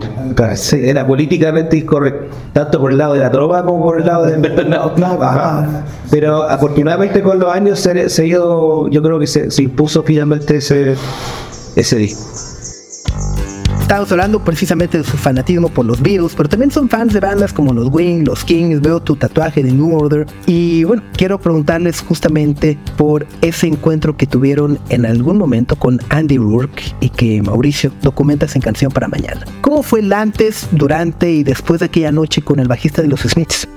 sí, 0.55 0.77
era 0.83 1.05
políticamente 1.05 1.75
incorrecto, 1.77 2.27
tanto 2.53 2.79
por 2.79 2.91
el 2.91 2.97
lado 2.99 3.13
de 3.15 3.19
la 3.19 3.31
trova 3.31 3.65
como 3.65 3.83
por 3.83 3.99
el 3.99 4.07
lado 4.07 4.25
de 4.25 4.37
no, 4.37 4.91
no, 4.95 5.06
Pero 6.09 6.43
afortunadamente 6.43 7.21
con 7.21 7.39
los 7.39 7.53
años 7.53 7.79
se, 7.79 8.09
se 8.09 8.27
ido, 8.27 8.89
yo 8.89 9.01
creo 9.01 9.19
que 9.19 9.27
se, 9.27 9.51
se 9.51 9.63
impuso 9.63 10.03
finalmente 10.03 10.57
ese, 10.57 10.95
ese 11.75 11.95
disco. 11.97 12.47
Estamos 13.87 14.11
hablando 14.11 14.43
precisamente 14.43 14.97
de 14.97 15.05
su 15.05 15.15
fanatismo 15.15 15.69
por 15.69 15.85
los 15.85 16.01
Beatles, 16.01 16.33
pero 16.35 16.49
también 16.49 16.69
son 16.69 16.89
fans 16.89 17.13
de 17.13 17.21
bandas 17.21 17.53
como 17.53 17.73
los 17.73 17.87
Wings, 17.89 18.27
los 18.27 18.43
Kings, 18.43 18.81
veo 18.81 18.99
tu 18.99 19.15
tatuaje 19.15 19.63
de 19.63 19.71
New 19.71 19.97
Order. 19.97 20.27
Y 20.45 20.83
bueno, 20.83 21.03
quiero 21.15 21.39
preguntarles 21.39 22.01
justamente 22.01 22.77
por 22.97 23.25
ese 23.39 23.67
encuentro 23.67 24.17
que 24.17 24.27
tuvieron 24.27 24.77
en 24.89 25.05
algún 25.05 25.37
momento 25.37 25.77
con 25.77 26.01
Andy 26.09 26.37
Rourke 26.37 26.83
y 26.99 27.09
que 27.09 27.41
Mauricio 27.41 27.89
documentas 28.01 28.57
en 28.57 28.61
Canción 28.61 28.91
para 28.91 29.07
Mañana. 29.07 29.45
¿Cómo 29.61 29.81
fue 29.81 30.01
el 30.01 30.11
antes, 30.11 30.67
durante 30.71 31.31
y 31.31 31.45
después 31.45 31.79
de 31.79 31.85
aquella 31.85 32.11
noche 32.11 32.41
con 32.41 32.59
el 32.59 32.67
bajista 32.67 33.01
de 33.01 33.07
los 33.07 33.21
Smiths? 33.21 33.69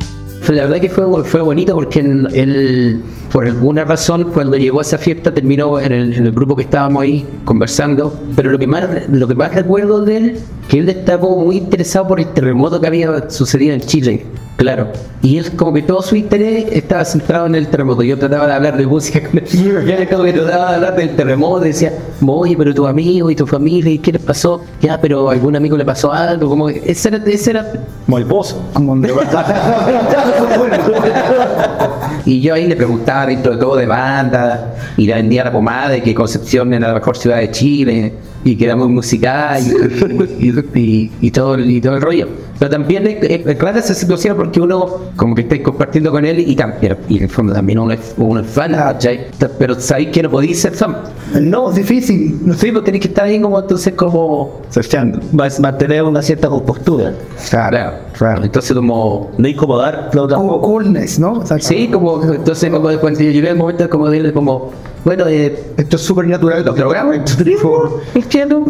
La 0.48 0.62
verdad 0.64 0.80
que 0.80 0.88
fue, 0.88 1.24
fue 1.24 1.40
bonito 1.42 1.74
porque 1.74 2.00
él, 2.00 3.00
por 3.30 3.46
alguna 3.46 3.84
razón, 3.84 4.30
cuando 4.32 4.56
llegó 4.56 4.80
a 4.80 4.82
esa 4.82 4.98
fiesta, 4.98 5.32
terminó 5.32 5.78
en 5.78 5.92
el, 5.92 6.14
en 6.14 6.26
el 6.26 6.32
grupo 6.32 6.56
que 6.56 6.62
estábamos 6.62 7.02
ahí 7.02 7.26
conversando. 7.44 8.18
Pero 8.34 8.50
lo 8.50 8.58
que 8.58 8.66
más 8.66 9.08
lo 9.08 9.28
que 9.28 9.34
más 9.34 9.54
recuerdo 9.54 10.04
de 10.04 10.16
él, 10.16 10.38
que 10.70 10.78
él 10.78 10.88
estaba 10.88 11.20
como 11.20 11.44
muy 11.46 11.56
interesado 11.56 12.06
por 12.06 12.20
el 12.20 12.28
terremoto 12.28 12.80
que 12.80 12.86
había 12.86 13.28
sucedido 13.28 13.74
en 13.74 13.80
Chile. 13.80 14.24
Claro. 14.56 14.86
Y 15.20 15.36
él, 15.38 15.50
como 15.56 15.72
que 15.72 15.82
todo 15.82 16.00
su 16.00 16.14
interés 16.14 16.66
estaba 16.70 17.04
centrado 17.04 17.46
en 17.46 17.56
el 17.56 17.66
terremoto. 17.66 18.04
Yo 18.04 18.16
trataba 18.16 18.46
de 18.46 18.52
hablar 18.52 18.76
de 18.76 18.86
música 18.86 19.20
con 19.20 19.38
él. 19.38 19.44
Y 19.52 19.90
él 19.90 20.08
como 20.08 20.22
que 20.22 20.32
trataba 20.32 20.70
de 20.70 20.76
hablar 20.76 20.94
del 20.94 21.16
terremoto. 21.16 21.64
Decía, 21.64 21.92
oye, 22.24 22.56
pero 22.56 22.72
tu 22.72 22.86
amigo 22.86 23.30
y 23.32 23.34
tu 23.34 23.48
familia, 23.48 23.90
¿y 23.90 23.98
qué 23.98 24.12
les 24.12 24.22
pasó? 24.22 24.62
Ya, 24.80 25.00
pero 25.00 25.28
a 25.28 25.32
algún 25.32 25.56
amigo 25.56 25.76
le 25.76 25.84
pasó 25.84 26.12
algo. 26.12 26.48
Como 26.48 26.68
que 26.68 26.82
ese 26.86 27.08
era, 27.08 27.16
ese 27.26 27.50
era 27.50 27.66
Como 28.06 28.18
el 28.18 28.26
pozo. 28.26 28.62
y 32.26 32.40
yo 32.40 32.54
ahí 32.54 32.68
le 32.68 32.76
preguntaba 32.76 33.26
dentro 33.26 33.54
de 33.54 33.58
todo 33.58 33.74
de 33.74 33.86
banda, 33.86 34.74
y 34.96 35.08
la 35.08 35.16
vendía 35.16 35.42
la 35.42 35.52
pomada 35.52 35.88
de 35.88 36.02
que 36.02 36.14
Concepción 36.14 36.72
era 36.72 36.88
la 36.88 36.94
mejor 36.94 37.16
ciudad 37.16 37.38
de 37.38 37.50
Chile, 37.50 38.12
y 38.44 38.56
que 38.56 38.64
era 38.64 38.76
muy 38.76 38.88
musical, 38.88 39.62
y, 40.38 41.10
y- 41.20 41.30
todo, 41.30 41.54
el- 41.54 41.70
y 41.70 41.80
todo 41.80 41.96
el 41.96 42.02
rollo. 42.02 42.28
Pero 42.58 42.70
también 42.72 43.06
es, 43.06 43.56
clara 43.56 43.78
esa 43.78 43.94
situación 43.94 44.36
porque 44.36 44.60
uno 44.60 44.86
como 45.16 45.34
que 45.34 45.42
estáis 45.42 45.62
compartiendo 45.62 46.10
con 46.10 46.26
él 46.26 46.40
y 46.40 46.54
también, 46.54 46.96
y 47.08 47.16
en 47.16 47.22
el 47.24 47.28
fondo 47.30 47.54
también 47.54 47.78
uno 47.78 47.92
es, 47.92 48.14
uno 48.18 48.40
es 48.40 48.46
fan, 48.46 48.72
¿cachai? 48.72 49.28
Pero 49.58 49.80
sabéis 49.80 50.08
que 50.10 50.22
no 50.22 50.30
podéis 50.30 50.60
ser 50.60 50.72
fan. 50.72 50.96
No, 51.40 51.70
es 51.70 51.76
difícil. 51.76 52.38
No 52.44 52.52
sé, 52.52 52.70
pues 52.72 52.84
tenéis 52.84 53.02
que 53.02 53.08
estar 53.08 53.24
ahí 53.24 53.40
como 53.40 53.58
entonces 53.58 53.94
como... 53.94 54.60
Vas- 55.32 55.58
Mantener 55.60 56.02
una 56.02 56.20
cierta 56.20 56.48
compostura. 56.48 57.14
Claro, 57.48 57.92
claro. 58.12 58.44
Entonces 58.44 58.76
como... 58.76 59.30
No 59.38 59.48
incomodar, 59.48 60.10
Como 60.36 60.60
coolness, 60.60 61.18
¿no? 61.18 61.42
Sí, 61.60 61.88
como, 61.88 62.22
entonces 62.30 62.70
como 62.70 62.90
cuando 62.98 63.20
yo 63.20 63.30
llegué 63.30 63.48
al 63.50 63.56
momento 63.56 63.88
como 63.88 64.08
de 64.10 64.32
como, 64.34 64.70
Bueno, 65.04 65.24
eh, 65.28 65.58
Esto 65.76 65.96
es 65.96 66.02
súper 66.02 66.26
natural. 66.26 66.64
Lo 66.64 66.74
programa. 66.74 67.12
cristiano. 68.12 68.66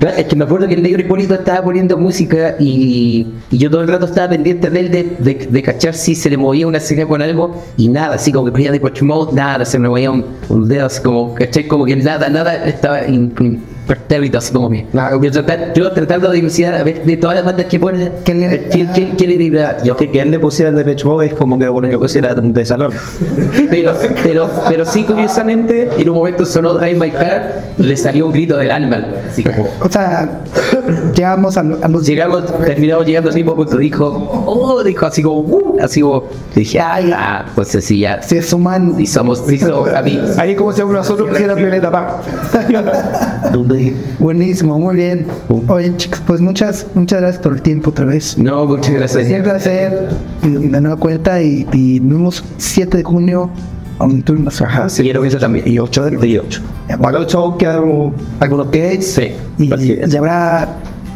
Es 0.00 0.26
que 0.26 0.36
me 0.36 0.44
acuerdo 0.44 0.68
que 0.68 0.74
el 0.74 0.82
negro 0.82 1.00
Hipólito 1.00 1.34
estaba 1.34 1.62
poniendo 1.64 1.96
música 1.96 2.56
y, 2.58 3.26
y 3.50 3.58
yo 3.58 3.70
todo 3.70 3.80
el 3.82 3.88
rato 3.88 4.04
estaba 4.06 4.28
pendiente 4.28 4.68
de 4.70 4.80
él 4.80 4.90
de, 4.90 5.16
de, 5.18 5.34
de 5.50 5.62
cachar 5.62 5.94
si 5.94 6.14
se 6.14 6.28
le 6.30 6.36
movía 6.36 6.66
una 6.66 6.80
señal 6.80 7.08
con 7.08 7.22
algo 7.22 7.62
y 7.76 7.88
nada, 7.88 8.16
así 8.16 8.30
como 8.32 8.44
que 8.46 8.52
ponía 8.52 8.70
de 8.72 8.80
Coach 8.80 9.02
Mode, 9.02 9.32
nada, 9.34 9.64
se 9.64 9.78
me 9.78 9.88
movía 9.88 10.10
un, 10.10 10.24
un 10.48 10.68
dedo, 10.68 10.86
así 10.86 11.00
como, 11.02 11.34
¿cachai? 11.34 11.66
Como 11.66 11.84
que 11.86 11.96
nada, 11.96 12.28
nada 12.28 12.66
estaba 12.66 13.06
in- 13.06 13.32
impertérrito, 13.86 14.38
así 14.38 14.52
como 14.52 14.68
que. 14.68 14.84
Yo, 14.92 15.30
tratar- 15.30 15.72
yo 15.74 15.92
tratando 15.92 16.30
de 16.30 16.42
ver 16.84 17.04
de 17.04 17.16
todas 17.16 17.36
las 17.36 17.44
bandas 17.44 17.66
que 17.66 17.78
ponen, 17.78 18.12
¿quién, 18.24 18.40
le 18.40 19.38
diría? 19.38 19.78
Yo 19.84 19.96
que, 19.96 20.10
él 20.20 20.30
le 20.30 20.38
pusiera 20.40 20.70
el 20.70 20.76
de 20.76 20.84
Pech 20.84 21.04
Mode 21.04 21.26
es 21.26 21.34
como 21.34 21.58
que 21.58 21.68
bueno, 21.68 21.88
yo 21.88 22.00
pusiera 22.00 22.34
de 22.34 22.64
salón. 22.64 22.92
Pero, 23.70 23.92
pero, 24.22 24.50
pero 24.68 24.84
sí, 24.84 25.04
curiosamente, 25.04 25.88
en 25.96 26.08
un 26.08 26.16
momento 26.16 26.44
sonó 26.44 26.74
Drive 26.74 26.98
My 26.98 27.10
Car, 27.10 27.62
le 27.78 27.96
salió 27.96 28.26
un 28.26 28.32
grito 28.32 28.56
del 28.56 28.70
alma. 28.70 29.04
Así 29.28 29.44
como, 29.44 29.68
O 29.80 29.88
sea, 29.88 30.40
llegamos 31.14 31.56
a, 31.56 31.60
a 31.60 31.88
los 31.88 32.06
Llegamos, 32.06 32.44
terminamos 32.64 33.06
llegando 33.06 33.30
al 33.30 33.36
mismo 33.36 33.54
punto. 33.54 33.76
Dijo, 33.76 34.44
oh, 34.46 34.82
dijo 34.82 35.06
así 35.06 35.22
como, 35.22 35.40
uh, 35.40 35.76
así 35.80 36.00
como, 36.00 36.24
dije, 36.54 36.80
ay, 36.80 37.10
ah, 37.14 37.44
pues 37.54 37.74
así 37.74 38.00
ya. 38.00 38.22
Si 38.22 38.36
es 38.36 38.52
humano. 38.52 38.98
Y 38.98 39.06
somos, 39.06 39.42
sí, 39.46 39.58
somos 39.58 39.92
amigos. 39.92 40.38
Ahí 40.38 40.54
como 40.54 40.72
si 40.72 40.82
nosotros 40.82 41.28
pusiera 41.28 41.54
Violeta 41.56 41.90
Buenísimo, 44.18 44.78
muy 44.78 44.96
bien. 44.96 45.26
Oye, 45.68 45.96
chicos, 45.96 46.22
pues 46.26 46.40
muchas, 46.40 46.86
muchas 46.94 47.20
gracias 47.20 47.42
por 47.42 47.54
el 47.54 47.62
tiempo 47.62 47.90
otra 47.90 48.04
vez. 48.04 48.36
No, 48.38 48.66
muchas 48.66 48.92
gracias. 48.94 49.30
Un 49.30 49.42
placer 49.42 50.08
de 50.42 50.80
nueva 50.80 50.96
cuenta 50.96 51.42
y, 51.42 51.66
y 51.72 52.00
nos 52.00 52.18
vemos 52.18 52.44
7 52.58 52.96
de 52.98 53.04
junio 53.04 53.50
a 53.98 54.04
un 54.04 54.22
Ajá, 54.62 54.88
sí, 54.88 55.02
quiero 55.02 55.22
que 55.22 55.28
eso 55.28 55.38
también. 55.38 55.66
y 55.66 55.78
8 55.78 56.04
de 56.04 56.28
Y 56.28 56.38
ocho. 56.38 56.60
Para 57.00 57.18
el 57.18 57.24
8 57.24 57.56
quedan 57.58 58.12
algunos 58.40 58.66
gates 58.66 59.06
Sí, 59.14 59.32
y, 59.58 59.72
y 59.74 60.16
habrá 60.16 60.68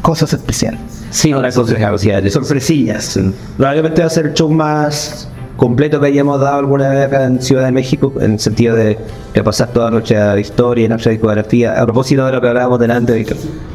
cosas 0.02 0.32
especiales. 0.32 0.80
Sí, 1.10 1.34
una 1.34 1.50
cosa 1.50 1.74
de 1.74 2.30
Sorpresillas. 2.30 3.18
Probablemente 3.56 4.00
va 4.00 4.06
a 4.06 4.10
ser 4.10 4.32
show 4.32 4.48
más 4.50 5.28
completo 5.60 6.00
que 6.00 6.06
hayamos 6.06 6.40
dado 6.40 6.58
alguna 6.58 6.88
vez 6.88 7.06
acá 7.06 7.24
en 7.26 7.40
Ciudad 7.42 7.66
de 7.66 7.70
México, 7.72 8.12
en 8.20 8.32
el 8.32 8.40
sentido 8.40 8.74
de, 8.74 8.96
de 9.34 9.44
pasar 9.44 9.68
toda 9.68 9.90
nuestra 9.90 10.40
historia, 10.40 10.88
nuestra 10.88 11.12
discografía. 11.12 11.78
A 11.80 11.84
propósito 11.84 12.24
de 12.24 12.32
lo 12.32 12.40
que 12.40 12.48
hablábamos 12.48 12.80
delante, 12.80 13.26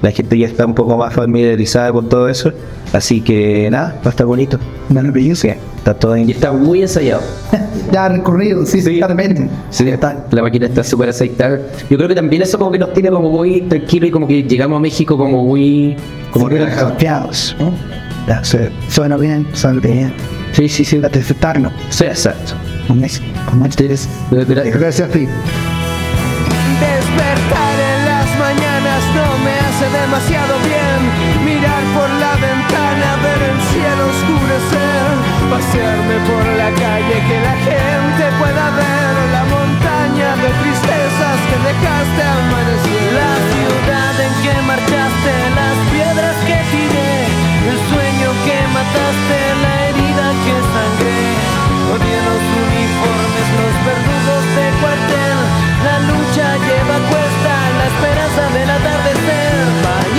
la 0.01 0.11
gente 0.11 0.37
ya 0.37 0.47
está 0.47 0.65
un 0.65 0.73
poco 0.73 0.97
más 0.97 1.13
familiarizada 1.13 1.91
con 1.93 2.09
todo 2.09 2.27
eso. 2.27 2.51
Así 2.91 3.21
que 3.21 3.69
nada, 3.69 3.99
va 4.03 4.07
a 4.07 4.09
estar 4.09 4.25
bonito. 4.25 4.57
Maravilloso. 4.89 5.47
Está 5.77 5.93
todo 5.93 6.15
en... 6.15 6.27
Y 6.27 6.31
está 6.31 6.51
muy 6.51 6.81
ensayado. 6.81 7.21
Ya 7.91 8.09
recorrido, 8.09 8.65
sí, 8.65 8.81
sí, 8.81 8.97
claramente. 8.97 9.47
Sí, 9.69 9.87
está, 9.87 10.25
la 10.31 10.41
máquina 10.41 10.65
está 10.65 10.83
súper 10.83 11.09
aceitada. 11.09 11.59
Yo 11.87 11.97
creo 11.97 12.09
que 12.09 12.15
también 12.15 12.41
eso 12.41 12.57
como 12.57 12.71
que 12.71 12.79
nos 12.79 12.91
tiene 12.93 13.11
como 13.11 13.29
muy 13.29 13.61
tranquilo 13.61 14.07
y 14.07 14.11
como 14.11 14.27
que 14.27 14.41
llegamos 14.43 14.77
a 14.77 14.79
México 14.79 15.15
como 15.15 15.43
muy... 15.45 15.95
Como 16.31 16.49
que 16.49 16.65
Confiados, 16.81 17.55
¿no? 17.59 17.71
Ya, 18.27 18.43
se- 18.43 18.71
suena 18.89 19.17
bien, 19.17 19.45
suena 19.53 19.79
bien. 19.79 20.13
Sí, 20.55 20.69
sí, 20.69 20.85
sí. 20.85 21.01
A 21.03 21.09
disfrutarlo. 21.09 21.69
Sí, 21.89 22.05
exacto. 22.05 22.53
Con 22.87 23.03
eso, 23.03 23.21
con 23.49 23.61
ustedes. 23.63 24.07
Gracias 24.31 25.09
a 25.09 25.11
ti. 25.11 25.27
Despertar 26.79 27.75
en 27.75 27.99
las 28.07 28.27
mañanas 28.39 29.01
no 29.19 29.27
me 29.43 29.51
hace 29.51 29.87
demasiado 29.91 30.55
bien. 30.63 30.99
Mirar 31.43 31.83
por 31.91 32.09
la 32.23 32.39
ventana, 32.39 33.07
ver 33.19 33.41
el 33.51 33.59
cielo 33.67 34.03
oscurecer. 34.15 35.03
Pasearme 35.51 36.17
por 36.23 36.45
la 36.55 36.71
calle, 36.71 37.15
que 37.27 37.37
la 37.43 37.55
gente 37.67 38.23
pueda 38.39 38.65
ver 38.79 39.13
la 39.35 39.43
montaña 39.51 40.39
de 40.39 40.49
tristezas 40.63 41.37
que 41.51 41.57
dejaste 41.67 42.21
amanecer. 42.23 43.11
La 43.11 43.33
ciudad 43.51 44.15
en 44.23 44.33
que 44.39 44.55
marchaste, 44.71 45.33
las 45.59 45.77
piedras 45.91 46.37
que 46.47 46.57
tiré, 46.71 47.11
el 47.71 47.79
sueño 47.91 48.29
que 48.47 48.57
mataste, 48.71 49.39
la. 49.61 49.94
Odié 51.95 52.19
los 52.27 52.43
uniformes, 52.59 53.47
los 53.55 53.75
verdugos 53.87 54.45
de 54.57 54.65
cuartel. 54.81 55.37
La 55.85 55.95
lucha 56.09 56.57
lleva 56.57 56.97
cuesta 57.07 57.53
la 57.77 57.85
esperanza 57.87 58.43
del 58.53 58.69
atardecer. 58.69 60.14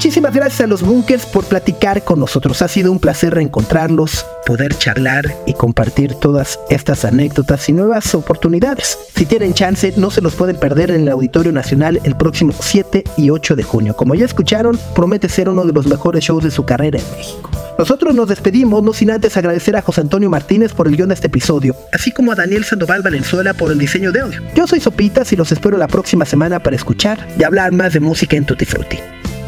Muchísimas 0.00 0.32
gracias 0.34 0.62
a 0.62 0.66
los 0.66 0.80
Bunkers 0.80 1.26
por 1.26 1.44
platicar 1.44 2.02
con 2.04 2.18
nosotros. 2.18 2.62
Ha 2.62 2.68
sido 2.68 2.90
un 2.90 3.00
placer 3.00 3.34
reencontrarlos, 3.34 4.24
poder 4.46 4.74
charlar 4.78 5.26
y 5.44 5.52
compartir 5.52 6.14
todas 6.14 6.58
estas 6.70 7.04
anécdotas 7.04 7.68
y 7.68 7.74
nuevas 7.74 8.14
oportunidades. 8.14 8.98
Si 9.14 9.26
tienen 9.26 9.52
chance, 9.52 9.92
no 9.98 10.10
se 10.10 10.22
los 10.22 10.36
pueden 10.36 10.56
perder 10.56 10.90
en 10.90 11.02
el 11.02 11.10
Auditorio 11.10 11.52
Nacional 11.52 12.00
el 12.02 12.16
próximo 12.16 12.54
7 12.58 13.04
y 13.18 13.28
8 13.28 13.56
de 13.56 13.62
junio. 13.62 13.94
Como 13.94 14.14
ya 14.14 14.24
escucharon, 14.24 14.80
promete 14.94 15.28
ser 15.28 15.50
uno 15.50 15.66
de 15.66 15.74
los 15.74 15.86
mejores 15.86 16.24
shows 16.24 16.44
de 16.44 16.50
su 16.50 16.64
carrera 16.64 16.98
en 16.98 17.04
México. 17.18 17.50
Nosotros 17.76 18.14
nos 18.14 18.26
despedimos, 18.26 18.82
no 18.82 18.94
sin 18.94 19.10
antes 19.10 19.36
agradecer 19.36 19.76
a 19.76 19.82
José 19.82 20.00
Antonio 20.00 20.30
Martínez 20.30 20.72
por 20.72 20.88
el 20.88 20.96
guion 20.96 21.10
de 21.10 21.14
este 21.16 21.26
episodio, 21.26 21.76
así 21.92 22.10
como 22.10 22.32
a 22.32 22.36
Daniel 22.36 22.64
Sandoval 22.64 23.02
Valenzuela 23.02 23.52
por 23.52 23.70
el 23.70 23.78
diseño 23.78 24.12
de 24.12 24.20
audio. 24.20 24.40
Yo 24.54 24.66
soy 24.66 24.80
Sopitas 24.80 25.30
y 25.34 25.36
los 25.36 25.52
espero 25.52 25.76
la 25.76 25.88
próxima 25.88 26.24
semana 26.24 26.58
para 26.58 26.74
escuchar 26.74 27.18
y 27.38 27.44
hablar 27.44 27.72
más 27.72 27.92
de 27.92 28.00
música 28.00 28.38
en 28.38 28.46
Tutti 28.46 28.64
Frutti. 28.64 28.98